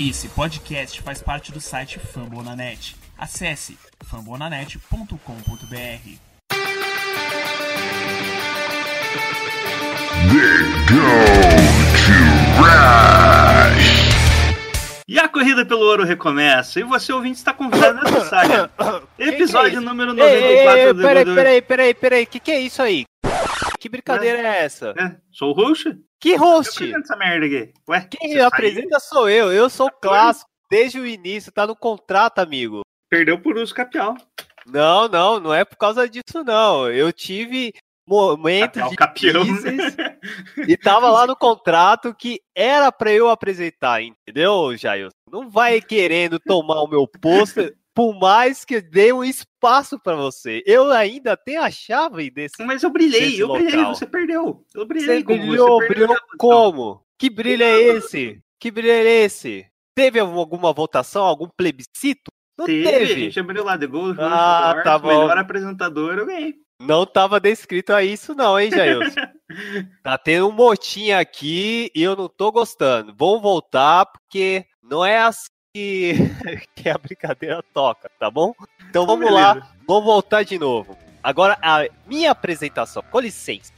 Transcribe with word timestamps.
Esse 0.00 0.28
podcast 0.30 1.00
faz 1.02 1.22
parte 1.22 1.52
do 1.52 1.60
site 1.60 2.00
Fambonanet. 2.00 2.96
Acesse 3.16 3.78
fambonanet.com.br. 4.02 5.14
E 15.06 15.16
a 15.16 15.28
corrida 15.28 15.64
pelo 15.64 15.82
ouro 15.82 16.02
recomeça. 16.02 16.80
E 16.80 16.82
você, 16.82 17.12
ouvinte, 17.12 17.38
está 17.38 17.52
convidado 17.52 18.02
nessa 18.02 18.24
saga. 18.24 18.68
Episódio 19.16 19.78
isso? 19.78 19.80
número 19.80 20.12
Ei, 20.18 20.24
ei, 20.24 20.64
94 20.64 20.80
ei, 20.80 20.92
do 20.92 21.02
peraí, 21.02 21.24
peraí, 21.24 21.62
peraí, 21.62 21.94
peraí, 21.94 22.26
que 22.26 22.40
que 22.40 22.50
é 22.50 22.58
isso 22.58 22.82
aí? 22.82 23.04
Que 23.78 23.88
brincadeira 23.88 24.40
é 24.40 24.64
essa? 24.64 24.92
É, 24.98 25.14
sou 25.30 25.50
o 25.50 25.52
Roxa? 25.52 25.96
Que 26.24 26.32
Eu 26.32 26.38
host? 26.38 26.70
apresento 26.72 27.00
essa 27.04 27.16
merda 27.16 27.44
aqui. 27.44 27.72
Ué, 27.86 28.08
Quem 28.10 28.40
apresenta 28.40 28.98
sou 28.98 29.28
eu, 29.28 29.52
eu 29.52 29.68
sou 29.68 29.88
o 29.88 29.90
clássico 29.90 30.48
desde 30.70 30.98
o 30.98 31.06
início, 31.06 31.52
tá 31.52 31.66
no 31.66 31.76
contrato, 31.76 32.38
amigo. 32.38 32.80
Perdeu 33.10 33.38
por 33.38 33.58
uso 33.58 33.74
capial. 33.74 34.16
Não, 34.66 35.06
não, 35.06 35.38
não 35.38 35.52
é 35.52 35.66
por 35.66 35.76
causa 35.76 36.08
disso 36.08 36.42
não. 36.42 36.90
Eu 36.90 37.12
tive 37.12 37.74
momentos 38.08 38.80
Capial, 38.80 38.88
de 38.90 38.96
capião. 38.96 39.42
crises 39.44 39.96
e 40.66 40.76
tava 40.78 41.10
lá 41.10 41.26
no 41.26 41.36
contrato 41.36 42.14
que 42.14 42.40
era 42.56 42.90
pra 42.90 43.12
eu 43.12 43.28
apresentar, 43.28 44.02
entendeu, 44.02 44.74
Jair? 44.78 45.08
Não 45.30 45.50
vai 45.50 45.80
querendo 45.82 46.38
tomar 46.38 46.80
o 46.82 46.88
meu 46.88 47.06
posto, 47.06 47.70
por 47.94 48.18
mais 48.18 48.64
que 48.64 48.80
dê 48.80 49.12
um 49.12 49.22
espaço 49.22 49.98
pra 50.00 50.16
você. 50.16 50.62
Eu 50.66 50.90
ainda 50.90 51.36
tenho 51.36 51.62
a 51.62 51.70
chave 51.70 52.30
desse 52.30 52.62
Mas 52.64 52.82
eu 52.82 52.90
brilhei, 52.90 53.40
eu 53.40 53.52
brilhei, 53.52 53.76
local. 53.76 53.94
você 53.94 54.06
perdeu. 54.06 54.64
Eu 54.74 54.84
brilhei 54.86 55.18
Você 55.18 55.24
como 55.24 55.38
brilhou, 55.38 55.80
você 55.80 55.88
brilhou 55.88 56.16
como? 56.38 57.04
Que 57.18 57.30
brilho 57.30 57.62
é 57.62 57.80
esse? 57.80 58.40
Que 58.58 58.70
brilho 58.70 58.90
é 58.90 59.04
esse? 59.04 59.66
Teve 59.94 60.18
alguma 60.18 60.72
votação, 60.72 61.24
algum 61.24 61.48
plebiscito? 61.48 62.32
Não 62.58 62.66
Teve, 62.66 62.84
teve. 62.84 63.12
a 63.12 63.16
gente 63.16 63.40
abriu 63.40 63.64
lá 63.64 63.78
The 63.78 63.86
Gold, 63.86 64.20
Ah, 64.20 64.70
Awards, 64.70 64.84
tá 64.84 64.98
bom. 64.98 65.08
melhor 65.08 65.38
apresentador, 65.38 66.18
eu 66.18 66.26
ganhei. 66.26 66.54
Não 66.80 67.06
tava 67.06 67.38
descrito 67.38 67.92
a 67.92 68.02
isso 68.02 68.34
não, 68.34 68.58
hein, 68.58 68.70
Jailson? 68.70 69.14
tá 70.02 70.18
tendo 70.18 70.48
um 70.48 70.52
motinho 70.52 71.16
aqui 71.18 71.90
e 71.94 72.02
eu 72.02 72.16
não 72.16 72.28
tô 72.28 72.50
gostando. 72.50 73.14
Vamos 73.16 73.40
voltar 73.42 74.06
porque 74.06 74.64
não 74.82 75.04
é 75.04 75.18
assim 75.18 75.46
que, 75.74 76.14
que 76.76 76.88
a 76.88 76.96
brincadeira 76.96 77.62
toca, 77.74 78.08
tá 78.18 78.30
bom? 78.30 78.54
Então 78.88 79.04
vamos 79.04 79.30
lá, 79.30 79.70
vamos 79.86 80.04
voltar 80.04 80.44
de 80.44 80.56
novo. 80.56 80.96
Agora 81.22 81.58
a 81.60 81.86
minha 82.06 82.30
apresentação, 82.30 83.02
com 83.10 83.18
licença. 83.18 83.72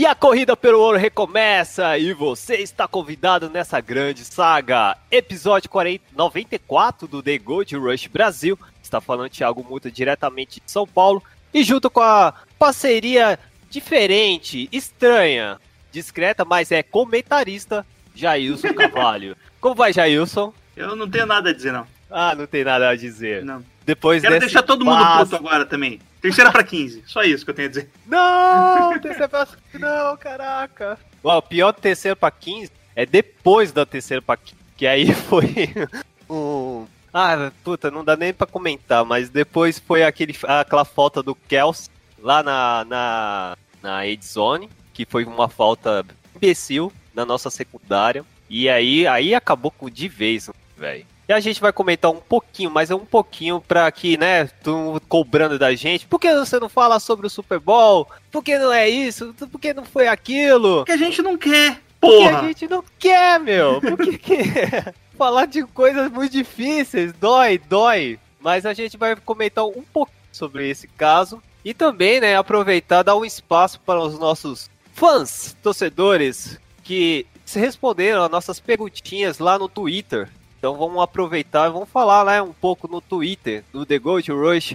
E 0.00 0.06
a 0.06 0.14
corrida 0.14 0.56
pelo 0.56 0.80
ouro 0.80 0.96
recomeça 0.96 1.98
e 1.98 2.14
você 2.14 2.54
está 2.54 2.88
convidado 2.88 3.50
nessa 3.50 3.82
grande 3.82 4.24
saga. 4.24 4.96
Episódio 5.10 5.68
40, 5.68 6.02
94 6.16 7.06
do 7.06 7.22
The 7.22 7.36
Gold 7.36 7.76
Rush 7.76 8.06
Brasil. 8.06 8.58
Está 8.82 8.98
falando 8.98 9.28
Thiago 9.28 9.62
Muta 9.62 9.90
diretamente 9.90 10.58
de 10.64 10.72
São 10.72 10.86
Paulo. 10.86 11.22
E 11.52 11.62
junto 11.62 11.90
com 11.90 12.00
a 12.00 12.32
parceria 12.58 13.38
diferente, 13.68 14.70
estranha, 14.72 15.60
discreta, 15.92 16.46
mas 16.46 16.72
é 16.72 16.82
comentarista, 16.82 17.84
Jailson 18.14 18.72
Carvalho. 18.72 19.36
Como 19.60 19.74
vai, 19.74 19.92
Jailson? 19.92 20.54
Eu 20.74 20.96
não 20.96 21.10
tenho 21.10 21.26
nada 21.26 21.50
a 21.50 21.52
dizer, 21.52 21.74
não. 21.74 21.86
Ah, 22.10 22.34
não 22.34 22.46
tem 22.46 22.64
nada 22.64 22.88
a 22.88 22.96
dizer. 22.96 23.44
não. 23.44 23.62
Depois 23.84 24.22
Quero 24.22 24.38
deixar 24.40 24.62
todo 24.62 24.82
mundo 24.82 24.96
passo- 24.96 25.24
puto 25.32 25.36
agora 25.36 25.66
também. 25.66 26.00
Terceira 26.20 26.52
pra 26.52 26.62
15. 26.62 27.04
Só 27.06 27.22
isso 27.22 27.44
que 27.44 27.50
eu 27.50 27.54
tenho 27.54 27.68
a 27.68 27.70
dizer. 27.70 27.90
Não, 28.06 28.98
terceiro 29.00 29.28
pra... 29.28 29.48
Não, 29.74 30.16
caraca. 30.16 30.98
Ó, 31.22 31.38
o 31.38 31.42
pior 31.42 31.72
do 31.72 31.80
terceiro 31.80 32.16
pra 32.16 32.30
15 32.30 32.70
é 32.94 33.06
depois 33.06 33.72
da 33.72 33.86
terceira 33.86 34.22
pra 34.22 34.36
15. 34.36 34.56
Que 34.76 34.86
aí 34.86 35.12
foi 35.14 35.52
um... 36.28 36.86
Ah, 37.12 37.50
puta, 37.64 37.90
não 37.90 38.04
dá 38.04 38.16
nem 38.16 38.32
pra 38.32 38.46
comentar, 38.46 39.04
mas 39.04 39.28
depois 39.28 39.78
foi 39.80 40.04
aquele, 40.04 40.36
aquela 40.44 40.84
falta 40.84 41.22
do 41.22 41.34
Kels 41.34 41.90
lá 42.20 42.42
na, 42.42 42.84
na, 42.84 43.56
na 43.82 44.06
Edzone, 44.06 44.70
que 44.92 45.04
foi 45.04 45.24
uma 45.24 45.48
falta 45.48 46.04
imbecil 46.36 46.92
na 47.12 47.24
nossa 47.24 47.50
secundária. 47.50 48.24
E 48.48 48.68
aí, 48.68 49.06
aí 49.06 49.34
acabou 49.34 49.70
com 49.70 49.90
de 49.90 50.08
vez, 50.08 50.50
velho. 50.76 51.06
E 51.30 51.32
a 51.32 51.38
gente 51.38 51.60
vai 51.60 51.72
comentar 51.72 52.10
um 52.10 52.16
pouquinho, 52.16 52.72
mas 52.72 52.90
é 52.90 52.94
um 52.96 53.06
pouquinho 53.06 53.60
pra 53.60 53.88
que, 53.92 54.18
né, 54.18 54.48
tu 54.64 55.00
cobrando 55.08 55.60
da 55.60 55.72
gente. 55.76 56.04
Por 56.04 56.18
que 56.18 56.34
você 56.34 56.58
não 56.58 56.68
fala 56.68 56.98
sobre 56.98 57.24
o 57.24 57.30
Super 57.30 57.60
Bowl? 57.60 58.08
Por 58.32 58.42
que 58.42 58.58
não 58.58 58.72
é 58.72 58.88
isso? 58.88 59.32
Por 59.34 59.60
que 59.60 59.72
não 59.72 59.84
foi 59.84 60.08
aquilo? 60.08 60.78
Porque 60.78 60.90
a 60.90 60.96
gente 60.96 61.22
não 61.22 61.38
quer. 61.38 61.80
Porque 62.00 62.16
Porra! 62.16 62.40
a 62.40 62.42
gente 62.48 62.66
não 62.66 62.84
quer, 62.98 63.38
meu. 63.38 63.80
Por 63.80 63.96
que 63.96 64.18
que... 64.18 64.36
Falar 65.16 65.46
de 65.46 65.62
coisas 65.62 66.10
muito 66.10 66.32
difíceis, 66.32 67.12
dói, 67.12 67.58
dói. 67.58 68.18
Mas 68.40 68.66
a 68.66 68.72
gente 68.72 68.96
vai 68.96 69.14
comentar 69.14 69.64
um 69.64 69.84
pouco 69.92 70.10
sobre 70.32 70.68
esse 70.68 70.88
caso. 70.88 71.40
E 71.64 71.72
também, 71.72 72.20
né, 72.20 72.34
aproveitar, 72.34 73.04
dar 73.04 73.14
um 73.14 73.24
espaço 73.24 73.78
para 73.86 74.00
os 74.00 74.18
nossos 74.18 74.68
fãs, 74.94 75.56
torcedores, 75.62 76.58
que 76.82 77.24
se 77.44 77.60
responderam 77.60 78.24
as 78.24 78.30
nossas 78.32 78.58
perguntinhas 78.58 79.38
lá 79.38 79.56
no 79.56 79.68
Twitter. 79.68 80.28
Então 80.60 80.76
vamos 80.76 81.02
aproveitar 81.02 81.70
e 81.70 81.72
vamos 81.72 81.88
falar 81.88 82.22
né, 82.26 82.42
um 82.42 82.52
pouco 82.52 82.86
no 82.86 83.00
Twitter, 83.00 83.64
no 83.72 83.86
The 83.86 83.98
Gold 83.98 84.30
Rush, 84.30 84.72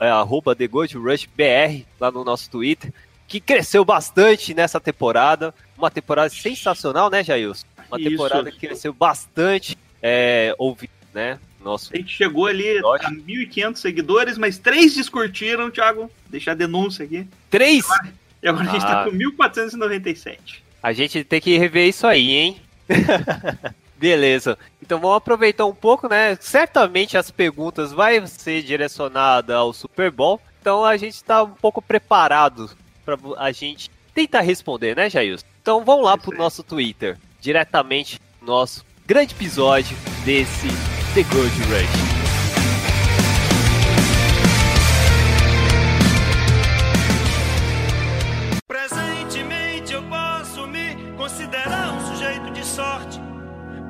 é, 0.00 0.08
arroba 0.10 0.52
The 0.56 0.66
Gold 0.66 0.96
Rush 0.98 1.26
BR, 1.26 1.86
lá 2.00 2.10
no 2.10 2.24
nosso 2.24 2.50
Twitter, 2.50 2.92
que 3.28 3.40
cresceu 3.40 3.84
bastante 3.84 4.52
nessa 4.52 4.80
temporada. 4.80 5.54
Uma 5.78 5.92
temporada 5.92 6.28
sensacional, 6.28 7.08
né, 7.08 7.22
Jailson? 7.22 7.64
Uma 7.88 8.00
Isso. 8.00 8.10
temporada 8.10 8.50
que 8.50 8.58
cresceu 8.58 8.92
bastante, 8.92 9.78
é, 10.02 10.54
ouvi, 10.58 10.90
né? 11.14 11.38
Nosso 11.64 11.90
A 11.94 11.96
gente 11.96 12.12
chegou 12.12 12.46
ali 12.46 12.78
a 12.78 12.82
1.500 13.12 13.76
seguidores, 13.76 14.36
mas 14.36 14.58
três 14.58 14.94
descurtiram, 14.96 15.70
Thiago. 15.70 16.10
Deixar 16.28 16.50
a 16.50 16.54
denúncia 16.56 17.04
aqui. 17.04 17.28
três. 17.48 17.84
E 18.42 18.48
agora 18.48 18.68
a 18.68 18.72
gente 18.72 18.82
tá 18.82 19.02
Ah. 19.02 19.04
com 19.04 19.12
1.497. 19.12 20.60
A 20.82 20.92
gente 20.92 21.22
tem 21.22 21.40
que 21.40 21.56
rever 21.56 21.86
isso 21.88 22.04
aí, 22.08 22.30
hein? 22.32 22.56
Beleza. 24.02 24.58
Então 24.82 24.98
vamos 24.98 25.16
aproveitar 25.18 25.64
um 25.64 25.74
pouco, 25.74 26.08
né? 26.08 26.36
Certamente 26.40 27.16
as 27.16 27.30
perguntas 27.30 27.92
vai 27.92 28.26
ser 28.26 28.60
direcionada 28.64 29.54
ao 29.54 29.72
Super 29.72 30.10
Bowl. 30.10 30.40
Então 30.60 30.84
a 30.84 30.96
gente 30.96 31.22
tá 31.22 31.44
um 31.44 31.52
pouco 31.52 31.80
preparado 31.80 32.68
para 33.04 33.16
a 33.38 33.52
gente 33.52 33.88
tentar 34.12 34.40
responder, 34.40 34.96
né, 34.96 35.08
Jailson? 35.08 35.46
Então 35.62 35.84
vamos 35.84 36.04
lá 36.04 36.18
pro 36.18 36.32
aí. 36.32 36.38
nosso 36.38 36.64
Twitter, 36.64 37.16
diretamente 37.40 38.20
no 38.40 38.48
nosso 38.48 38.84
grande 39.06 39.36
episódio 39.36 39.96
desse 40.24 40.66
The 41.14 41.22
Gold 41.22 41.56
Rush. 41.70 42.21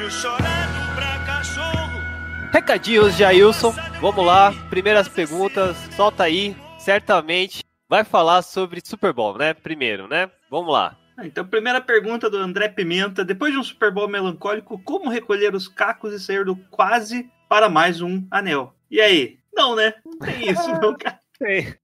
tenho 0.00 0.10
chorado 0.10 0.94
pra 0.94 1.18
cachorro. 1.26 2.00
Recadinhos, 2.50 3.14
Jailson. 3.16 3.74
Vamos 4.00 4.24
lá. 4.24 4.50
Primeiras 4.70 5.06
perguntas, 5.08 5.76
solta 5.94 6.24
aí. 6.24 6.56
Certamente 6.78 7.62
vai 7.86 8.02
falar 8.02 8.40
sobre 8.40 8.80
Super 8.82 9.12
Bowl, 9.12 9.36
né? 9.36 9.52
Primeiro, 9.52 10.08
né? 10.08 10.30
Vamos 10.50 10.72
lá. 10.72 10.96
Ah, 11.18 11.26
Então, 11.26 11.46
primeira 11.46 11.82
pergunta 11.82 12.30
do 12.30 12.38
André 12.38 12.68
Pimenta. 12.68 13.22
Depois 13.22 13.52
de 13.52 13.58
um 13.58 13.62
Super 13.62 13.92
Bowl 13.92 14.08
melancólico, 14.08 14.82
como 14.82 15.10
recolher 15.10 15.54
os 15.54 15.68
cacos 15.68 16.14
e 16.14 16.18
sair 16.20 16.46
do 16.46 16.56
quase 16.70 17.30
para 17.46 17.68
mais 17.68 18.00
um 18.00 18.26
anel? 18.30 18.74
E 18.90 19.02
aí? 19.02 19.38
Não, 19.52 19.76
né? 19.76 19.92
Não 20.02 20.18
tem 20.18 20.50
isso, 20.50 20.68
não, 20.80 20.96
cara. 20.96 21.20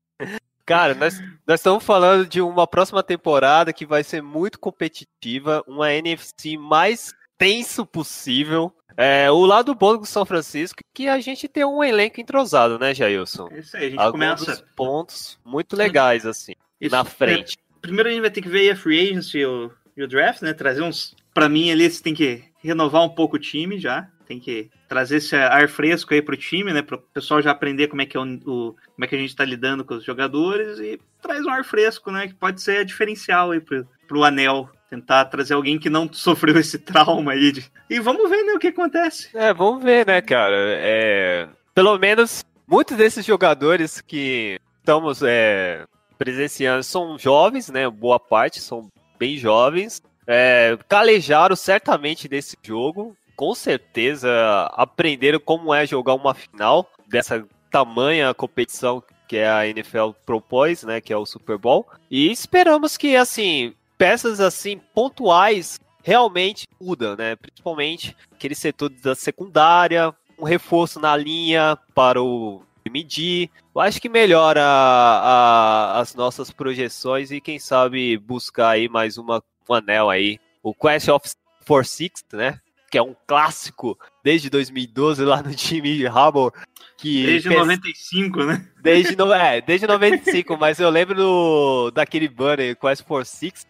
Cara, 0.66 0.94
nós, 0.94 1.20
nós 1.46 1.60
estamos 1.60 1.84
falando 1.84 2.26
de 2.26 2.40
uma 2.40 2.66
próxima 2.66 3.00
temporada 3.00 3.72
que 3.72 3.86
vai 3.86 4.02
ser 4.02 4.20
muito 4.20 4.58
competitiva, 4.58 5.62
uma 5.64 5.92
NFC 5.92 6.58
mais 6.58 7.14
tenso 7.38 7.84
possível, 7.86 8.72
É, 8.98 9.30
o 9.30 9.44
lado 9.44 9.74
bom 9.74 9.98
do 9.98 10.06
São 10.06 10.24
Francisco 10.24 10.78
é 10.80 10.86
que 10.94 11.06
a 11.06 11.20
gente 11.20 11.46
tem 11.48 11.64
um 11.66 11.84
elenco 11.84 12.18
entrosado, 12.18 12.78
né, 12.78 12.94
Jailson? 12.94 13.46
É 13.52 13.58
isso 13.58 13.76
aí, 13.76 13.86
a 13.86 13.90
gente 13.90 13.98
Alguns 14.00 14.12
começa. 14.40 14.64
pontos 14.74 15.38
muito 15.44 15.76
legais, 15.76 16.24
assim, 16.24 16.54
Isso, 16.80 16.94
na 16.94 17.02
é, 17.02 17.04
frente. 17.04 17.58
primeiro 17.82 18.08
a 18.08 18.12
gente 18.12 18.22
vai 18.22 18.30
ter 18.30 18.40
que 18.40 18.48
ver 18.48 18.70
a 18.70 18.76
free 18.76 19.10
agency 19.10 19.38
e 19.40 19.44
o, 19.46 19.70
e 19.96 20.02
o 20.02 20.08
draft, 20.08 20.40
né? 20.40 20.54
Trazer 20.54 20.80
uns. 20.82 21.14
Pra 21.34 21.46
mim, 21.46 21.70
ali, 21.70 21.90
você 21.90 22.02
tem 22.02 22.14
que 22.14 22.42
renovar 22.62 23.02
um 23.04 23.10
pouco 23.14 23.36
o 23.36 23.38
time 23.38 23.78
já. 23.78 24.08
Tem 24.26 24.40
que 24.40 24.70
trazer 24.88 25.18
esse 25.18 25.36
ar 25.36 25.68
fresco 25.68 26.14
aí 26.14 26.22
pro 26.22 26.34
time, 26.36 26.72
né? 26.72 26.80
Pro 26.80 26.98
pessoal 26.98 27.42
já 27.42 27.50
aprender 27.50 27.88
como 27.88 28.00
é 28.02 28.06
que, 28.06 28.16
é 28.16 28.20
o, 28.20 28.24
o- 28.24 28.72
como 28.72 29.04
é 29.04 29.06
que 29.06 29.14
a 29.14 29.18
gente 29.18 29.36
tá 29.36 29.44
lidando 29.44 29.84
com 29.84 29.94
os 29.94 30.04
jogadores 30.04 30.78
e 30.80 30.98
traz 31.20 31.44
um 31.44 31.50
ar 31.50 31.64
fresco, 31.64 32.10
né? 32.10 32.28
Que 32.28 32.34
pode 32.34 32.62
ser 32.62 32.82
diferencial 32.86 33.50
aí 33.50 33.60
pro, 33.60 33.86
pro 34.08 34.24
anel. 34.24 34.68
Tentar 34.88 35.24
trazer 35.26 35.54
alguém 35.54 35.78
que 35.78 35.90
não 35.90 36.08
sofreu 36.12 36.58
esse 36.58 36.78
trauma 36.78 37.32
aí. 37.32 37.50
de- 37.52 37.70
E 37.90 37.98
vamos 38.00 38.28
ver, 38.30 38.42
né, 38.44 38.52
o 38.52 38.58
que 38.58 38.68
acontece. 38.68 39.28
É, 39.34 39.52
vamos 39.52 39.82
ver, 39.82 40.06
né, 40.06 40.20
cara? 40.20 40.56
É, 40.58 41.48
pelo 41.74 41.98
menos 41.98 42.44
muitos 42.66 42.96
desses 42.96 43.24
jogadores 43.24 44.00
que 44.00 44.60
estamos 44.78 45.22
é, 45.24 45.84
presenciando 46.16 46.82
são 46.84 47.18
jovens, 47.18 47.68
né? 47.68 47.88
Boa 47.90 48.20
parte 48.20 48.60
são 48.60 48.88
bem 49.18 49.36
jovens. 49.36 50.00
É, 50.26 50.78
calejaram 50.88 51.56
certamente 51.56 52.28
desse 52.28 52.56
jogo. 52.62 53.16
Com 53.34 53.54
certeza 53.54 54.30
aprenderam 54.72 55.38
como 55.40 55.74
é 55.74 55.84
jogar 55.86 56.14
uma 56.14 56.32
final 56.34 56.88
dessa 57.06 57.44
tamanha 57.70 58.32
competição 58.32 59.02
que 59.28 59.38
a 59.38 59.66
NFL 59.66 60.10
propôs, 60.24 60.84
né? 60.84 61.00
Que 61.00 61.12
é 61.12 61.16
o 61.16 61.26
Super 61.26 61.58
Bowl. 61.58 61.86
E 62.10 62.30
esperamos 62.30 62.96
que, 62.96 63.16
assim, 63.16 63.74
peças 63.98 64.40
assim 64.40 64.80
pontuais 64.94 65.78
realmente 66.02 66.66
mudam, 66.80 67.16
né? 67.16 67.34
Principalmente 67.36 68.16
aquele 68.32 68.54
setor 68.54 68.88
da 68.90 69.14
secundária, 69.14 70.14
um 70.38 70.44
reforço 70.44 71.00
na 71.00 71.16
linha 71.16 71.76
para 71.94 72.22
o 72.22 72.62
medir. 72.90 73.50
Eu 73.74 73.80
acho 73.80 74.00
que 74.00 74.08
melhora 74.08 74.62
a- 74.62 75.96
a- 75.96 76.00
as 76.00 76.14
nossas 76.14 76.50
projeções 76.52 77.30
e 77.32 77.40
quem 77.40 77.58
sabe 77.58 78.16
buscar 78.16 78.70
aí 78.70 78.88
mais 78.88 79.18
uma, 79.18 79.42
um 79.68 79.74
anel 79.74 80.08
aí. 80.08 80.38
O 80.62 80.72
Quest 80.72 81.08
of 81.08 81.28
for 81.64 81.84
Six, 81.84 82.24
né? 82.32 82.60
Que 82.88 82.98
é 82.98 83.02
um 83.02 83.16
clássico 83.26 83.98
desde 84.22 84.48
2012 84.48 85.24
lá 85.24 85.42
no 85.42 85.52
time 85.54 85.96
de 85.96 86.06
Harbour. 86.06 86.52
Que 86.96 87.26
Desde 87.26 87.48
pes- 87.48 87.58
95, 87.58 88.44
né? 88.44 88.64
Desde, 88.80 89.16
no, 89.16 89.32
é, 89.32 89.60
desde 89.60 89.86
95, 89.88 90.56
mas 90.56 90.78
eu 90.78 90.88
lembro 90.88 91.16
do, 91.16 91.90
daquele 91.90 92.28
banner 92.28 92.76
Quest 92.76 93.04
for 93.04 93.26
Six. 93.26 93.66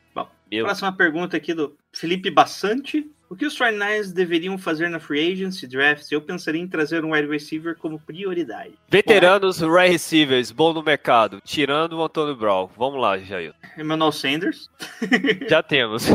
Meu, 0.50 0.64
Próxima 0.64 0.92
pergunta 0.92 1.36
aqui 1.36 1.52
do 1.52 1.76
Felipe 1.92 2.30
Bassante. 2.30 3.10
O 3.28 3.34
que 3.34 3.44
os 3.44 3.58
49ers 3.58 4.12
deveriam 4.12 4.56
fazer 4.56 4.88
na 4.88 5.00
free 5.00 5.32
agency 5.32 5.66
draft? 5.66 6.10
Eu 6.12 6.22
pensaria 6.22 6.60
em 6.60 6.68
trazer 6.68 7.04
um 7.04 7.10
wide 7.12 7.26
receiver 7.26 7.74
como 7.76 7.98
prioridade. 7.98 8.74
veteranos 8.88 9.60
wide 9.60 9.90
receivers, 9.90 10.52
bom 10.52 10.72
no 10.72 10.80
mercado, 10.80 11.40
tirando 11.44 11.94
o 11.94 12.04
Antônio 12.04 12.36
Brown. 12.36 12.70
Vamos 12.76 13.00
lá, 13.00 13.18
Jair. 13.18 13.52
Emmanuel 13.76 14.12
Sanders. 14.12 14.70
Já 15.50 15.60
temos. 15.60 16.08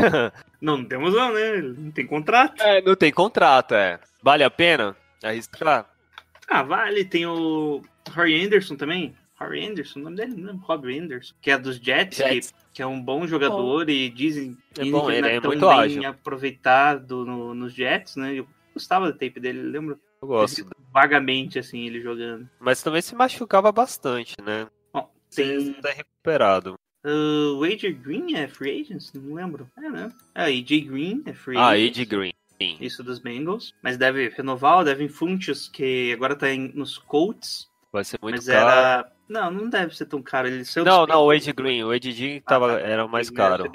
Não, 0.58 0.78
não 0.78 0.84
temos 0.86 1.12
não, 1.12 1.34
né? 1.34 1.60
Não 1.60 1.90
tem 1.90 2.06
contrato. 2.06 2.62
É, 2.62 2.80
não 2.80 2.96
tem 2.96 3.12
contrato, 3.12 3.74
é. 3.74 4.00
Vale 4.22 4.42
a 4.42 4.50
pena 4.50 4.96
arriscar? 5.22 5.86
Ah, 6.48 6.62
vale. 6.62 7.04
Tem 7.04 7.26
o 7.26 7.82
Harry 8.14 8.42
Anderson 8.42 8.74
também. 8.74 9.14
Harry 9.42 9.66
Anderson, 9.66 10.00
o 10.00 10.02
nome 10.04 10.16
dele 10.16 10.34
não 10.36 10.50
é 10.52 10.56
Rob 10.56 10.98
Anderson, 10.98 11.34
que 11.40 11.50
é 11.50 11.58
dos 11.58 11.76
Jets, 11.76 12.18
Jets. 12.18 12.50
Que, 12.52 12.58
que 12.74 12.82
é 12.82 12.86
um 12.86 13.00
bom 13.02 13.26
jogador 13.26 13.88
e 13.90 14.08
dizem, 14.08 14.56
É 14.78 14.84
bom, 14.90 15.06
que 15.06 15.12
ele 15.12 15.20
não 15.22 15.28
é 15.28 15.40
tão 15.40 15.50
muito 15.50 15.66
bem 15.68 15.78
ágil. 15.78 16.06
aproveitado 16.08 17.24
no- 17.24 17.54
nos 17.54 17.72
Jets, 17.74 18.16
né? 18.16 18.34
Eu 18.34 18.46
gostava 18.74 19.06
da 19.06 19.12
tape 19.12 19.38
dele, 19.40 19.62
lembro 19.62 19.98
Eu 20.20 20.28
gosto. 20.28 20.66
vagamente, 20.92 21.58
assim, 21.58 21.86
ele 21.86 22.00
jogando. 22.00 22.48
Mas 22.60 22.82
também 22.82 23.02
se 23.02 23.14
machucava 23.14 23.70
bastante, 23.72 24.34
né? 24.42 24.68
Bom, 24.92 25.10
Tem... 25.34 25.72
Tá 25.74 25.90
recuperado. 25.90 26.74
Uh, 27.04 27.56
o 27.58 27.64
AJ 27.64 27.92
Green 27.94 28.36
é 28.36 28.46
free 28.46 28.80
agent? 28.80 29.02
Não 29.14 29.34
lembro. 29.34 29.68
É, 29.76 29.90
né? 29.90 30.12
É, 30.34 30.44
AJ 30.44 30.80
Green 30.82 31.22
é 31.26 31.32
free 31.32 31.56
Ah, 31.58 31.70
agent. 31.70 31.96
Ed 31.98 32.04
Green. 32.04 32.32
Sim. 32.60 32.76
Isso 32.80 33.02
dos 33.02 33.18
Bengals. 33.18 33.74
Mas 33.82 33.96
deve 33.96 34.28
renovar 34.28 34.78
o 34.78 34.84
Devin 34.84 35.08
Funches, 35.08 35.66
que 35.66 36.12
agora 36.12 36.36
tá 36.36 36.48
em- 36.48 36.70
nos 36.74 36.96
Colts. 36.98 37.68
Vai 37.92 38.04
ser 38.04 38.18
muito 38.22 38.36
mas 38.36 38.46
caro. 38.46 38.68
era. 38.70 39.12
Não, 39.28 39.50
não 39.50 39.68
deve 39.68 39.94
ser 39.96 40.06
tão 40.06 40.22
caro. 40.22 40.48
Ele 40.48 40.64
saiu 40.64 40.84
Não, 40.84 41.06
não, 41.06 41.24
o. 41.24 41.32
Ed 41.32 41.52
Green. 41.52 41.84
O 41.84 41.92
Ed 41.92 42.12
Green 42.12 42.42
Ah, 42.46 42.48
tava, 42.48 42.68
tá. 42.68 42.80
era 42.80 43.04
o 43.04 43.08
mais 43.08 43.28
Ele 43.28 43.36
caro. 43.36 43.70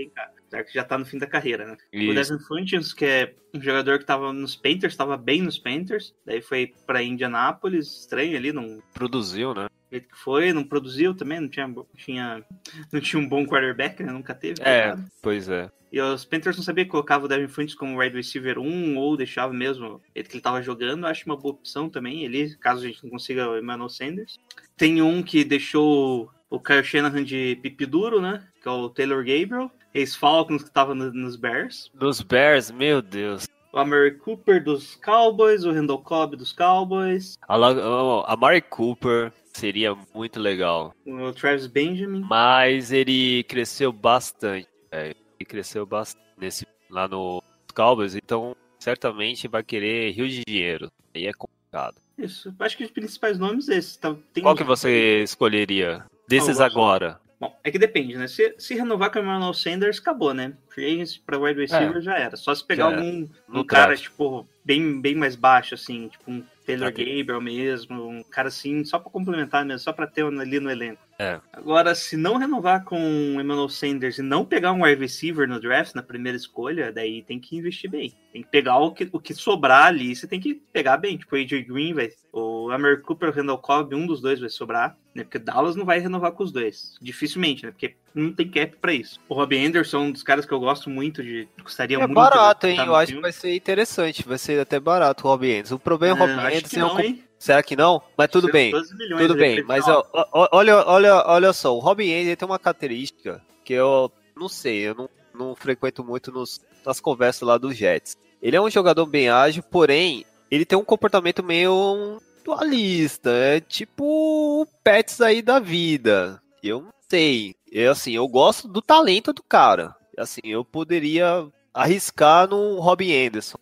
Já 0.51 0.63
que 0.63 0.73
já 0.73 0.83
tá 0.83 0.97
no 0.97 1.05
fim 1.05 1.17
da 1.17 1.27
carreira, 1.27 1.65
né? 1.65 1.77
O 1.93 1.97
Isso. 1.97 2.13
Devin 2.13 2.43
Funches, 2.43 2.93
que 2.93 3.05
é 3.05 3.35
um 3.53 3.61
jogador 3.61 3.99
que 3.99 4.05
tava 4.05 4.31
nos 4.31 4.55
Panthers, 4.55 4.95
tava 4.95 5.17
bem 5.17 5.41
nos 5.41 5.59
Panthers. 5.59 6.15
Daí 6.25 6.41
foi 6.41 6.73
pra 6.85 7.03
Indianapolis, 7.03 7.99
estranho 8.01 8.37
ali, 8.37 8.51
não 8.53 8.81
Produziu, 8.93 9.53
né? 9.53 9.67
Jeito 9.91 10.07
que 10.09 10.17
foi, 10.17 10.51
não 10.53 10.63
produziu 10.63 11.13
também, 11.15 11.39
não 11.39 11.47
tinha, 11.49 11.73
tinha, 11.95 12.43
não 12.91 12.99
tinha 12.99 13.21
um 13.21 13.27
bom 13.27 13.45
quarterback, 13.45 14.03
né? 14.03 14.11
Nunca 14.11 14.33
teve. 14.35 14.61
É, 14.61 14.95
pois 15.21 15.47
é. 15.49 15.69
E 15.91 16.01
os 16.01 16.25
Panthers 16.25 16.57
não 16.57 16.63
sabiam 16.63 16.83
que 16.85 16.91
colocava 16.91 17.25
o 17.25 17.27
Devin 17.29 17.47
Funches 17.47 17.73
como 17.73 17.97
wide 17.99 18.15
receiver 18.15 18.59
1 18.59 18.97
ou 18.97 19.15
deixava 19.15 19.53
mesmo 19.53 20.01
ele 20.13 20.27
que 20.27 20.35
ele 20.35 20.41
tava 20.41 20.61
jogando. 20.61 21.05
Eu 21.05 21.09
acho 21.09 21.25
uma 21.25 21.37
boa 21.37 21.53
opção 21.53 21.89
também, 21.89 22.23
ele, 22.25 22.55
caso 22.57 22.83
a 22.83 22.87
gente 22.87 23.01
não 23.03 23.09
consiga 23.11 23.49
o 23.49 23.57
Emmanuel 23.57 23.87
Sanders. 23.89 24.37
Tem 24.75 25.01
um 25.01 25.23
que 25.23 25.45
deixou 25.45 26.29
o 26.49 26.59
Kyle 26.59 26.83
Shanahan 26.83 27.23
de 27.23 27.57
pipi 27.61 27.85
duro, 27.85 28.19
né? 28.21 28.45
Que 28.61 28.67
é 28.67 28.71
o 28.71 28.89
Taylor 28.89 29.19
Gabriel. 29.19 29.71
Ex-Falcons 29.93 30.63
que 30.63 30.69
tava 30.71 30.93
no- 30.93 31.11
nos 31.13 31.35
Bears. 31.37 31.89
Nos 31.93 32.21
Bears, 32.21 32.69
meu 32.69 33.01
Deus. 33.01 33.47
O 33.73 33.79
Amari 33.79 34.11
Cooper 34.17 34.63
dos 34.63 34.95
Cowboys, 34.95 35.63
o 35.63 35.71
Randall 35.71 36.01
Cobb 36.03 36.35
dos 36.35 36.51
Cowboys, 36.51 37.37
A, 37.47 37.55
La- 37.55 37.71
oh, 37.73 38.23
a 38.27 38.35
Mari 38.35 38.61
Cooper 38.61 39.31
seria 39.57 39.95
muito 40.13 40.39
legal. 40.39 40.93
o 41.05 41.33
Travis 41.33 41.67
Benjamin. 41.67 42.21
Mas 42.21 42.91
ele 42.91 43.43
cresceu 43.43 43.91
bastante. 43.91 44.67
velho. 44.91 45.15
Ele 45.39 45.45
cresceu 45.45 45.85
bastante 45.85 46.25
nesse, 46.37 46.65
lá 46.89 47.07
no 47.07 47.43
Cowboys, 47.75 48.15
então 48.15 48.55
certamente 48.79 49.47
vai 49.47 49.63
querer 49.63 50.11
rio 50.11 50.27
de 50.27 50.41
dinheiro. 50.47 50.89
Aí 51.13 51.27
é 51.27 51.33
complicado. 51.33 51.95
Isso, 52.17 52.53
acho 52.59 52.77
que 52.77 52.83
os 52.85 52.91
principais 52.91 53.37
nomes 53.37 53.67
esses. 53.69 53.95
Tá, 53.97 54.15
Qual 54.41 54.55
que 54.55 54.63
você 54.63 55.21
escolheria? 55.23 56.03
Desses 56.27 56.57
gosto- 56.57 56.63
agora. 56.63 57.19
Bom, 57.39 57.55
é 57.63 57.69
que 57.69 57.77
depende, 57.77 58.17
né? 58.17 58.27
Se, 58.27 58.55
se 58.57 58.73
renovar 58.73 59.11
com 59.11 59.19
o 59.19 59.21
Emmanuel 59.21 59.53
Sanders, 59.53 59.99
acabou, 59.99 60.33
né? 60.33 60.53
Free 60.69 60.85
agency 60.85 61.19
pra 61.19 61.37
wide 61.37 61.59
receiver 61.59 62.01
já 62.01 62.17
era. 62.17 62.35
Só 62.35 62.53
se 62.55 62.65
pegar 62.65 62.91
É, 62.91 62.95
algum 62.95 63.27
um 63.53 63.63
cara, 63.63 63.87
draft. 63.89 64.03
tipo, 64.03 64.47
bem, 64.65 64.99
bem 64.99 65.13
mais 65.13 65.35
baixo, 65.35 65.75
assim, 65.75 66.07
tipo 66.07 66.31
um 66.31 66.43
Taylor. 66.65 66.89
Gabriel 66.91 67.39
mesmo, 67.39 68.07
um 68.07 68.23
cara 68.23 68.47
assim, 68.47 68.83
só 68.83 68.97
pra 68.97 69.11
complementar 69.11 69.63
mesmo, 69.63 69.79
só 69.79 69.93
pra 69.93 70.07
ter 70.07 70.23
ali 70.25 70.59
no 70.59 70.71
elenco. 70.71 71.01
É. 71.19 71.39
Agora, 71.51 71.95
se 71.95 72.15
não 72.15 72.37
renovar 72.37 72.83
com 72.83 72.95
o 73.35 73.41
Emmanuel 73.41 73.69
Sanders 73.69 74.19
e 74.19 74.21
não 74.21 74.45
pegar 74.45 74.71
um 74.71 74.83
wide 74.83 75.01
receiver 75.01 75.47
no 75.47 75.59
draft, 75.59 75.95
na 75.95 76.03
primeira 76.03 76.37
escolha, 76.37 76.91
daí 76.91 77.23
tem 77.23 77.39
que 77.39 77.57
investir 77.57 77.89
bem. 77.89 78.13
Tem 78.31 78.43
que 78.43 78.49
pegar 78.49 78.77
o 78.77 78.91
que, 78.91 79.09
o 79.11 79.19
que 79.19 79.33
sobrar 79.33 79.87
ali, 79.87 80.15
você 80.15 80.27
tem 80.27 80.39
que 80.39 80.53
pegar 80.71 80.97
bem. 80.97 81.17
Tipo, 81.17 81.35
o 81.35 81.39
AJ 81.39 81.63
Green, 81.67 81.93
vai, 81.95 82.11
o 82.31 82.69
Amir 82.69 83.01
Cooper, 83.01 83.29
o 83.29 83.31
Randall 83.31 83.57
Cobb, 83.57 83.95
um 83.95 84.05
dos 84.05 84.21
dois 84.21 84.39
vai 84.39 84.49
sobrar, 84.49 84.95
né? 85.15 85.23
Porque 85.23 85.39
Dallas 85.39 85.75
não 85.75 85.85
vai 85.85 85.97
renovar 85.97 86.33
com 86.33 86.43
os 86.43 86.51
dois. 86.51 86.93
Dificilmente, 87.01 87.65
né? 87.65 87.71
Porque 87.71 87.95
não 88.13 88.31
tem 88.31 88.47
cap 88.47 88.75
pra 88.79 88.93
isso. 88.93 89.19
O 89.27 89.33
Robbie 89.33 89.65
Anderson 89.65 89.97
é 89.97 90.01
um 90.01 90.11
dos 90.11 90.21
caras 90.21 90.45
que 90.45 90.51
eu 90.53 90.59
gosto 90.59 90.87
muito 90.87 91.23
de. 91.23 91.47
Gostaria 91.63 91.97
É 91.97 91.99
muito 92.01 92.13
barato, 92.13 92.67
de 92.67 92.73
hein? 92.73 92.79
Eu 92.85 92.93
acho 92.93 93.05
que 93.07 93.11
filme. 93.13 93.21
vai 93.23 93.31
ser 93.31 93.55
interessante. 93.55 94.27
Vai 94.27 94.37
ser 94.37 94.59
até 94.59 94.79
barato 94.79 95.25
o 95.25 95.31
Robbie 95.31 95.53
Anderson. 95.55 95.75
O 95.75 95.79
problema 95.79 96.19
é 96.19 96.21
o 96.21 96.27
É, 96.29 96.35
Robbie 96.35 96.47
acho 96.47 96.57
Anderson. 96.57 96.69
que 96.69 96.79
é 96.79 96.85
um 96.85 96.87
não, 96.89 96.95
co- 96.95 97.01
hein? 97.01 97.23
Será 97.39 97.61
que 97.61 97.75
não? 97.75 98.01
Mas 98.17 98.29
tudo 98.29 98.51
bem. 98.51 98.71
12 98.71 98.95
milhões 98.95 99.21
Tudo 99.21 99.35
bem, 99.35 99.63
mas 99.63 99.87
ó, 99.87 100.05
ó, 100.11 100.49
olha, 100.51 100.77
olha, 100.85 101.23
olha 101.27 101.53
só, 101.53 101.75
o 101.75 101.79
Robin 101.79 102.09
Henry 102.09 102.35
tem 102.35 102.47
uma 102.47 102.59
característica 102.59 103.41
que 103.63 103.73
eu 103.73 104.11
não 104.35 104.49
sei, 104.49 104.87
eu 104.87 104.95
não, 104.95 105.09
não 105.33 105.55
frequento 105.55 106.03
muito 106.03 106.31
nos, 106.31 106.61
nas 106.85 106.99
conversas 106.99 107.47
lá 107.47 107.57
dos 107.57 107.75
Jets. 107.75 108.17
Ele 108.41 108.55
é 108.55 108.61
um 108.61 108.69
jogador 108.69 109.05
bem 109.05 109.29
ágil, 109.29 109.63
porém, 109.63 110.25
ele 110.49 110.65
tem 110.65 110.77
um 110.77 110.85
comportamento 110.85 111.43
meio 111.43 112.21
dualista, 112.43 113.29
é 113.29 113.59
tipo 113.59 114.61
o 114.61 114.67
Pets 114.83 115.21
aí 115.21 115.41
da 115.41 115.59
vida. 115.59 116.41
Eu 116.63 116.81
não 116.81 116.93
sei, 117.09 117.55
eu, 117.71 117.91
assim, 117.91 118.13
eu 118.13 118.27
gosto 118.27 118.67
do 118.67 118.81
talento 118.81 119.33
do 119.33 119.43
cara. 119.43 119.95
Assim, 120.17 120.41
eu 120.45 120.65
poderia 120.65 121.47
arriscar 121.73 122.47
no 122.47 122.79
Robin 122.79 123.27
Anderson 123.27 123.57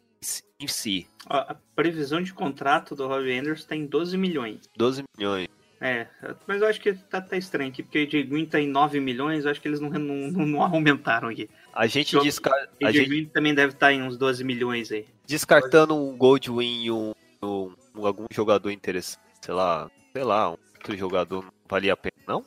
em 0.60 0.68
si, 0.68 1.08
a 1.30 1.56
previsão 1.76 2.22
de 2.22 2.34
contrato 2.34 2.96
do 2.96 3.08
Robbie 3.08 3.38
Anderson 3.38 3.68
tá 3.68 3.76
em 3.76 3.86
12 3.86 4.18
milhões. 4.18 4.62
12 4.78 5.04
milhões. 5.18 5.48
É, 5.82 6.08
mas 6.48 6.62
eu 6.62 6.68
acho 6.68 6.80
que 6.80 6.94
tá, 6.94 7.20
tá 7.22 7.36
estranho 7.38 7.70
aqui, 7.70 7.84
porque 7.84 8.00
o 8.00 8.02
AJ 8.04 8.24
Green 8.28 8.46
tá 8.46 8.60
em 8.60 8.68
9 8.68 9.00
milhões, 9.00 9.44
eu 9.46 9.52
acho 9.52 9.62
que 9.62 9.68
eles 9.68 9.80
não, 9.80 9.90
não, 9.90 10.46
não- 10.46 10.62
aumentaram 10.64 11.28
aqui. 11.28 11.50
A 11.74 11.86
gente, 11.86 12.16
Eu- 12.16 12.24
desca- 12.24 12.50
a 12.82 12.88
AJ 12.88 12.94
gente 12.98 13.10
Green 13.10 13.26
também 13.26 13.54
deve 13.54 13.74
estar 13.74 13.92
em 13.92 14.02
uns 14.02 14.18
12 14.18 14.44
milhões 14.44 14.92
aí. 14.92 15.06
descartando 15.28 15.94
um 15.96 16.16
Goldwyn 16.18 16.86
e 16.86 16.92
um, 16.92 17.14
um- 17.44 17.74
um- 17.96 18.06
algum 18.08 18.26
jogador 18.32 18.72
interessante, 18.72 19.22
sei 19.42 19.54
lá, 19.54 19.92
sei 20.14 20.24
lá, 20.24 20.50
um 20.52 20.58
outro 20.78 20.98
jogador 20.98 21.44
não 21.44 21.52
valia 21.68 21.94
a 21.94 21.98
pena, 21.98 22.14
não? 22.28 22.44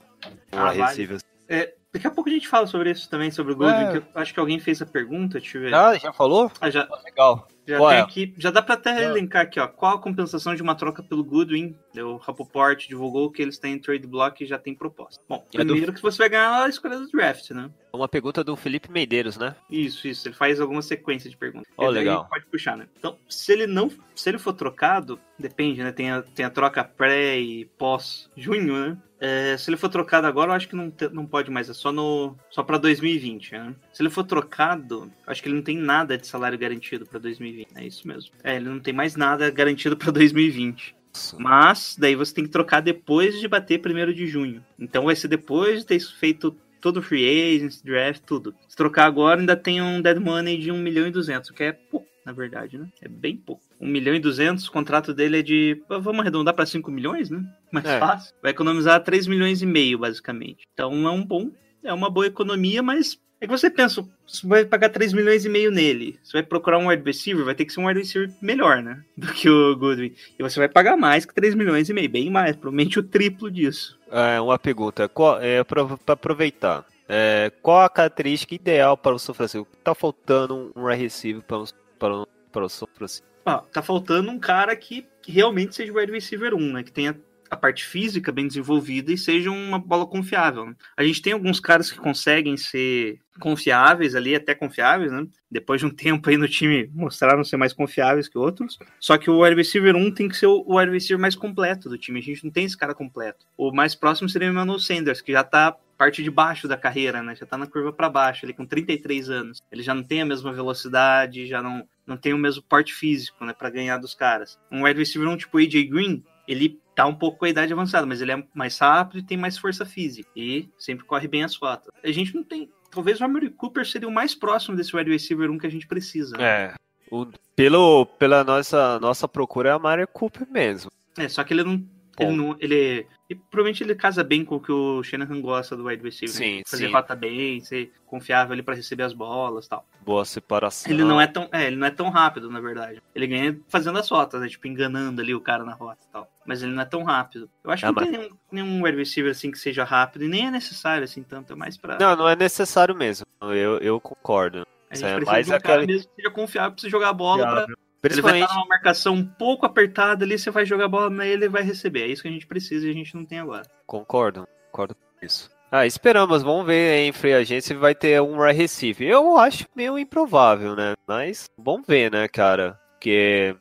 Ah, 0.51 0.73
vale. 0.73 0.83
receiver. 0.83 1.19
É, 1.49 1.75
daqui 1.93 2.07
a 2.07 2.11
pouco 2.11 2.31
a 2.31 2.33
gente 2.33 2.49
fala 2.49 2.67
sobre 2.67 2.91
isso 2.91 3.09
também, 3.11 3.31
sobre 3.31 3.53
o 3.53 3.57
Goldwyn, 3.57 3.85
É. 3.89 3.93
que 3.93 3.99
eu 3.99 4.05
acho 4.15 4.33
que 4.35 4.41
alguém 4.41 4.59
fez 4.59 4.81
a 4.81 4.87
pergunta, 4.87 5.39
deixa 5.39 5.59
eu 5.59 5.63
ver. 5.63 5.75
Ah, 5.75 5.97
já 5.97 6.13
falou? 6.13 6.51
Ah, 6.61 6.71
já, 6.71 6.89
Legal. 7.05 7.47
Já 7.69 7.79
tem 7.79 7.87
aqui, 8.01 8.35
já 8.39 8.51
dá 8.51 8.63
pra 8.63 8.75
até 8.75 9.05
elencar 9.05 9.43
aqui, 9.43 9.61
ó. 9.61 9.69
Qual 9.69 9.95
a 9.97 10.01
compensação 10.01 10.55
de 10.55 10.63
uma 10.63 10.75
troca 10.75 11.03
pelo 11.03 11.23
Goodwin? 11.23 11.77
O 11.97 12.17
Rapoport 12.17 12.89
divulgou 12.89 13.31
que 13.31 13.43
eles 13.43 13.59
têm 13.59 13.79
trade 13.79 14.07
block 14.07 14.43
e 14.43 14.47
já 14.47 14.59
tem 14.59 14.75
proposta. 14.75 15.23
Bom, 15.29 15.45
É 15.55 15.59
do- 15.59 15.67
primeiro 15.67 15.93
que 15.93 16.01
você 16.01 16.17
vai 16.19 16.29
ganhar 16.31 16.65
a 16.65 16.69
escolha 16.69 16.99
do 16.99 17.09
draft, 17.11 17.51
né? 17.51 17.71
Uma 17.93 18.09
pergunta 18.09 18.45
do 18.45 18.55
Felipe 18.57 18.91
Medeiros, 18.91 19.37
né? 19.37 19.57
Isso, 19.71 20.07
isso. 20.07 20.29
Ele 20.29 20.35
faz 20.35 20.61
alguma 20.61 20.83
sequência 20.83 21.29
de 21.31 21.37
perguntas. 21.37 21.71
Ó, 21.77 21.87
daí 21.87 21.95
legal. 21.95 22.27
Pode 22.29 22.47
puxar, 22.47 22.77
né? 22.77 22.87
Então, 22.99 23.17
se 23.29 23.53
ele 23.53 23.67
não, 23.67 23.91
se 24.15 24.29
ele 24.29 24.39
for 24.39 24.53
trocado, 24.53 25.19
depende, 25.39 25.83
né? 25.83 25.91
Tem 25.93 26.11
a, 26.11 26.23
tem 26.23 26.45
a 26.45 26.51
troca 26.51 26.85
pré 26.85 27.39
e 27.41 27.65
pós 27.65 28.29
junho, 28.37 28.73
né? 28.91 28.97
É, 29.21 29.57
se 29.57 29.69
ele 29.69 29.77
for 29.77 29.89
trocado 29.89 30.27
agora, 30.29 30.51
eu 30.53 30.55
acho 30.55 30.69
que 30.69 30.77
não, 30.77 30.91
te- 30.91 31.09
não 31.09 31.27
pode 31.27 31.51
mais. 31.51 31.69
É 31.69 31.75
só 31.75 31.91
no 31.91 32.37
só 32.51 32.63
para 32.63 32.79
2020, 32.79 33.53
né? 33.53 33.75
Se 33.93 34.03
ele 34.03 34.11
for 34.11 34.23
trocado, 34.23 35.11
acho 35.27 35.43
que 35.43 35.49
ele 35.49 35.57
não 35.57 35.63
tem 35.63 35.77
nada 35.77 36.17
de 36.17 36.27
salário 36.27 36.59
garantido 36.59 37.05
para 37.05 37.19
2020. 37.19 37.69
É 37.75 37.85
isso 37.85 38.07
mesmo. 38.07 38.31
É, 38.45 38.57
ele 38.57 38.69
não 38.69 38.79
tem 38.79 38.95
mais 38.95 39.17
nada 39.17 39.51
garantido 39.51 39.97
para 39.97 40.13
2020. 40.13 40.95
Mas 41.37 41.97
daí 41.99 42.15
você 42.15 42.33
tem 42.35 42.45
que 42.45 42.51
trocar 42.51 42.81
depois 42.81 43.41
de 43.41 43.49
bater 43.49 43.81
primeiro 43.81 44.15
de 44.15 44.27
junho. 44.27 44.65
Então 44.79 45.07
vai 45.07 45.17
ser 45.17 45.27
depois 45.27 45.81
de 45.81 45.87
ter 45.87 45.99
feito 46.01 46.57
todo 46.81 47.03
free 47.03 47.27
agents, 47.57 47.83
draft, 47.83 48.23
tudo. 48.27 48.55
Se 48.69 48.77
trocar 48.77 49.07
agora, 49.07 49.41
ainda 49.41 49.57
tem 49.57 49.81
um 49.83 50.01
dead 50.01 50.19
money 50.19 50.59
de 50.59 50.71
1 50.73 50.79
milhão 50.79 51.07
e 51.07 51.11
200, 51.11 51.51
que 51.51 51.63
é 51.65 51.73
pouco, 51.73 52.07
na 52.25 52.33
verdade, 52.33 52.79
né? 52.79 52.89
É 53.03 53.09
bem 53.09 53.37
pouco. 53.37 53.63
1 53.81 53.87
milhão 53.87 54.15
e 54.15 54.21
200, 54.21 54.67
o 54.67 54.73
contrato 54.73 55.13
dele 55.15 55.39
é 55.39 55.43
de. 55.43 55.81
Vamos 55.89 56.21
arredondar 56.21 56.55
para 56.55 56.67
5 56.67 56.91
milhões, 56.91 57.31
né? 57.31 57.43
Mais 57.73 57.87
É. 57.87 57.99
fácil. 57.99 58.35
Vai 58.43 58.51
economizar 58.51 59.03
3 59.03 59.27
milhões 59.27 59.63
e 59.63 59.67
meio, 59.67 59.99
basicamente. 59.99 60.67
Então 60.73 61.07
é 61.07 61.11
um 61.11 61.25
bom. 61.25 61.51
É 61.85 61.93
uma 61.93 62.11
boa 62.11 62.27
economia, 62.27 62.83
mas. 62.83 63.19
É 63.41 63.47
que 63.47 63.53
você 63.53 63.71
pensa, 63.71 64.05
você 64.27 64.47
vai 64.47 64.65
pagar 64.65 64.89
3 64.89 65.13
milhões 65.13 65.45
e 65.45 65.49
meio 65.49 65.71
nele. 65.71 66.19
Você 66.23 66.33
vai 66.33 66.43
procurar 66.43 66.79
um 66.79 66.89
wide 66.89 67.05
receiver, 67.05 67.45
vai 67.45 67.55
ter 67.55 67.65
que 67.65 67.73
ser 67.73 67.79
um 67.79 67.87
wide 67.87 68.01
receiver 68.01 68.31
melhor, 68.43 68.83
né? 68.83 69.01
Do 69.17 69.29
que 69.33 69.49
o 69.49 69.77
Goodwin. 69.77 70.13
E 70.37 70.43
você 70.43 70.59
vai 70.59 70.69
pagar 70.69 70.97
mais 70.97 71.25
que 71.25 71.35
3 71.35 71.55
milhões 71.55 71.89
e 71.89 71.95
meio, 71.95 72.11
bem 72.11 72.31
mais, 72.31 72.57
provavelmente 72.57 72.99
o 72.99 73.03
triplo 73.03 73.49
disso. 73.49 73.99
É, 74.11 74.41
uma 74.41 74.59
pergunta. 74.59 75.09
Qual, 75.09 75.41
é, 75.41 75.63
para 75.63 75.87
aproveitar. 76.09 76.85
É, 77.09 77.53
qual 77.63 77.83
a 77.83 77.89
característica 77.89 78.55
ideal 78.55 78.97
para 78.97 79.15
o 79.15 79.19
São 79.19 79.35
Francisco? 79.35 79.69
Tá 79.85 79.95
faltando 79.95 80.73
um 80.75 80.85
wide 80.85 81.03
receiver 81.03 81.43
para 81.43 81.59
o, 81.59 81.65
para 81.99 82.17
o, 82.17 82.29
para 82.51 82.65
o 82.65 82.69
São 82.69 82.89
Francisco. 82.93 83.27
Ó, 83.47 83.59
tá 83.59 83.81
faltando 83.81 84.31
um 84.31 84.39
cara 84.39 84.75
que, 84.75 85.07
que 85.23 85.31
realmente 85.31 85.75
seja 85.75 85.93
wide 85.93 86.13
receiver 86.13 86.55
1, 86.55 86.73
né? 86.73 86.83
Que 86.83 86.93
tenha 86.93 87.17
a 87.51 87.57
parte 87.57 87.85
física 87.85 88.33
bem 88.33 88.47
desenvolvida 88.47 89.13
e 89.13 89.19
seja 89.19 89.51
uma 89.51 89.79
bola 89.79 90.07
confiável. 90.07 90.67
né? 90.67 90.75
A 90.97 91.03
gente 91.03 91.23
tem 91.23 91.33
alguns 91.33 91.61
caras 91.61 91.91
que 91.91 91.99
conseguem 91.99 92.57
ser 92.57 93.19
confiáveis 93.39 94.15
ali, 94.15 94.35
até 94.35 94.55
confiáveis, 94.55 95.13
né? 95.13 95.27
Depois 95.51 95.81
de 95.81 95.87
um 95.87 95.91
tempo 95.95 96.29
aí 96.29 96.37
no 96.37 96.49
time 96.49 96.91
mostraram 96.93 97.45
ser 97.45 97.57
mais 97.57 97.73
confiáveis 97.73 98.29
que 98.29 98.39
outros. 98.39 98.79
Só 99.01 99.17
que 99.17 99.31
o 99.31 99.43
wide 99.43 99.57
receiver 99.57 99.97
1 99.97 100.11
tem 100.13 100.29
que 100.29 100.37
ser 100.37 100.47
o 100.47 100.65
wide 100.69 100.93
receiver 100.93 101.21
mais 101.21 101.35
completo 101.35 101.89
do 101.89 101.99
time. 101.99 102.19
A 102.19 102.23
gente 102.23 102.45
não 102.45 102.51
tem 102.51 102.65
esse 102.65 102.77
cara 102.77 102.95
completo. 102.95 103.47
O 103.57 103.73
mais 103.73 103.95
próximo 103.95 104.29
seria 104.29 104.49
o 104.49 104.53
Emmanuel 104.53 104.79
Sanders, 104.79 105.21
que 105.21 105.33
já 105.33 105.45
tá 105.45 105.77
parte 105.99 106.23
de 106.23 106.31
baixo 106.31 106.69
da 106.69 106.77
carreira, 106.77 107.23
né? 107.23 107.35
Já 107.35 107.45
tá 107.45 107.59
na 107.59 107.67
curva 107.67 107.93
para 107.93 108.09
baixo, 108.09 108.47
ele 108.47 108.53
com 108.53 108.65
33 108.65 109.29
anos. 109.29 109.61
Ele 109.71 109.83
já 109.83 109.93
não 109.93 110.05
tem 110.05 110.23
a 110.23 110.27
mesma 110.27 110.53
velocidade, 110.53 111.47
já 111.47 111.61
não, 111.61 111.87
não 112.07 112.17
tem 112.17 112.33
o 112.33 112.39
mesmo 112.39 112.63
porte 112.63 112.95
físico, 112.95 113.45
né, 113.45 113.53
para 113.53 113.69
ganhar 113.69 113.99
dos 113.99 114.15
caras. 114.15 114.59
Um 114.71 114.85
wide 114.85 114.99
receiver 114.99 115.29
um 115.29 115.37
tipo 115.37 115.59
AJ 115.59 115.89
Green, 115.91 116.23
ele 116.49 116.81
tá 116.95 117.07
um 117.07 117.15
pouco 117.15 117.39
com 117.39 117.45
a 117.45 117.49
idade 117.49 117.73
avançada, 117.73 118.07
mas 118.07 118.21
ele 118.21 118.33
é 118.33 118.45
mais 118.55 118.79
rápido 118.79 119.21
e 119.21 119.23
tem 119.23 119.37
mais 119.37 119.59
força 119.59 119.85
física 119.85 120.29
e 120.35 120.69
sempre 120.79 121.05
corre 121.05 121.29
bem 121.29 121.45
as 121.45 121.55
rotas. 121.55 121.93
A 122.03 122.11
gente 122.11 122.35
não 122.35 122.43
tem, 122.43 122.69
talvez 122.91 123.21
o 123.21 123.25
Amari 123.25 123.51
Cooper 123.51 123.87
seria 123.87 124.09
o 124.09 124.13
mais 124.13 124.35
próximo 124.35 124.77
desse 124.77 124.97
wide 124.97 125.11
receiver 125.11 125.51
um 125.51 125.59
que 125.59 125.67
a 125.67 125.71
gente 125.71 125.87
precisa. 125.87 126.37
É. 126.41 126.75
O, 127.11 127.27
pelo, 127.55 128.07
pela 128.07 128.43
nossa, 128.43 128.99
nossa 128.99 129.29
procura 129.29 129.69
é 129.69 129.73
a 129.73 129.79
Mario 129.79 130.09
Cooper 130.09 130.47
mesmo. 130.51 130.91
É, 131.17 131.29
só 131.29 131.45
que 131.45 131.53
ele 131.53 131.65
não 131.65 131.85
ele, 132.25 132.37
não, 132.37 132.57
ele 132.61 133.07
e 133.31 133.35
provavelmente 133.35 133.83
ele 133.83 133.95
casa 133.95 134.25
bem 134.25 134.45
com 134.45 134.57
o 134.57 134.61
que 134.61 134.73
o 134.73 135.03
Shanahan 135.03 135.41
gosta 135.41 135.77
do 135.77 135.85
wide 135.85 136.03
receiver. 136.03 136.35
Sim, 136.35 136.57
né? 136.59 136.63
Fazer 136.67 136.87
sim. 136.87 136.93
rota 136.93 137.15
bem, 137.15 137.61
ser 137.61 137.93
confiável 138.07 138.53
ali 138.55 138.63
para 138.63 138.75
receber 138.75 139.03
as 139.03 139.13
bolas 139.13 139.67
e 139.67 139.69
tal. 139.69 139.87
Boa 140.01 140.25
separação. 140.25 140.91
Ele 140.91 141.05
não 141.05 141.21
é 141.21 141.27
tão, 141.27 141.49
é, 141.53 141.67
ele 141.67 141.77
não 141.77 141.87
é 141.87 141.91
tão 141.91 142.09
rápido, 142.09 142.51
na 142.51 142.59
verdade. 142.61 143.03
Ele 143.15 143.27
ganha 143.27 143.61
fazendo 143.69 143.99
as 143.99 144.09
rotas, 144.09 144.41
né? 144.41 144.49
Tipo, 144.49 144.67
enganando 144.67 145.21
ali 145.21 145.35
o 145.35 145.41
cara 145.41 145.63
na 145.65 145.75
rota 145.75 145.99
e 146.09 146.13
tal. 146.13 146.31
Mas 146.47 146.63
ele 146.63 146.73
não 146.73 146.81
é 146.83 146.87
tão 146.87 147.03
rápido. 147.03 147.51
Eu 147.63 147.71
acho 147.71 147.85
Ah, 147.85 147.89
que 147.91 147.95
não 147.95 148.03
mas- 148.03 148.11
tem 148.11 148.19
nenhum, 148.19 148.37
nenhum 148.51 148.85
wide 148.85 148.97
receiver 148.97 149.31
assim 149.31 149.51
que 149.51 149.59
seja 149.59 149.85
rápido 149.85 150.25
e 150.25 150.29
nem 150.29 150.47
é 150.47 150.51
necessário 150.51 151.05
assim 151.05 151.23
tanto, 151.23 151.53
é 151.53 151.57
mais 151.57 151.77
pra. 151.77 151.99
Não, 151.99 152.17
não 152.17 152.29
é 152.29 152.35
necessário 152.35 152.95
mesmo. 152.95 153.27
Eu, 153.43 153.79
eu 153.79 154.01
concordo. 154.01 154.67
a 154.91 154.95
gente 154.95 155.05
é 155.05 155.15
precisa 155.17 155.31
mais 155.33 155.47
de 155.47 155.53
um 155.53 155.59
cara 155.61 155.83
aquele- 155.83 155.93
mesmo 155.93 156.09
que 156.09 156.15
seja 156.23 156.31
confiável 156.31 156.73
pra 156.73 156.81
você 156.81 156.89
jogar 156.89 157.11
a 157.11 157.13
bola 157.13 157.47
pra. 157.67 157.67
Ele 158.03 158.23
vai 158.23 158.41
estar 158.41 158.55
numa 158.55 158.67
marcação 158.67 159.15
um 159.15 159.27
pouco 159.27 159.67
apertada 159.67 160.25
ali, 160.25 160.39
você 160.39 160.51
vai 160.51 160.65
jogar 160.65 160.85
a 160.85 160.89
bola 160.89 161.11
nele 161.11 161.47
e 161.47 161.49
vai 161.49 161.63
receber. 161.63 162.03
É 162.03 162.07
isso 162.07 162.23
que 162.23 162.29
a 162.29 162.31
gente 162.31 162.47
precisa 162.47 162.87
e 162.87 162.91
a 162.91 162.95
gente 162.95 163.15
não 163.15 163.25
tem 163.25 163.41
agora. 163.41 163.65
Concordo, 163.87 164.47
concordo 164.71 164.95
com 164.95 165.27
isso. 165.27 165.51
Ah, 165.71 165.85
esperamos, 165.85 166.43
vamos 166.43 166.67
ver 166.67 167.07
em 167.07 167.13
free 167.13 167.61
se 167.61 167.75
vai 167.75 167.95
ter 167.95 168.23
um 168.23 168.41
wide 168.41 168.57
receiver. 168.57 169.07
Eu 169.07 169.37
acho 169.37 169.67
meio 169.77 169.99
improvável, 169.99 170.75
né? 170.75 170.95
Mas 171.07 171.51
vamos 171.59 171.87
ver, 171.87 172.11
né, 172.11 172.27
cara? 172.27 172.81
Porque 172.93 173.55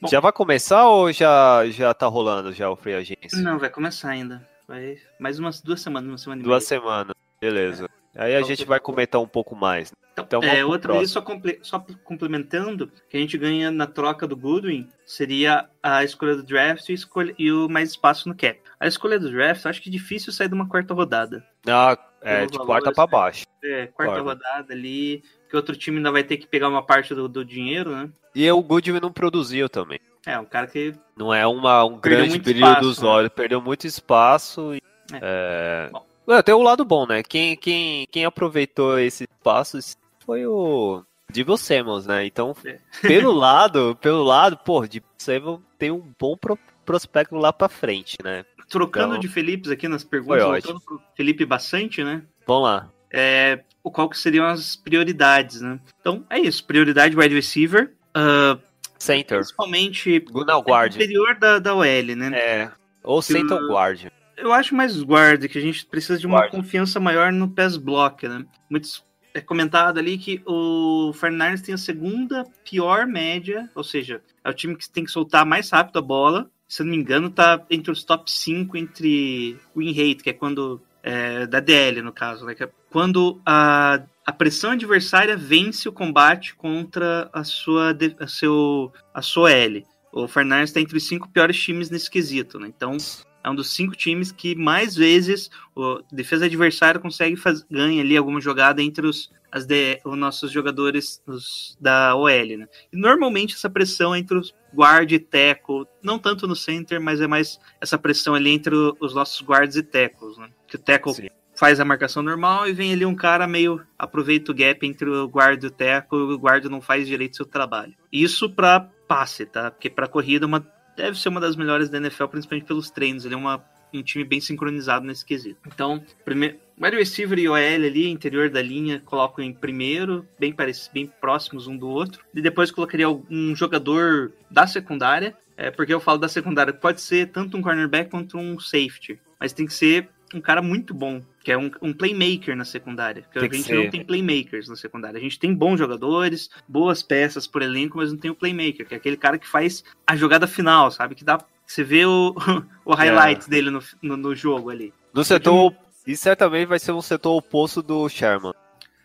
Bom. 0.00 0.08
já 0.08 0.20
vai 0.20 0.32
começar 0.32 0.86
ou 0.88 1.10
já 1.10 1.66
já 1.70 1.94
tá 1.94 2.06
rolando 2.06 2.52
já 2.52 2.68
o 2.68 2.76
free 2.76 2.94
agent? 2.94 3.32
Não, 3.34 3.58
vai 3.58 3.70
começar 3.70 4.10
ainda. 4.10 4.46
Vai 4.66 4.98
mais 5.18 5.38
umas 5.38 5.62
duas 5.62 5.80
semanas, 5.80 6.08
uma 6.10 6.18
semana 6.18 6.42
e 6.42 6.44
Duas 6.44 6.64
semanas, 6.64 7.14
beleza. 7.40 7.88
Aí 8.14 8.36
a 8.36 8.42
gente 8.42 8.66
vai 8.66 8.78
comentar 8.78 9.20
um 9.20 9.26
pouco 9.26 9.56
mais. 9.56 9.90
Então, 9.90 10.07
Então, 10.22 10.40
vamos 10.40 10.56
é, 10.56 10.64
outra 10.64 10.94
ali, 10.96 11.06
só, 11.06 11.20
comple- 11.20 11.58
só 11.62 11.84
complementando, 12.04 12.90
que 13.08 13.16
a 13.16 13.20
gente 13.20 13.36
ganha 13.38 13.70
na 13.70 13.86
troca 13.86 14.26
do 14.26 14.36
Goodwin 14.36 14.88
seria 15.04 15.68
a 15.82 16.02
escolha 16.04 16.36
do 16.36 16.42
draft 16.42 16.88
e, 16.88 16.92
escolha- 16.92 17.34
e 17.38 17.50
o 17.52 17.68
mais 17.68 17.90
espaço 17.90 18.28
no 18.28 18.34
cap. 18.34 18.58
A 18.80 18.86
escolha 18.86 19.18
do 19.18 19.30
draft, 19.30 19.64
acho 19.66 19.82
que 19.82 19.88
é 19.88 19.92
difícil 19.92 20.32
sair 20.32 20.48
de 20.48 20.54
uma 20.54 20.68
quarta 20.68 20.94
rodada. 20.94 21.44
Ah, 21.66 21.96
é 22.22 22.46
de 22.46 22.58
quarta 22.58 22.92
pra 22.92 23.04
assim. 23.04 23.12
baixo. 23.12 23.46
É, 23.64 23.86
quarta 23.88 24.20
rodada 24.20 24.72
ali, 24.72 25.22
que 25.48 25.56
outro 25.56 25.76
time 25.76 25.96
ainda 25.98 26.12
vai 26.12 26.22
ter 26.22 26.36
que 26.36 26.46
pegar 26.46 26.68
uma 26.68 26.82
parte 26.82 27.14
do, 27.14 27.28
do 27.28 27.44
dinheiro, 27.44 27.90
né? 27.94 28.08
E 28.34 28.50
o 28.50 28.62
Goodwin 28.62 29.00
não 29.00 29.12
produziu 29.12 29.68
também. 29.68 29.98
É, 30.26 30.38
um 30.38 30.44
cara 30.44 30.66
que 30.66 30.92
Não 31.16 31.32
é 31.32 31.46
uma, 31.46 31.84
um 31.84 31.98
grande 31.98 32.38
brilho 32.38 32.58
espaço, 32.66 32.80
dos 32.82 32.98
né? 33.02 33.08
olhos, 33.08 33.30
perdeu 33.34 33.60
muito 33.60 33.86
espaço. 33.86 34.74
E, 34.74 34.82
É. 35.12 35.18
é... 35.22 35.90
Bom. 35.90 36.06
Ué, 36.28 36.42
tem 36.42 36.54
o 36.54 36.60
lado 36.62 36.84
bom, 36.84 37.06
né? 37.06 37.22
Quem, 37.22 37.56
quem, 37.56 38.06
quem 38.12 38.26
aproveitou 38.26 38.98
esse 38.98 39.24
espaço 39.24 39.78
foi 40.28 40.46
o 40.46 41.02
Divo 41.32 41.56
Samuels, 41.56 42.06
né? 42.06 42.26
Então, 42.26 42.54
É. 42.66 42.78
pelo 43.00 43.32
lado, 43.32 43.96
pelo 44.00 44.22
lado, 44.22 44.58
pô, 44.58 44.86
Divo 44.86 45.06
Samuels 45.16 45.60
tem 45.78 45.90
um 45.90 46.12
bom 46.20 46.36
pro- 46.36 46.58
prospecto 46.84 47.34
lá 47.34 47.50
pra 47.50 47.68
frente, 47.70 48.18
né? 48.22 48.44
trocando 48.68 49.08
Então, 49.14 49.20
de 49.20 49.28
Felipes 49.28 49.70
aqui 49.70 49.88
nas 49.88 50.04
perguntas, 50.04 50.42
voltando 50.44 50.80
pro 50.82 51.00
Felipe 51.16 51.46
bastante, 51.46 52.04
né? 52.04 52.22
Vamos 52.46 52.64
lá. 52.64 52.90
é, 53.10 53.62
qual 53.82 54.10
que 54.10 54.18
seriam 54.18 54.44
as 54.46 54.76
prioridades, 54.76 55.62
né? 55.62 55.80
Então, 55.98 56.22
é 56.28 56.38
isso. 56.38 56.62
Prioridade 56.66 57.16
wide 57.16 57.34
receiver. 57.34 57.94
ah, 58.14 58.58
Center. 58.98 59.38
principalmente 59.38 60.22
guard. 60.66 60.94
interior 60.96 61.38
da, 61.38 61.58
da 61.58 61.74
OL, 61.74 61.84
né? 62.16 62.30
É. 62.38 62.70
Ou 63.02 63.22
center 63.22 63.56
ou 63.56 63.68
guard. 63.68 64.08
Eu 64.36 64.52
acho 64.52 64.74
mais 64.74 65.00
guard, 65.02 65.48
que 65.48 65.56
a 65.56 65.62
gente 65.62 65.86
precisa 65.86 66.18
de 66.18 66.26
uma 66.26 66.40
Guard. 66.40 66.50
confiança 66.50 67.00
maior 67.00 67.32
no 67.32 67.48
pass 67.48 67.76
block, 67.78 68.28
né? 68.28 68.44
Muitos 68.68 69.02
é 69.38 69.40
comentado 69.40 69.98
ali 69.98 70.18
que 70.18 70.42
o 70.46 71.12
Fernandes 71.14 71.62
tem 71.62 71.74
a 71.74 71.78
segunda 71.78 72.44
pior 72.64 73.06
média, 73.06 73.70
ou 73.74 73.84
seja, 73.84 74.22
é 74.44 74.50
o 74.50 74.54
time 74.54 74.76
que 74.76 74.88
tem 74.90 75.04
que 75.04 75.10
soltar 75.10 75.46
mais 75.46 75.70
rápido 75.70 75.98
a 75.98 76.02
bola. 76.02 76.50
Se 76.66 76.82
eu 76.82 76.86
não 76.86 76.90
me 76.92 76.98
engano, 76.98 77.30
tá 77.30 77.64
entre 77.70 77.90
os 77.90 78.04
top 78.04 78.30
5 78.30 78.76
entre 78.76 79.58
win 79.74 79.92
rate, 79.92 80.22
que 80.22 80.30
é 80.30 80.32
quando 80.32 80.82
é, 81.02 81.46
da 81.46 81.60
DL 81.60 82.02
no 82.02 82.12
caso, 82.12 82.44
né? 82.44 82.54
Que 82.54 82.64
é 82.64 82.70
quando 82.90 83.40
a, 83.46 84.02
a 84.26 84.32
pressão 84.32 84.72
adversária 84.72 85.36
vence 85.36 85.88
o 85.88 85.92
combate 85.92 86.54
contra 86.54 87.30
a 87.32 87.44
sua 87.44 87.96
a 88.20 88.26
seu 88.26 88.92
a 89.14 89.22
sua 89.22 89.52
L. 89.52 89.86
O 90.12 90.26
Fernandes 90.26 90.70
está 90.70 90.80
entre 90.80 90.96
os 90.96 91.06
cinco 91.06 91.28
piores 91.28 91.58
times 91.58 91.90
nesse 91.90 92.10
quesito, 92.10 92.58
né? 92.58 92.68
Então 92.68 92.96
é 93.42 93.50
um 93.50 93.54
dos 93.54 93.74
cinco 93.74 93.96
times 93.96 94.32
que 94.32 94.54
mais 94.54 94.94
vezes 94.96 95.50
o 95.74 96.00
defesa 96.12 96.46
adversária 96.46 97.00
consegue 97.00 97.36
fazer 97.36 97.64
ganha 97.70 98.02
ali 98.02 98.16
alguma 98.16 98.40
jogada 98.40 98.82
entre 98.82 99.06
os 99.06 99.30
as 99.50 99.64
de, 99.64 99.98
os 100.04 100.16
nossos 100.16 100.52
jogadores 100.52 101.22
os, 101.26 101.76
da 101.80 102.14
OL, 102.14 102.28
né? 102.58 102.68
E 102.92 102.96
normalmente 102.96 103.54
essa 103.54 103.70
pressão 103.70 104.14
entre 104.14 104.36
os 104.36 104.54
guard 104.74 105.10
e 105.10 105.18
tackle, 105.18 105.86
não 106.02 106.18
tanto 106.18 106.46
no 106.46 106.54
center, 106.54 107.00
mas 107.00 107.20
é 107.20 107.26
mais 107.26 107.58
essa 107.80 107.98
pressão 107.98 108.34
ali 108.34 108.50
entre 108.50 108.74
o- 108.74 108.96
os 109.00 109.14
nossos 109.14 109.40
guards 109.40 109.76
e 109.76 109.82
tackles, 109.82 110.36
né? 110.36 110.50
Que 110.66 110.76
o 110.76 110.78
Sim. 111.14 111.28
faz 111.54 111.80
a 111.80 111.84
marcação 111.84 112.22
normal 112.22 112.68
e 112.68 112.72
vem 112.72 112.92
ali 112.92 113.06
um 113.06 113.14
cara 113.14 113.46
meio 113.46 113.82
aproveita 113.98 114.52
o 114.52 114.54
gap 114.54 114.86
entre 114.86 115.08
o 115.08 115.26
guard 115.26 115.62
e 115.62 115.66
o 115.66 115.70
tackle, 115.70 116.18
e 116.18 116.34
o 116.34 116.38
guard 116.38 116.64
não 116.66 116.82
faz 116.82 117.06
direito 117.06 117.36
seu 117.36 117.46
trabalho. 117.46 117.94
Isso 118.12 118.50
para 118.50 118.80
passe, 119.08 119.46
tá? 119.46 119.70
Porque 119.70 119.88
para 119.88 120.06
corrida 120.06 120.44
é 120.44 120.46
uma 120.46 120.60
deve 120.98 121.18
ser 121.18 121.28
uma 121.28 121.40
das 121.40 121.56
melhores 121.56 121.88
da 121.88 121.98
NFL, 121.98 122.26
principalmente 122.26 122.66
pelos 122.66 122.90
treinos. 122.90 123.24
Ele 123.24 123.34
é 123.34 123.36
uma, 123.36 123.64
um 123.94 124.02
time 124.02 124.24
bem 124.24 124.40
sincronizado 124.40 125.06
nesse 125.06 125.24
quesito. 125.24 125.60
Então, 125.66 126.02
prime 126.24 126.56
wide 126.80 126.96
receiver 126.96 127.38
e 127.38 127.48
OL 127.48 127.56
ali, 127.56 128.08
interior 128.08 128.50
da 128.50 128.60
linha, 128.60 129.00
coloco 129.04 129.40
em 129.40 129.52
primeiro, 129.52 130.26
bem, 130.38 130.54
bem 130.92 131.06
próximos 131.20 131.66
um 131.66 131.76
do 131.76 131.88
outro. 131.88 132.24
E 132.34 132.42
depois 132.42 132.70
colocaria 132.70 133.08
um 133.08 133.54
jogador 133.54 134.32
da 134.50 134.66
secundária, 134.66 135.36
é, 135.56 135.70
porque 135.70 135.94
eu 135.94 136.00
falo 136.00 136.18
da 136.18 136.28
secundária, 136.28 136.72
pode 136.72 137.00
ser 137.00 137.28
tanto 137.28 137.56
um 137.56 137.62
cornerback 137.62 138.10
quanto 138.10 138.36
um 138.36 138.58
safety, 138.60 139.18
mas 139.40 139.52
tem 139.52 139.66
que 139.66 139.74
ser 139.74 140.08
um 140.34 140.40
cara 140.40 140.60
muito 140.60 140.92
bom, 140.92 141.22
que 141.42 141.50
é 141.50 141.56
um, 141.56 141.70
um 141.80 141.92
playmaker 141.92 142.56
na 142.56 142.64
secundária. 142.64 143.22
Porque 143.22 143.38
a 143.38 143.42
gente 143.42 143.62
ser. 143.62 143.74
não 143.76 143.90
tem 143.90 144.04
playmakers 144.04 144.68
na 144.68 144.76
secundária. 144.76 145.18
A 145.18 145.22
gente 145.22 145.38
tem 145.38 145.54
bons 145.54 145.78
jogadores, 145.78 146.50
boas 146.66 147.02
peças 147.02 147.46
por 147.46 147.62
elenco, 147.62 147.98
mas 147.98 148.12
não 148.12 148.18
tem 148.18 148.30
o 148.30 148.34
playmaker, 148.34 148.86
que 148.86 148.94
é 148.94 148.96
aquele 148.96 149.16
cara 149.16 149.38
que 149.38 149.48
faz 149.48 149.84
a 150.06 150.16
jogada 150.16 150.46
final, 150.46 150.90
sabe? 150.90 151.14
Que 151.14 151.24
dá. 151.24 151.38
Você 151.66 151.84
vê 151.84 152.04
o, 152.04 152.34
o 152.84 152.94
highlight 152.94 153.46
é. 153.46 153.50
dele 153.50 153.70
no, 153.70 153.82
no, 154.02 154.16
no, 154.16 154.34
jogo 154.34 154.70
ali. 154.70 154.92
No 155.12 155.24
setor. 155.24 155.74
E 156.06 156.16
certamente 156.16 156.66
vai 156.66 156.78
ser 156.78 156.92
um 156.92 157.02
setor 157.02 157.36
oposto 157.36 157.82
do 157.82 158.08
Sherman. 158.08 158.54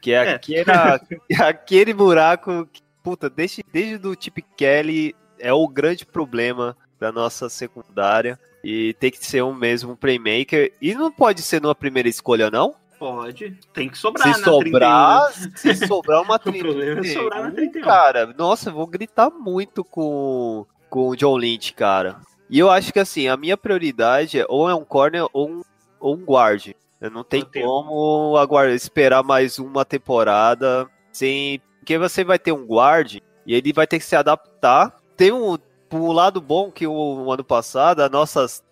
Que 0.01 0.13
é, 0.13 0.25
é. 0.25 0.33
Aquele, 0.33 0.65
aquele 1.41 1.93
buraco 1.93 2.67
que, 2.71 2.81
puta, 3.01 3.29
desde, 3.29 3.63
desde 3.71 4.07
o 4.07 4.15
Chip 4.17 4.41
Kelly 4.55 5.15
é 5.39 5.51
o 5.51 5.67
grande 5.67 6.05
problema 6.05 6.75
da 7.03 7.11
nossa 7.11 7.49
secundária. 7.49 8.39
E 8.63 8.93
tem 8.93 9.11
que 9.11 9.25
ser 9.25 9.43
um 9.43 9.53
mesmo 9.53 9.97
playmaker. 9.97 10.71
E 10.81 10.95
não 10.95 11.11
pode 11.11 11.41
ser 11.41 11.61
numa 11.61 11.75
primeira 11.75 12.07
escolha, 12.07 12.49
não? 12.49 12.75
Pode. 12.97 13.59
Tem 13.73 13.89
que 13.89 13.97
sobrar 13.97 14.33
se 14.33 14.41
sobrar, 14.41 15.33
31. 15.33 15.57
Se 15.57 15.87
sobrar 15.87 16.21
uma 16.21 16.39
31. 16.39 16.61
o 16.63 16.71
problema 16.71 17.01
é 17.01 17.13
sobrar 17.13 17.43
na 17.43 17.51
31. 17.51 17.83
Cara, 17.83 18.33
nossa, 18.37 18.69
eu 18.69 18.73
vou 18.73 18.87
gritar 18.87 19.29
muito 19.29 19.83
com, 19.83 20.65
com 20.89 21.09
o 21.09 21.15
John 21.15 21.35
Lynch, 21.35 21.73
cara. 21.73 22.21
E 22.49 22.57
eu 22.57 22.69
acho 22.71 22.93
que 22.93 22.99
assim, 22.99 23.27
a 23.27 23.35
minha 23.35 23.57
prioridade 23.57 24.39
é 24.39 24.45
ou 24.47 24.69
é 24.69 24.75
um 24.75 24.85
corner 24.85 25.27
ou 25.33 25.49
um, 25.49 25.61
ou 25.99 26.15
um 26.15 26.23
guard. 26.23 26.71
Não 27.11 27.25
tem 27.25 27.43
como 27.43 28.37
aguardar, 28.37 28.73
esperar 28.73 29.23
mais 29.23 29.59
uma 29.59 29.83
temporada 29.83 30.89
sem. 31.11 31.61
Porque 31.79 31.97
você 31.97 32.23
vai 32.23 32.39
ter 32.39 32.53
um 32.53 32.65
guard 32.65 33.17
e 33.45 33.53
ele 33.53 33.73
vai 33.73 33.85
ter 33.85 33.99
que 33.99 34.05
se 34.05 34.15
adaptar. 34.15 34.97
Tem 35.17 35.33
um, 35.33 35.57
o 35.99 36.11
lado 36.11 36.41
bom 36.41 36.71
que 36.71 36.85
o, 36.87 36.93
o 36.93 37.31
ano 37.31 37.43
passado, 37.43 38.01
as 38.01 38.11
nossas, 38.11 38.63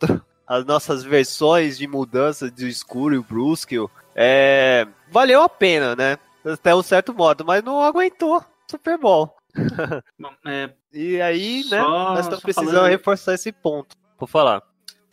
as 0.48 0.66
nossas 0.66 1.04
versões 1.04 1.78
de 1.78 1.88
mudança 1.88 2.50
do 2.50 2.68
escuro 2.68 3.16
e 3.16 3.18
o 3.18 3.24
Brusque, 3.24 3.78
é, 4.16 4.88
valeu 5.10 5.42
a 5.42 5.50
pena, 5.50 5.96
né? 5.96 6.18
Até 6.46 6.74
um 6.74 6.82
certo 6.82 7.14
modo, 7.14 7.46
mas 7.46 7.64
não 7.64 7.82
aguentou 7.82 8.44
Super 8.70 8.98
Bowl. 8.98 9.36
Bom, 10.20 10.34
é, 10.46 10.72
e 10.94 11.22
aí, 11.22 11.64
né, 11.70 11.80
nós 11.80 12.22
estamos 12.22 12.44
precisando 12.44 12.74
falando... 12.74 12.90
reforçar 12.90 13.34
esse 13.34 13.52
ponto. 13.52 13.96
Por 14.18 14.28
falar. 14.28 14.64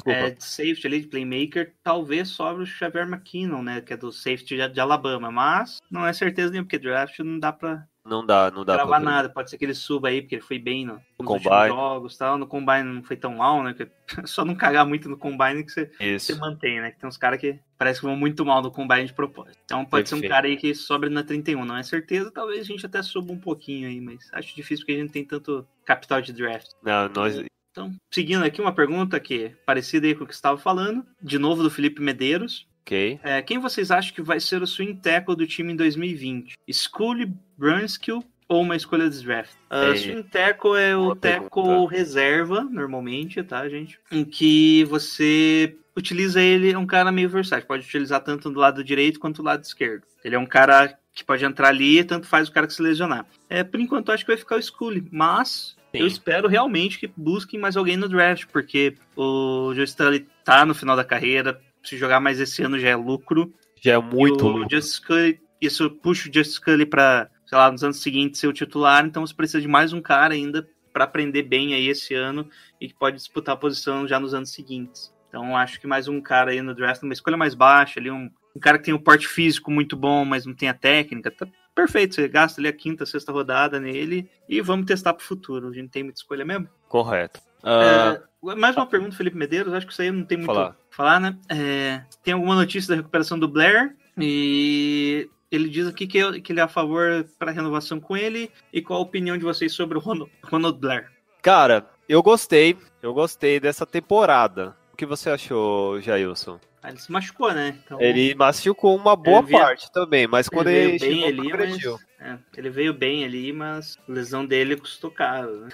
É, 0.07 0.31
de 0.31 0.45
safety 0.45 0.87
ali, 0.87 1.01
de 1.01 1.09
playmaker, 1.09 1.75
talvez 1.83 2.29
sobre 2.29 2.63
o 2.63 2.67
Xavier 2.67 3.07
McKinnon, 3.07 3.63
né? 3.63 3.81
Que 3.81 3.95
é 3.95 3.97
do 3.97 4.13
safety 4.13 4.57
de, 4.57 4.69
de 4.69 4.81
Alabama, 4.81 5.31
mas 5.31 5.79
não 5.91 6.07
é 6.07 6.13
certeza 6.13 6.51
nenhuma, 6.51 6.67
porque 6.67 6.79
draft 6.79 7.19
não 7.19 7.39
dá 7.39 7.53
pra 7.53 7.85
não 8.09 8.25
dá, 8.25 8.51
não 8.51 8.65
dá 8.65 8.75
gravar 8.75 9.01
pra 9.01 9.05
nada. 9.05 9.29
Pode 9.29 9.51
ser 9.51 9.59
que 9.59 9.65
ele 9.65 9.75
suba 9.75 10.09
aí, 10.09 10.23
porque 10.23 10.37
ele 10.37 10.43
foi 10.43 10.59
bem 10.59 10.87
no, 10.87 11.01
no 11.19 11.25
combine. 11.25 11.69
jogos 11.69 12.17
tal. 12.17 12.39
No 12.39 12.47
combine 12.47 12.83
não 12.83 13.03
foi 13.03 13.17
tão 13.17 13.37
mal, 13.37 13.63
né? 13.63 13.75
Só 14.25 14.45
não 14.45 14.55
cagar 14.55 14.87
muito 14.87 15.09
no 15.09 15.17
combine 15.17 15.63
que 15.63 15.73
você, 15.73 15.91
você 16.19 16.35
mantém, 16.35 16.81
né? 16.81 16.91
Que 16.91 16.99
tem 16.99 17.09
uns 17.09 17.17
caras 17.17 17.41
que 17.41 17.61
parece 17.77 18.01
que 18.01 18.07
vão 18.07 18.17
muito 18.17 18.45
mal 18.45 18.63
no 18.63 18.71
combine 18.71 19.07
de 19.07 19.13
propósito. 19.13 19.59
Então 19.65 19.85
pode 19.85 20.05
Perfeito. 20.05 20.21
ser 20.21 20.27
um 20.27 20.29
cara 20.29 20.47
aí 20.47 20.57
que 20.57 20.75
sobra 20.75 21.11
na 21.11 21.23
31. 21.23 21.65
Não 21.65 21.77
é 21.77 21.83
certeza, 21.83 22.31
talvez 22.31 22.63
a 22.63 22.65
gente 22.65 22.85
até 22.85 23.03
suba 23.03 23.33
um 23.33 23.39
pouquinho 23.39 23.89
aí, 23.89 24.01
mas 24.01 24.29
acho 24.33 24.57
difícil 24.57 24.85
porque 24.85 24.93
a 24.93 24.97
gente 24.97 25.07
não 25.07 25.13
tem 25.13 25.25
tanto 25.25 25.67
capital 25.85 26.21
de 26.21 26.33
draft. 26.33 26.71
Não, 26.83 27.09
nós. 27.11 27.41
Então, 27.71 27.95
seguindo 28.11 28.45
aqui 28.45 28.61
uma 28.61 28.75
pergunta 28.75 29.21
que 29.21 29.45
é 29.45 29.49
parecida 29.65 30.07
aí 30.07 30.15
com 30.15 30.25
o 30.25 30.27
que 30.27 30.35
você 30.35 30.39
estava 30.39 30.59
falando, 30.59 31.07
de 31.23 31.39
novo 31.39 31.63
do 31.63 31.71
Felipe 31.71 32.03
Medeiros. 32.03 32.67
Ok. 32.89 33.21
É, 33.23 33.43
quem 33.43 33.59
vocês 33.59 33.91
acham 33.91 34.15
que 34.15 34.23
vai 34.23 34.41
ser 34.41 34.63
o 34.63 34.67
swing 34.67 34.95
tackle 34.95 35.37
do 35.37 35.47
time 35.47 35.75
em 35.75 35.77
2020? 35.77 36.55
Scully, 36.73 37.31
Brunskill 37.59 38.25
ou 38.49 38.63
uma 38.63 38.77
escolha 38.77 39.11
de 39.11 39.23
draft. 39.23 39.53
Uh, 39.71 39.95
swing 39.95 40.23
tackle 40.23 40.75
é 40.75 40.97
o 40.97 41.15
tackle 41.15 41.85
reserva, 41.85 42.65
normalmente, 42.65 43.43
tá, 43.43 43.69
gente? 43.69 44.01
Em 44.11 44.25
que 44.25 44.85
você 44.85 45.77
utiliza 45.95 46.41
ele, 46.41 46.73
é 46.73 46.79
um 46.79 46.87
cara 46.87 47.13
meio 47.13 47.29
versátil. 47.29 47.69
Pode 47.69 47.85
utilizar 47.85 48.23
tanto 48.23 48.49
do 48.49 48.59
lado 48.59 48.83
direito 48.83 49.21
quanto 49.21 49.43
do 49.43 49.47
lado 49.47 49.63
esquerdo. 49.63 50.05
Ele 50.25 50.37
é 50.37 50.39
um 50.39 50.47
cara 50.47 50.99
que 51.13 51.23
pode 51.23 51.45
entrar 51.45 51.69
ali, 51.69 52.03
tanto 52.03 52.27
faz 52.27 52.49
o 52.49 52.53
cara 52.53 52.67
que 52.67 52.73
se 52.73 52.81
lesionar. 52.81 53.27
É, 53.51 53.63
por 53.63 53.79
enquanto, 53.81 54.11
acho 54.13 54.25
que 54.25 54.31
vai 54.31 54.39
ficar 54.39 54.57
o 54.57 54.63
Scully, 54.63 55.07
mas 55.13 55.77
Sim. 55.93 55.99
eu 55.99 56.07
espero 56.07 56.49
realmente 56.49 56.99
que 56.99 57.11
busquem 57.15 57.61
mais 57.61 57.77
alguém 57.77 57.99
no 57.99 58.09
draft, 58.09 58.47
porque 58.51 58.95
o 59.15 59.75
Joe 59.75 59.85
Stanley 59.85 60.27
tá 60.43 60.65
no 60.65 60.75
final 60.75 60.97
da 60.97 61.05
carreira, 61.05 61.61
se 61.89 61.97
jogar 61.97 62.21
mais 62.21 62.41
esse 62.41 62.63
ano 62.63 62.79
já 62.79 62.89
é 62.89 62.97
lucro. 62.97 63.53
Já 63.81 63.95
é 63.95 63.99
muito 63.99 64.45
o 64.45 64.49
lucro. 64.49 64.69
Just 64.71 64.95
Scully, 64.95 65.41
isso 65.61 65.91
puxa 65.91 66.29
o 66.29 66.33
Just 66.33 66.53
Scully 66.53 66.87
para, 66.87 67.31
sei 67.47 67.59
lá, 67.59 67.71
nos 67.71 67.83
anos 67.83 68.03
seguintes 68.03 68.41
ser 68.41 68.47
o 68.47 68.53
titular, 68.53 69.05
então 69.05 69.27
você 69.27 69.35
precisa 69.35 69.61
de 69.61 69.69
mais 69.69 69.93
um 69.93 70.01
cara 70.01 70.35
ainda 70.35 70.69
para 70.93 71.05
aprender 71.05 71.43
bem 71.43 71.75
aí 71.75 71.89
esse 71.89 72.15
ano 72.15 72.49
e 72.81 72.89
que 72.89 72.95
pode 72.95 73.17
disputar 73.17 73.55
a 73.55 73.59
posição 73.59 74.07
já 74.07 74.19
nos 74.19 74.35
anos 74.35 74.53
seguintes. 74.53 75.13
Então 75.29 75.57
acho 75.57 75.81
que 75.81 75.87
mais 75.87 76.09
um 76.09 76.21
cara 76.21 76.51
aí 76.51 76.63
no 76.63 76.75
draft, 76.75 77.03
uma 77.03 77.13
escolha 77.13 77.37
mais 77.37 77.55
baixa, 77.55 78.01
ali 78.01 78.11
um, 78.11 78.31
um 78.57 78.61
cara 78.61 78.79
que 78.79 78.85
tem 78.85 78.95
um 78.95 78.99
porte 78.99 79.29
físico 79.29 79.71
muito 79.71 79.97
bom, 79.97 80.25
mas 80.25 80.47
não 80.47 80.55
tem 80.55 80.69
a 80.69 80.75
técnica, 80.75 81.31
tá 81.31 81.47
perfeito. 81.75 82.15
Você 82.15 82.27
gasta 82.27 82.61
ali 82.61 82.69
a 82.69 82.73
quinta, 82.73 83.07
sexta 83.07 83.31
rodada 83.31 83.79
nele 83.79 84.29
e 84.49 84.61
vamos 84.61 84.87
testar 84.87 85.15
pro 85.15 85.25
futuro. 85.25 85.69
A 85.69 85.73
gente 85.73 85.91
tem 85.91 86.03
muita 86.03 86.19
escolha 86.19 86.45
mesmo. 86.45 86.69
Correto. 86.89 87.41
Uh... 87.63 88.29
Mais 88.57 88.77
uma 88.77 88.87
pergunta, 88.87 89.17
Felipe 89.17 89.37
Medeiros. 89.37 89.73
Acho 89.75 89.87
que 89.87 89.93
isso 89.93 90.03
aí 90.03 90.13
não 90.13 90.25
tem 90.25 90.39
muito 90.39 90.47
falar, 90.47 90.77
falar 90.91 91.21
né? 91.21 91.37
É, 91.49 92.03
tem 92.23 92.35
alguma 92.35 92.55
notícia 92.55 92.91
da 92.91 92.97
recuperação 92.97 93.37
do 93.37 93.49
Blair 93.49 93.97
e 94.17 95.29
ele 95.51 95.69
diz 95.69 95.89
aqui 95.89 96.07
que, 96.07 96.41
que 96.41 96.53
ele 96.53 96.61
é 96.61 96.63
a 96.63 96.69
favor 96.69 97.27
para 97.37 97.51
renovação 97.51 97.99
com 97.99 98.17
ele 98.17 98.51
e 98.73 98.81
qual 98.81 99.01
a 99.01 99.03
opinião 99.03 99.37
de 99.37 99.45
vocês 99.45 99.73
sobre 99.73 99.99
o 99.99 100.01
Ronald, 100.01 100.31
Ronald 100.45 100.79
Blair? 100.79 101.11
Cara, 101.43 101.85
eu 102.09 102.23
gostei. 102.23 102.77
Eu 103.03 103.13
gostei 103.13 103.59
dessa 103.59 103.85
temporada. 103.85 104.77
O 104.93 104.97
que 104.97 105.07
você 105.07 105.31
achou, 105.31 106.01
Jailson? 106.01 106.61
Ah, 106.83 106.91
ele 106.91 106.99
se 106.99 107.11
machucou, 107.11 107.53
né? 107.53 107.77
Então, 107.85 108.01
ele 108.01 108.35
machucou 108.35 108.97
uma 108.97 109.17
boa 109.17 109.43
parte 109.43 109.91
também, 109.91 110.29
mas 110.29 110.49
quando 110.49 110.69
ele, 110.69 110.93
ele 110.93 110.99
bem 110.99 111.25
ali, 111.25 111.53
mas, 111.53 111.85
é, 112.21 112.39
ele 112.57 112.71
veio 112.71 112.95
bem 112.95 113.25
ali, 113.25 113.53
mas 113.53 113.97
a 114.09 114.13
lesão 114.13 114.47
dele 114.47 114.77
custou 114.77 115.11
caro. 115.11 115.61
Né? 115.61 115.69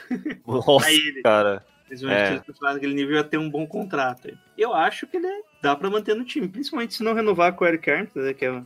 Nossa, 0.46 0.90
ele. 0.90 1.22
cara. 1.22 1.64
Principalmente 1.86 2.42
é. 2.48 2.72
naquele 2.72 2.94
nível 2.94 3.16
ia 3.16 3.24
ter 3.24 3.38
um 3.38 3.50
bom 3.50 3.66
contrato. 3.66 4.36
Eu 4.56 4.72
acho 4.72 5.06
que 5.06 5.16
ele 5.16 5.28
dá 5.62 5.76
para 5.76 5.90
manter 5.90 6.14
no 6.14 6.24
time, 6.24 6.48
principalmente 6.48 6.94
se 6.94 7.02
não 7.02 7.14
renovar 7.14 7.54
com 7.54 7.64
o 7.64 7.68
Eric 7.68 7.90
Armstrong, 7.90 8.26
né, 8.26 8.34
que 8.34 8.44
é 8.44 8.62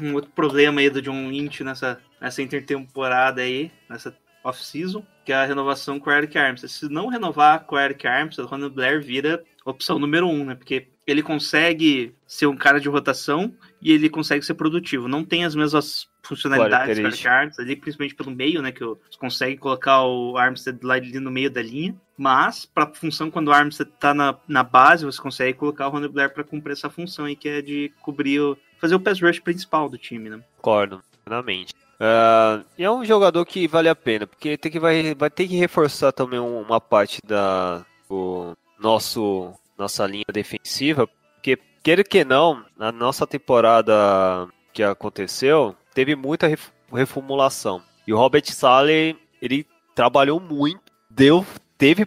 um 0.00 0.14
outro 0.14 0.30
problema 0.32 0.80
aí 0.80 0.90
do 0.90 1.00
John 1.00 1.28
Lynch 1.28 1.62
nessa, 1.62 2.00
nessa 2.20 2.42
intertemporada 2.42 3.42
aí, 3.42 3.70
nessa 3.88 4.16
off-season, 4.42 5.04
que 5.24 5.32
é 5.32 5.36
a 5.36 5.44
renovação 5.44 5.98
com 5.98 6.10
o 6.10 6.12
Eric 6.12 6.36
Armstrong. 6.36 6.72
Se 6.72 6.88
não 6.88 7.08
renovar 7.08 7.64
com 7.64 7.76
o 7.76 7.78
Eric 7.78 8.06
Armstrong, 8.06 8.46
o 8.46 8.50
Ronald 8.50 8.74
Blair 8.74 9.02
vira 9.02 9.42
opção 9.64 9.98
número 9.98 10.28
um, 10.28 10.44
né? 10.44 10.54
Porque 10.54 10.88
ele 11.06 11.22
consegue 11.22 12.14
ser 12.26 12.46
um 12.46 12.56
cara 12.56 12.78
de 12.78 12.88
rotação 12.88 13.54
e 13.84 13.92
ele 13.92 14.08
consegue 14.08 14.44
ser 14.44 14.54
produtivo. 14.54 15.06
Não 15.06 15.22
tem 15.22 15.44
as 15.44 15.54
mesmas 15.54 16.08
funcionalidades 16.22 16.98
Eric 16.98 17.28
Armstead, 17.28 17.60
ali, 17.60 17.76
principalmente 17.76 18.14
pelo 18.14 18.30
meio, 18.30 18.62
né? 18.62 18.72
Que 18.72 18.82
você 18.82 19.18
consegue 19.18 19.58
colocar 19.58 20.02
o 20.04 20.38
Armstead 20.38 20.78
lá 20.82 20.94
ali 20.94 21.20
no 21.20 21.30
meio 21.30 21.50
da 21.50 21.60
linha. 21.60 21.94
Mas, 22.16 22.64
para 22.64 22.86
função, 22.94 23.30
quando 23.30 23.48
o 23.48 23.52
Armstead 23.52 23.90
tá 24.00 24.14
na, 24.14 24.34
na 24.48 24.62
base, 24.62 25.04
você 25.04 25.20
consegue 25.20 25.58
colocar 25.58 25.86
o 25.86 25.90
Ronald 25.90 26.14
Blair 26.14 26.32
para 26.32 26.42
cumprir 26.42 26.72
essa 26.72 26.88
função 26.88 27.26
aí, 27.26 27.36
que 27.36 27.46
é 27.46 27.60
de 27.60 27.92
cobrir, 28.00 28.40
o, 28.40 28.56
fazer 28.80 28.94
o 28.94 29.00
pass 29.00 29.20
rush 29.20 29.40
principal 29.40 29.86
do 29.90 29.98
time, 29.98 30.30
né? 30.30 30.42
Concordo, 30.56 31.02
plenamente. 31.22 31.74
Uh, 31.94 32.64
e 32.78 32.84
é 32.84 32.90
um 32.90 33.04
jogador 33.04 33.44
que 33.44 33.68
vale 33.68 33.90
a 33.90 33.94
pena, 33.94 34.26
porque 34.26 34.56
tem 34.56 34.72
que, 34.72 34.80
vai, 34.80 35.14
vai 35.14 35.28
ter 35.28 35.46
que 35.46 35.56
reforçar 35.56 36.10
também 36.10 36.40
uma 36.40 36.80
parte 36.80 37.18
da 37.24 37.84
o 38.08 38.54
nosso 38.78 39.52
nossa 39.76 40.06
linha 40.06 40.24
defensiva, 40.32 41.08
porque 41.44 41.58
queira 41.82 42.02
que 42.02 42.24
não, 42.24 42.64
na 42.74 42.90
nossa 42.90 43.26
temporada 43.26 44.48
que 44.72 44.82
aconteceu, 44.82 45.76
teve 45.92 46.16
muita 46.16 46.50
reformulação. 46.90 47.82
E 48.06 48.14
o 48.14 48.16
Robert 48.16 48.50
Sale, 48.50 49.18
ele 49.42 49.66
trabalhou 49.94 50.40
muito, 50.40 50.80
deu, 51.10 51.44
teve 51.76 52.06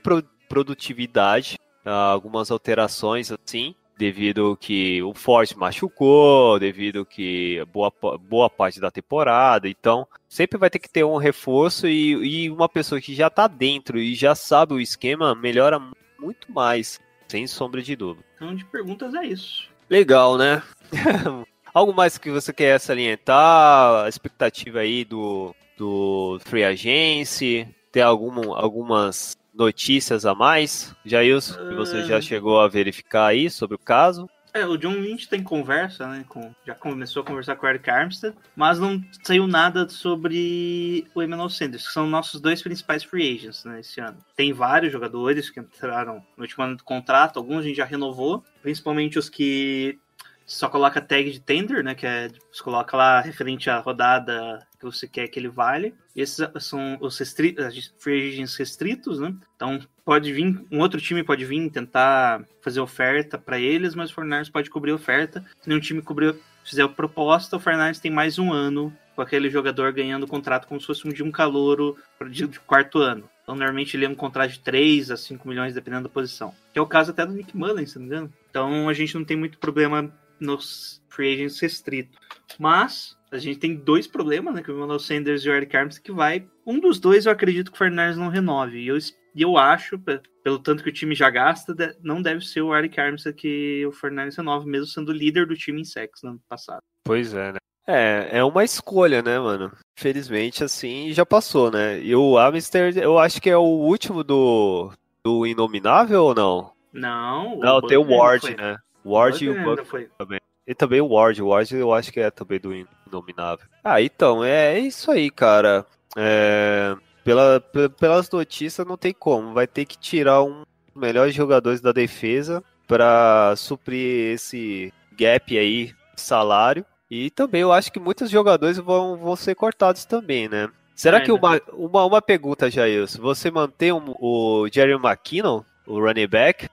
produtividade, 0.49 1.59
algumas 1.85 2.49
alterações 2.49 3.31
assim, 3.31 3.75
devido 3.95 4.57
que 4.59 5.03
o 5.03 5.13
Forte 5.13 5.55
machucou, 5.55 6.57
devido 6.59 7.05
que 7.05 7.63
boa, 7.71 7.93
boa 8.19 8.49
parte 8.49 8.79
da 8.79 8.89
temporada, 8.89 9.69
então 9.69 10.07
sempre 10.27 10.57
vai 10.57 10.69
ter 10.71 10.79
que 10.79 10.89
ter 10.89 11.03
um 11.03 11.17
reforço 11.17 11.87
e, 11.87 12.45
e 12.45 12.49
uma 12.49 12.67
pessoa 12.67 12.99
que 12.99 13.13
já 13.13 13.27
está 13.27 13.47
dentro 13.47 13.99
e 13.99 14.15
já 14.15 14.33
sabe 14.33 14.73
o 14.73 14.81
esquema 14.81 15.35
melhora 15.35 15.79
muito 16.19 16.51
mais, 16.51 16.99
sem 17.27 17.47
sombra 17.47 17.81
de 17.81 17.95
dúvida. 17.95 18.25
Então 18.35 18.55
de 18.55 18.65
perguntas 18.65 19.13
é 19.13 19.25
isso. 19.25 19.69
Legal, 19.89 20.37
né? 20.37 20.61
Algo 21.73 21.93
mais 21.93 22.17
que 22.17 22.31
você 22.31 22.51
quer 22.51 22.79
salientar? 22.79 24.05
A 24.05 24.09
expectativa 24.09 24.79
aí 24.79 25.05
do, 25.05 25.53
do 25.77 26.39
Free 26.45 26.63
Agency? 26.63 27.67
Tem 27.91 28.01
algum, 28.01 28.53
algumas 28.53 29.37
notícias 29.53 30.25
a 30.25 30.35
mais, 30.35 30.95
Jailson, 31.05 31.69
que 31.69 31.75
você 31.75 32.03
já 32.03 32.17
ah. 32.17 32.21
chegou 32.21 32.59
a 32.59 32.67
verificar 32.67 33.27
aí 33.27 33.49
sobre 33.49 33.75
o 33.75 33.79
caso? 33.79 34.29
É, 34.53 34.65
o 34.65 34.77
John 34.77 34.95
Lynch 34.95 35.27
tem 35.27 35.43
conversa, 35.43 36.07
né? 36.07 36.25
Com, 36.27 36.53
já 36.65 36.73
começou 36.73 37.21
a 37.21 37.25
conversar 37.25 37.55
com 37.55 37.65
o 37.65 37.69
Eric 37.69 37.89
Armstead, 37.89 38.35
mas 38.55 38.79
não 38.79 39.03
saiu 39.23 39.47
nada 39.47 39.87
sobre 39.89 41.07
o 41.13 41.21
Emmanuel 41.21 41.49
Sanders, 41.49 41.87
que 41.87 41.93
são 41.93 42.07
nossos 42.07 42.41
dois 42.41 42.61
principais 42.61 43.03
free 43.03 43.35
agents 43.35 43.65
né, 43.65 43.79
esse 43.79 43.99
ano. 43.99 44.17
Tem 44.35 44.53
vários 44.53 44.91
jogadores 44.91 45.49
que 45.49 45.59
entraram 45.59 46.23
no 46.35 46.43
último 46.43 46.63
ano 46.63 46.77
do 46.77 46.83
contrato, 46.83 47.37
alguns 47.37 47.59
a 47.59 47.63
gente 47.63 47.77
já 47.77 47.85
renovou, 47.85 48.43
principalmente 48.61 49.19
os 49.19 49.29
que 49.29 49.99
só 50.47 50.69
coloca 50.69 51.01
tag 51.01 51.29
de 51.29 51.41
tender, 51.41 51.83
né? 51.83 51.93
Que 51.93 52.07
é 52.07 52.29
você 52.51 52.63
coloca 52.63 52.95
lá 52.95 53.19
referente 53.19 53.69
à 53.69 53.79
rodada 53.79 54.65
que 54.79 54.85
você 54.85 55.07
quer 55.07 55.27
que 55.27 55.37
ele 55.37 55.49
vale. 55.49 55.93
Esses 56.15 56.47
são 56.59 56.97
os 57.01 57.17
restritos, 57.19 57.93
free 57.97 58.29
agents 58.29 58.55
restritos, 58.55 59.19
né? 59.19 59.35
Então 59.55 59.79
pode 60.05 60.31
vir, 60.31 60.65
um 60.71 60.79
outro 60.79 61.01
time 61.01 61.21
pode 61.21 61.43
vir 61.43 61.69
tentar 61.69 62.45
fazer 62.61 62.79
oferta 62.79 63.37
para 63.37 63.59
eles, 63.59 63.93
mas 63.93 64.09
o 64.09 64.13
Fortnite 64.13 64.49
pode 64.49 64.69
cobrir 64.69 64.93
oferta. 64.93 65.43
Se 65.59 65.67
nenhum 65.67 65.81
time 65.81 66.01
cobrir, 66.01 66.33
fizer 66.63 66.83
a 66.83 66.89
proposta, 66.89 67.57
o 67.57 67.59
Fortnite 67.59 67.99
tem 67.99 68.09
mais 68.09 68.39
um 68.39 68.53
ano 68.53 68.95
com 69.17 69.21
aquele 69.21 69.49
jogador 69.49 69.91
ganhando 69.91 70.27
contrato 70.27 70.67
como 70.67 70.79
se 70.79 70.87
fosse 70.87 71.05
um 71.07 71.11
de 71.11 71.23
um 71.23 71.31
calouro 71.31 71.97
de 72.29 72.47
quarto 72.61 72.99
ano. 72.99 73.27
Então, 73.41 73.55
normalmente 73.55 73.97
ele 73.97 74.05
é 74.05 74.09
um 74.09 74.15
contrato 74.15 74.51
de 74.51 74.59
3 74.59 75.09
a 75.09 75.17
5 75.17 75.47
milhões, 75.47 75.73
dependendo 75.73 76.03
da 76.03 76.09
posição. 76.09 76.53
Que 76.71 76.77
é 76.77 76.81
o 76.81 76.85
caso 76.85 77.11
até 77.11 77.25
do 77.25 77.33
Nick 77.33 77.55
Mullen, 77.55 77.85
se 77.85 77.97
não 77.97 78.05
me 78.05 78.11
engano. 78.11 78.33
Então, 78.49 78.87
a 78.89 78.93
gente 78.93 79.15
não 79.15 79.23
tem 79.23 79.37
muito 79.37 79.57
problema 79.57 80.11
nos 80.39 81.01
free 81.09 81.33
agents 81.33 81.59
restrito. 81.59 82.17
Mas 82.59 83.17
a 83.31 83.37
gente 83.37 83.59
tem 83.59 83.75
dois 83.75 84.07
problemas, 84.07 84.53
né? 84.53 84.61
Que 84.61 84.71
o 84.71 84.75
Emmanuel 84.75 84.99
Sanders 84.99 85.43
e 85.43 85.49
o 85.49 85.53
Eric 85.53 85.75
Armstead, 85.75 86.03
que 86.03 86.11
vai. 86.11 86.47
Um 86.65 86.79
dos 86.79 86.99
dois 86.99 87.25
eu 87.25 87.31
acredito 87.31 87.71
que 87.71 87.75
o 87.75 87.79
Fernandes 87.79 88.17
não 88.17 88.29
renove. 88.29 88.79
E 88.79 88.87
eu, 88.87 88.97
eu 89.35 89.57
acho, 89.57 89.99
pelo 90.43 90.59
tanto 90.59 90.83
que 90.83 90.89
o 90.89 90.93
time 90.93 91.13
já 91.13 91.29
gasta, 91.29 91.75
não 92.01 92.21
deve 92.21 92.45
ser 92.45 92.61
o 92.61 92.75
Eric 92.75 92.99
Armstead 92.99 93.35
que 93.35 93.85
o 93.85 93.91
Fernandes 93.91 94.37
renove, 94.37 94.69
mesmo 94.69 94.87
sendo 94.87 95.11
líder 95.11 95.45
do 95.45 95.55
time 95.55 95.81
em 95.81 95.85
sex 95.85 96.21
no 96.23 96.31
ano 96.31 96.41
passado. 96.47 96.81
Pois 97.03 97.33
é, 97.33 97.53
né? 97.53 97.59
É, 97.89 98.39
é 98.39 98.43
uma 98.43 98.65
escolha, 98.65 99.21
né, 99.21 99.39
mano? 99.39 99.71
Felizmente, 99.97 100.63
assim, 100.63 101.13
já 101.13 101.25
passou, 101.25 101.71
né? 101.71 102.01
E 102.01 102.13
o 102.13 102.37
Armstead, 102.37 102.99
eu 102.99 103.17
acho 103.17 103.41
que 103.41 103.49
é 103.49 103.55
o 103.55 103.61
último 103.61 104.25
do, 104.25 104.91
do 105.23 105.47
Inominável 105.47 106.25
ou 106.25 106.35
não? 106.35 106.71
Não. 106.91 107.59
Não, 107.59 107.81
tem 107.81 107.97
o 107.97 108.03
Ward, 108.03 108.55
né? 108.57 108.77
Ward 109.13 109.43
e 109.43 109.49
o 109.49 109.63
Buck 109.63 110.09
também. 110.17 110.39
E 110.67 110.75
também 110.75 111.01
o 111.01 111.07
Ward. 111.07 111.41
O 111.41 111.47
Ward 111.47 111.75
eu 111.75 111.93
acho 111.93 112.11
que 112.11 112.19
é 112.19 112.29
também 112.29 112.59
do 112.59 112.73
Inominável. 113.07 113.65
Ah, 113.83 114.01
então, 114.01 114.43
é 114.43 114.77
isso 114.77 115.09
aí, 115.11 115.29
cara. 115.29 115.85
É, 116.15 116.95
pela, 117.23 117.61
pelas 117.99 118.29
notícias 118.29 118.85
não 118.85 118.97
tem 118.97 119.13
como. 119.13 119.53
Vai 119.53 119.67
ter 119.67 119.85
que 119.85 119.97
tirar 119.97 120.43
um 120.43 120.59
dos 120.59 120.95
melhores 120.95 121.33
jogadores 121.33 121.79
da 121.79 121.91
defesa 121.91 122.63
para 122.87 123.55
suprir 123.55 124.33
esse 124.33 124.93
gap 125.13 125.57
aí 125.57 125.93
salário. 126.15 126.85
E 127.09 127.29
também 127.29 127.61
eu 127.61 127.71
acho 127.71 127.91
que 127.91 127.99
muitos 127.99 128.29
jogadores 128.29 128.77
vão, 128.77 129.15
vão 129.17 129.35
ser 129.35 129.55
cortados 129.55 130.03
também, 130.05 130.49
né? 130.49 130.69
Será 130.93 131.17
é, 131.17 131.21
que 131.21 131.31
uma, 131.31 131.61
uma, 131.73 132.05
uma 132.05 132.21
pergunta, 132.21 132.71
Jair, 132.71 133.05
você 133.19 133.51
mantém 133.51 133.93
um, 133.93 134.15
o 134.19 134.67
Jerry 134.71 134.93
McKinnon, 134.93 135.63
o 135.85 135.99
running 135.99 136.27
back, 136.27 136.67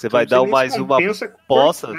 você 0.00 0.08
vai 0.08 0.24
dar 0.24 0.42
mais 0.46 0.76
uma 0.76 0.96
poça. 1.46 1.92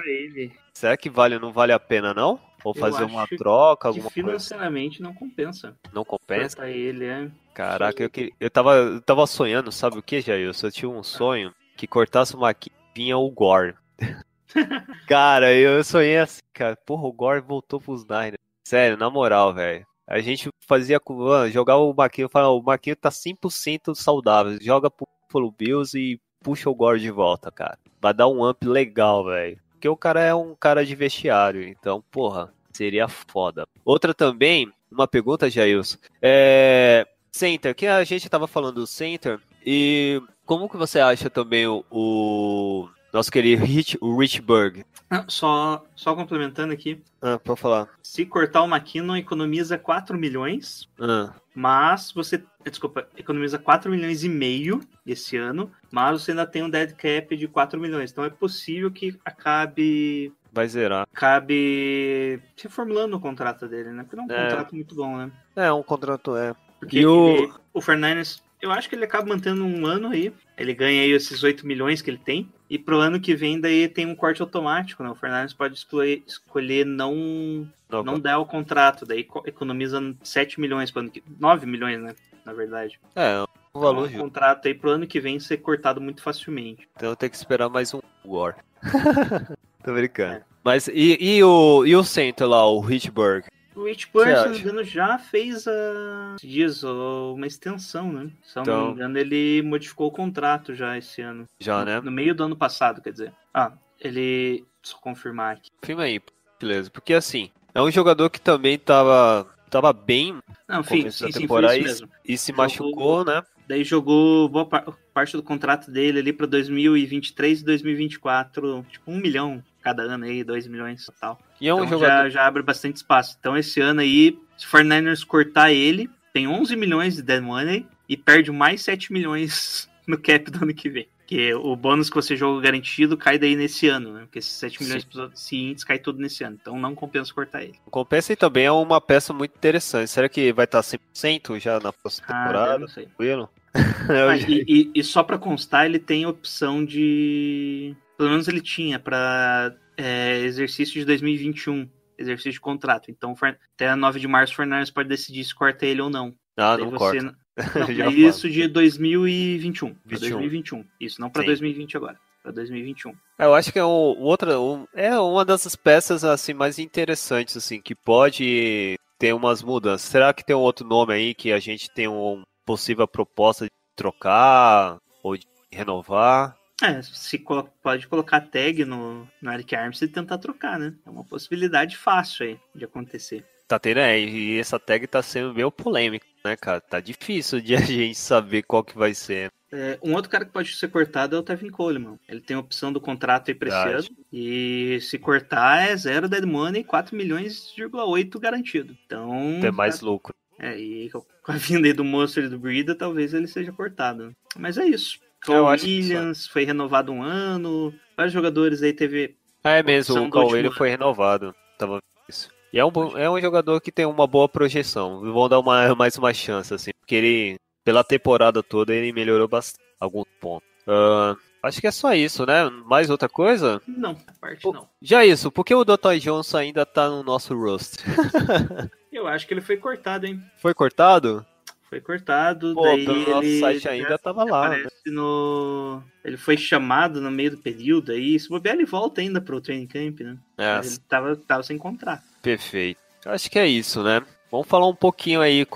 Será 0.73 0.97
que 0.97 1.07
vale 1.07 1.37
não 1.37 1.53
vale 1.53 1.71
a 1.71 1.79
pena, 1.79 2.15
não? 2.15 2.39
Ou 2.63 2.73
fazer 2.73 3.03
uma 3.03 3.27
troca, 3.27 3.89
alguma 3.89 4.07
que 4.07 4.13
financeiramente 4.15 4.97
coisa? 4.97 5.03
não 5.03 5.13
compensa. 5.13 5.77
Não 5.93 6.03
compensa? 6.03 6.55
Pra 6.55 6.69
ele, 6.69 7.05
é. 7.05 7.29
Caraca, 7.53 8.01
eu, 8.01 8.09
que, 8.09 8.33
eu, 8.39 8.49
tava, 8.49 8.75
eu 8.75 9.01
tava 9.01 9.27
sonhando, 9.27 9.71
sabe 9.71 9.99
o 9.99 10.01
que, 10.01 10.19
Jair? 10.19 10.47
Eu 10.47 10.71
tinha 10.71 10.89
um 10.89 11.03
sonho 11.03 11.53
que 11.77 11.85
cortasse 11.85 12.35
uma 12.35 12.55
vinha 12.95 13.17
o 13.17 13.29
Gore. 13.29 13.75
cara, 15.07 15.53
eu 15.53 15.83
sonhei 15.83 16.17
assim, 16.17 16.41
cara. 16.53 16.75
Porra, 16.75 17.03
o 17.07 17.13
Gore 17.13 17.41
voltou 17.41 17.79
pros 17.79 18.03
Niners. 18.03 18.37
Sério, 18.67 18.97
na 18.97 19.11
moral, 19.11 19.53
velho. 19.53 19.85
A 20.07 20.19
gente 20.19 20.49
fazia. 20.67 20.99
Mano, 21.07 21.51
jogar 21.51 21.77
o 21.77 21.93
Maquinho, 21.93 22.29
falava, 22.29 22.53
o 22.53 22.63
Maquinho 22.63 22.95
tá 22.95 23.09
100% 23.09 23.93
saudável. 23.93 24.57
Joga 24.59 24.89
pro 24.89 25.51
Bills 25.51 25.95
e 25.95 26.19
puxa 26.41 26.69
o 26.69 26.75
Gore 26.75 26.99
de 26.99 27.11
volta, 27.11 27.51
cara. 27.51 27.77
Vai 28.01 28.13
dar 28.13 28.27
um 28.27 28.47
up 28.47 28.67
legal, 28.67 29.25
velho. 29.25 29.59
Porque 29.71 29.87
o 29.87 29.95
cara 29.95 30.21
é 30.21 30.33
um 30.33 30.55
cara 30.55 30.85
de 30.85 30.95
vestiário, 30.95 31.67
então, 31.67 32.03
porra, 32.11 32.53
seria 32.71 33.07
foda. 33.07 33.67
Outra 33.85 34.13
também, 34.13 34.71
uma 34.91 35.07
pergunta, 35.07 35.49
Jailson. 35.49 35.97
É. 36.21 37.07
Center, 37.31 37.73
que 37.73 37.87
a 37.87 38.03
gente 38.03 38.29
tava 38.29 38.45
falando 38.45 38.75
do 38.75 38.87
Center, 38.87 39.39
e 39.65 40.21
como 40.45 40.67
que 40.67 40.75
você 40.75 40.99
acha 40.99 41.29
também 41.29 41.65
o, 41.65 41.85
o 41.89 42.89
nosso 43.11 43.31
querido 43.31 43.63
Rich, 43.65 43.97
o 44.01 44.17
Rich 44.17 44.41
Berg? 44.41 44.85
Ah, 45.09 45.25
só, 45.27 45.83
só 45.95 46.15
complementando 46.15 46.73
aqui. 46.73 47.01
Ah, 47.21 47.37
pode 47.37 47.59
falar. 47.59 47.89
Se 48.01 48.25
cortar 48.25 48.63
o 48.63 48.67
McKinnon, 48.67 49.17
economiza 49.17 49.77
4 49.77 50.17
milhões. 50.17 50.87
Ah. 50.99 51.33
Mas 51.53 52.11
você, 52.13 52.41
desculpa, 52.63 53.07
economiza 53.17 53.59
4 53.59 53.91
milhões 53.91 54.23
e 54.23 54.29
meio 54.29 54.79
esse 55.05 55.35
ano, 55.35 55.69
mas 55.91 56.21
você 56.21 56.31
ainda 56.31 56.45
tem 56.45 56.63
um 56.63 56.69
dead 56.69 56.93
cap 56.95 57.35
de 57.35 57.47
4 57.47 57.79
milhões. 57.79 58.11
Então 58.11 58.23
é 58.23 58.29
possível 58.29 58.89
que 58.89 59.19
acabe 59.25 60.33
vai 60.53 60.67
zerar. 60.67 61.07
Cabe 61.13 62.41
reformulando 62.61 63.15
o 63.15 63.19
contrato 63.19 63.67
dele, 63.67 63.89
né? 63.91 64.03
Porque 64.03 64.15
não 64.15 64.25
é 64.25 64.27
um 64.27 64.31
é. 64.31 64.43
contrato 64.43 64.75
muito 64.75 64.95
bom, 64.95 65.17
né? 65.17 65.31
É, 65.55 65.71
um 65.71 65.83
contrato 65.83 66.35
é. 66.35 66.53
Porque 66.79 66.99
e 66.99 67.05
o... 67.05 67.27
Ele, 67.29 67.53
o 67.73 67.81
Fernandes, 67.81 68.43
eu 68.61 68.71
acho 68.71 68.89
que 68.89 68.95
ele 68.95 69.05
acaba 69.05 69.27
mantendo 69.27 69.63
um 69.63 69.85
ano 69.85 70.09
aí. 70.09 70.33
Ele 70.57 70.73
ganha 70.73 71.01
aí 71.01 71.11
esses 71.11 71.41
8 71.43 71.65
milhões 71.65 72.01
que 72.01 72.09
ele 72.09 72.17
tem. 72.17 72.51
E 72.71 72.79
pro 72.79 73.01
ano 73.01 73.19
que 73.19 73.35
vem, 73.35 73.59
daí 73.59 73.85
tem 73.89 74.05
um 74.05 74.15
corte 74.15 74.41
automático, 74.41 75.03
né? 75.03 75.09
O 75.09 75.15
Fernandes 75.15 75.53
pode 75.53 75.75
escolher, 75.75 76.23
escolher 76.25 76.85
não, 76.85 77.67
não, 77.89 78.01
não 78.01 78.17
dar 78.17 78.39
o 78.39 78.45
contrato, 78.45 79.05
daí 79.05 79.27
economiza 79.45 79.99
7 80.23 80.57
milhões 80.57 80.89
pro 80.89 81.01
ano 81.01 81.11
que 81.11 81.21
9 81.37 81.65
milhões, 81.65 81.99
né? 81.99 82.15
Na 82.45 82.53
verdade. 82.53 82.97
É, 83.13 83.43
um 83.75 83.79
valor. 83.81 84.07
Então, 84.07 84.21
um 84.21 84.23
contrato 84.23 84.69
aí 84.69 84.73
pro 84.73 84.91
ano 84.91 85.05
que 85.05 85.19
vem 85.19 85.37
ser 85.37 85.57
cortado 85.57 85.99
muito 85.99 86.23
facilmente. 86.23 86.87
Então 86.95 87.13
tem 87.13 87.29
que 87.29 87.35
esperar 87.35 87.67
mais 87.67 87.93
um 87.93 87.99
War. 88.23 88.55
Tô 89.83 89.93
brincando. 89.93 90.35
É. 90.35 90.43
Mas 90.63 90.87
e, 90.87 91.17
e, 91.19 91.43
o, 91.43 91.85
e 91.85 91.93
o 91.93 92.05
centro 92.05 92.47
lá, 92.47 92.65
o 92.65 92.89
Hitchburg? 92.89 93.49
O 93.75 93.87
Hitchburg, 93.87 94.35
se 94.35 94.43
não 94.43 94.51
me 94.51 94.59
engano, 94.59 94.83
já 94.83 95.17
fez 95.17 95.67
a 95.67 96.35
dias 96.41 96.83
uma 96.83 97.47
extensão, 97.47 98.11
né? 98.11 98.29
Se 98.43 98.59
então... 98.59 98.63
não 98.63 98.73
me 98.73 98.81
então- 98.81 98.93
engano, 98.93 99.17
ele 99.17 99.61
modificou 99.61 100.07
o 100.07 100.11
contrato 100.11 100.75
já 100.75 100.97
esse 100.97 101.21
ano. 101.21 101.47
Já, 101.59 101.79
no, 101.79 101.85
né? 101.85 102.01
No 102.01 102.11
meio 102.11 102.35
do 102.35 102.43
ano 102.43 102.55
passado, 102.55 103.01
quer 103.01 103.11
dizer. 103.11 103.33
Ah, 103.53 103.71
ele. 103.99 104.65
Só 104.83 104.97
confirmar 104.97 105.57
aqui. 105.57 105.69
Confirma 105.79 106.03
aí, 106.03 106.19
beleza. 106.59 106.89
Porque 106.89 107.13
assim, 107.13 107.51
é 107.73 107.81
um 107.81 107.91
jogador 107.91 108.29
que 108.29 108.41
também 108.41 108.77
tava, 108.77 109.47
tava 109.69 109.93
bem 109.93 110.39
não, 110.67 110.79
enfim, 110.81 111.09
sim, 111.09 111.31
sim, 111.31 111.47
foi 111.47 111.65
isso 111.77 111.83
mesmo. 111.83 112.09
e 112.25 112.37
se 112.37 112.51
jogou, 112.51 112.63
machucou, 112.63 113.25
né? 113.25 113.43
Daí 113.67 113.83
jogou 113.83 114.49
boa 114.49 114.65
parte 115.13 115.37
do 115.37 115.43
contrato 115.43 115.91
dele 115.91 116.19
ali 116.19 116.33
para 116.33 116.47
2023 116.47 117.61
e 117.61 117.63
2024, 117.63 118.85
tipo 118.89 119.11
um 119.11 119.17
milhão 119.17 119.63
cada 119.81 120.03
ano 120.03 120.25
aí, 120.25 120.43
2 120.43 120.67
milhões 120.67 121.05
total. 121.05 121.39
E 121.61 121.67
é 121.67 121.73
um 121.73 121.85
então 121.85 121.99
jogador... 121.99 122.23
já, 122.23 122.29
já 122.29 122.47
abre 122.47 122.63
bastante 122.63 122.95
espaço. 122.95 123.37
Então 123.39 123.55
esse 123.55 123.79
ano 123.79 124.01
aí, 124.01 124.37
se 124.57 124.65
o 124.65 124.69
49ers 124.69 125.23
cortar 125.23 125.71
ele, 125.71 126.09
tem 126.33 126.47
11 126.47 126.75
milhões 126.75 127.15
de 127.15 127.21
dead 127.21 127.41
money 127.41 127.85
e 128.09 128.17
perde 128.17 128.51
mais 128.51 128.81
7 128.81 129.13
milhões 129.13 129.87
no 130.07 130.17
cap 130.17 130.49
do 130.49 130.63
ano 130.63 130.73
que 130.73 130.89
vem. 130.89 131.07
Porque 131.19 131.53
o 131.53 131.75
bônus 131.77 132.09
que 132.09 132.15
você 132.15 132.35
joga 132.35 132.59
garantido 132.59 133.15
cai 133.15 133.39
daí 133.39 133.55
nesse 133.55 133.87
ano, 133.87 134.11
né? 134.11 134.21
Porque 134.21 134.39
esses 134.39 134.51
7 134.51 134.83
milhões 134.83 135.07
seguintes 135.33 135.83
cai 135.85 135.97
tudo 135.97 136.19
nesse 136.19 136.43
ano. 136.43 136.57
Então 136.59 136.77
não 136.77 136.93
compensa 136.93 137.33
cortar 137.33 137.63
ele. 137.63 137.75
Compensa 137.89 138.33
e 138.33 138.35
também 138.35 138.65
é 138.65 138.71
uma 138.71 138.99
peça 138.99 139.31
muito 139.31 139.55
interessante. 139.55 140.09
Será 140.09 140.27
que 140.27 140.51
vai 140.51 140.65
estar 140.65 140.81
100% 140.81 141.57
já 141.57 141.79
na 141.79 141.93
próxima 141.93 142.27
ah, 142.27 142.33
temporada? 142.33 142.79
Não 142.79 142.87
sei. 142.87 143.05
Tranquilo? 143.05 143.49
ah, 143.73 144.35
e, 144.49 144.65
e, 144.67 144.91
e, 144.93 145.03
só 145.03 145.23
para 145.23 145.37
constar, 145.37 145.85
ele 145.85 145.99
tem 145.99 146.25
opção 146.25 146.83
de 146.83 147.95
pelo 148.17 148.31
menos 148.31 148.47
ele 148.47 148.61
tinha 148.61 148.99
para 148.99 149.73
é, 150.01 150.39
exercício 150.39 150.99
de 150.99 151.05
2021, 151.05 151.89
exercício 152.17 152.53
de 152.53 152.59
contrato. 152.59 153.11
Então, 153.11 153.35
até 153.73 153.95
9 153.95 154.19
de 154.19 154.27
março, 154.27 154.53
o 154.53 154.55
Fernandes 154.55 154.91
pode 154.91 155.09
decidir 155.09 155.43
se 155.43 155.53
corta 155.53 155.85
ele 155.85 156.01
ou 156.01 156.09
não. 156.09 156.33
Ah, 156.57 156.77
não 156.77 156.91
corta. 156.91 157.21
Não, 157.21 157.35
é 158.05 158.09
isso 158.09 158.49
de 158.49 158.67
2021. 158.67 159.95
2021. 160.05 160.85
Isso, 160.99 161.21
não 161.21 161.29
para 161.29 161.43
2020 161.43 161.97
agora. 161.97 162.19
Para 162.41 162.51
2021. 162.53 163.11
É, 163.37 163.45
eu 163.45 163.53
acho 163.53 163.71
que 163.71 163.79
é 163.79 163.83
o, 163.83 163.87
outra, 163.87 164.59
o, 164.59 164.87
é 164.93 165.17
uma 165.19 165.45
dessas 165.45 165.75
peças 165.75 166.23
assim 166.23 166.53
mais 166.53 166.79
interessantes 166.79 167.55
assim 167.55 167.79
que 167.79 167.93
pode 167.93 168.95
ter 169.19 169.33
umas 169.33 169.61
mudanças. 169.61 170.09
Será 170.09 170.33
que 170.33 170.43
tem 170.43 170.55
um 170.55 170.59
outro 170.59 170.87
nome 170.87 171.13
aí 171.13 171.35
que 171.35 171.51
a 171.51 171.59
gente 171.59 171.89
tem 171.93 172.07
uma 172.07 172.43
possível 172.65 173.07
proposta 173.07 173.65
de 173.65 173.71
trocar 173.95 174.97
ou 175.23 175.37
de 175.37 175.45
renovar? 175.71 176.57
É, 176.81 177.01
se 177.01 177.43
pode 177.83 178.07
colocar 178.07 178.41
tag 178.41 178.83
no, 178.85 179.27
no 179.41 179.51
Eric 179.51 179.75
Arms 179.75 180.01
e 180.01 180.07
tentar 180.07 180.37
trocar, 180.39 180.79
né? 180.79 180.95
É 181.05 181.09
uma 181.09 181.23
possibilidade 181.23 181.95
fácil 181.95 182.45
aí 182.47 182.59
de 182.75 182.85
acontecer. 182.85 183.45
Tá 183.67 183.79
tendo, 183.79 183.99
é, 183.99 184.19
e 184.19 184.59
essa 184.59 184.79
tag 184.79 185.07
tá 185.07 185.21
sendo 185.21 185.53
meio 185.53 185.71
polêmica, 185.71 186.25
né, 186.43 186.57
cara? 186.57 186.81
Tá 186.81 186.99
difícil 186.99 187.61
de 187.61 187.73
a 187.75 187.79
gente 187.79 188.17
saber 188.17 188.63
qual 188.63 188.83
que 188.83 188.97
vai 188.97 189.13
ser. 189.13 189.51
É, 189.71 189.97
um 190.03 190.13
outro 190.13 190.29
cara 190.29 190.43
que 190.43 190.51
pode 190.51 190.75
ser 190.75 190.89
cortado 190.89 191.35
é 191.35 191.39
o 191.39 191.43
Tevin 191.43 191.69
Coleman. 191.69 192.19
Ele 192.27 192.41
tem 192.41 192.57
a 192.57 192.59
opção 192.59 192.91
do 192.91 192.99
contrato 192.99 193.49
aí 193.49 193.55
pra 193.55 193.69
esse 193.69 193.83
Verdade. 193.83 194.07
ano. 194.07 194.25
E 194.33 194.99
se 195.01 195.17
cortar 195.17 195.89
é 195.89 195.95
zero 195.95 196.27
dead 196.27 196.43
money, 196.43 196.83
4 196.83 197.15
milhões,8 197.15 198.39
garantido. 198.39 198.97
Então. 199.05 199.59
Tem 199.61 199.71
mais 199.71 200.01
lucro. 200.01 200.35
É, 200.59 200.77
e 200.77 201.09
com 201.09 201.23
a 201.47 201.55
vinda 201.57 201.87
aí 201.87 201.93
do 201.93 202.03
Monster 202.03 202.43
e 202.43 202.49
do 202.49 202.59
Breeder, 202.59 202.95
talvez 202.95 203.33
ele 203.33 203.47
seja 203.47 203.71
cortado. 203.71 204.35
Mas 204.57 204.77
é 204.77 204.85
isso. 204.85 205.19
Acho 205.43 205.85
que 205.85 205.89
Williams 206.01 206.47
foi 206.47 206.63
renovado 206.65 207.11
um 207.11 207.23
ano. 207.23 207.93
Vários 208.15 208.33
jogadores 208.33 208.81
aí 208.83 208.93
teve. 208.93 209.35
É 209.63 209.81
mesmo, 209.83 210.23
o 210.23 210.29
Coelho 210.29 210.71
foi 210.71 210.89
renovado. 210.89 211.53
Tava 211.77 211.99
isso. 212.27 212.49
E 212.73 212.79
é 212.79 212.85
um, 212.85 212.91
bom- 212.91 213.17
é 213.17 213.29
um 213.29 213.39
jogador 213.39 213.79
que 213.81 213.91
tem 213.91 214.05
uma 214.05 214.25
boa 214.25 214.47
projeção. 214.47 215.19
Vão 215.21 215.49
dar 215.49 215.59
uma, 215.59 215.93
mais 215.95 216.17
uma 216.17 216.33
chance, 216.33 216.73
assim. 216.73 216.91
Porque 216.99 217.15
ele, 217.15 217.55
pela 217.83 218.03
temporada 218.03 218.63
toda, 218.63 218.93
ele 218.93 219.11
melhorou 219.11 219.47
bastante. 219.47 219.81
Algum 219.99 220.23
ponto. 220.39 220.63
Ah, 220.87 221.35
acho 221.63 221.79
que 221.79 221.85
é 221.85 221.91
só 221.91 222.13
isso, 222.13 222.43
né? 222.45 222.67
Mais 222.87 223.09
outra 223.11 223.29
coisa? 223.29 223.79
Não, 223.87 224.17
a 224.27 224.33
parte 224.39 224.61
Pô, 224.63 224.73
não. 224.73 224.87
Já 224.99 225.23
isso, 225.23 225.51
por 225.51 225.63
que 225.63 225.75
o 225.75 225.83
Dr. 225.85 226.15
Johnson 226.19 226.57
ainda 226.57 226.85
tá 226.87 227.07
no 227.07 227.21
nosso 227.23 227.55
roster? 227.55 228.03
Eu 229.11 229.27
acho 229.27 229.45
que 229.45 229.53
ele 229.53 229.61
foi 229.61 229.77
cortado, 229.77 230.25
hein? 230.25 230.41
Foi 230.57 230.73
cortado? 230.73 231.45
Foi 231.91 231.99
cortado. 231.99 232.73
Pô, 232.73 232.83
daí 232.83 233.03
pelo 233.03 233.19
nosso 233.29 233.43
ele 233.43 233.59
site 233.59 233.89
ainda 233.89 234.17
tava 234.17 234.45
lá. 234.45 234.69
né? 234.69 234.87
no. 235.07 236.01
Ele 236.23 236.37
foi 236.37 236.55
chamado 236.55 237.19
no 237.19 237.29
meio 237.29 237.51
do 237.51 237.57
período 237.57 238.13
aí. 238.13 238.39
Se 238.39 238.47
bobear, 238.47 238.75
ele 238.75 238.85
volta 238.85 239.19
ainda 239.19 239.41
pro 239.41 239.59
training 239.59 239.87
camp, 239.87 240.21
né? 240.21 240.37
É, 240.57 240.79
ele 240.79 240.97
tava, 241.09 241.35
tava 241.35 241.63
sem 241.63 241.77
contrato. 241.77 242.23
Perfeito. 242.41 242.97
Acho 243.25 243.51
que 243.51 243.59
é 243.59 243.67
isso, 243.67 244.01
né? 244.01 244.23
Vamos 244.49 244.67
falar 244.67 244.87
um 244.87 244.95
pouquinho 244.95 245.41
aí. 245.41 245.67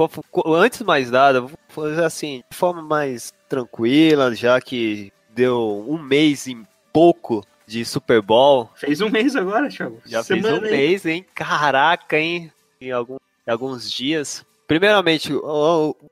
Antes 0.46 0.80
de 0.80 0.86
mais 0.86 1.12
nada, 1.12 1.42
vou 1.42 1.52
fazer 1.68 2.04
assim, 2.04 2.42
de 2.50 2.56
forma 2.56 2.82
mais 2.82 3.34
tranquila, 3.50 4.34
já 4.34 4.60
que 4.62 5.12
deu 5.34 5.86
um 5.86 6.02
mês 6.02 6.48
e 6.48 6.58
pouco 6.94 7.46
de 7.68 7.84
Super 7.84 8.22
Bowl. 8.22 8.70
Fez 8.76 9.02
um 9.02 9.10
mês 9.10 9.36
agora, 9.36 9.68
Thiago. 9.68 10.02
Já 10.06 10.24
Semana 10.24 10.60
fez 10.60 10.62
um 10.62 10.66
aí. 10.66 10.72
mês, 10.72 11.06
hein? 11.06 11.26
Caraca, 11.36 12.18
hein? 12.18 12.52
Em, 12.80 12.92
algum- 12.92 13.18
em 13.46 13.52
alguns 13.52 13.92
dias. 13.92 14.46
Primeiramente, 14.68 15.32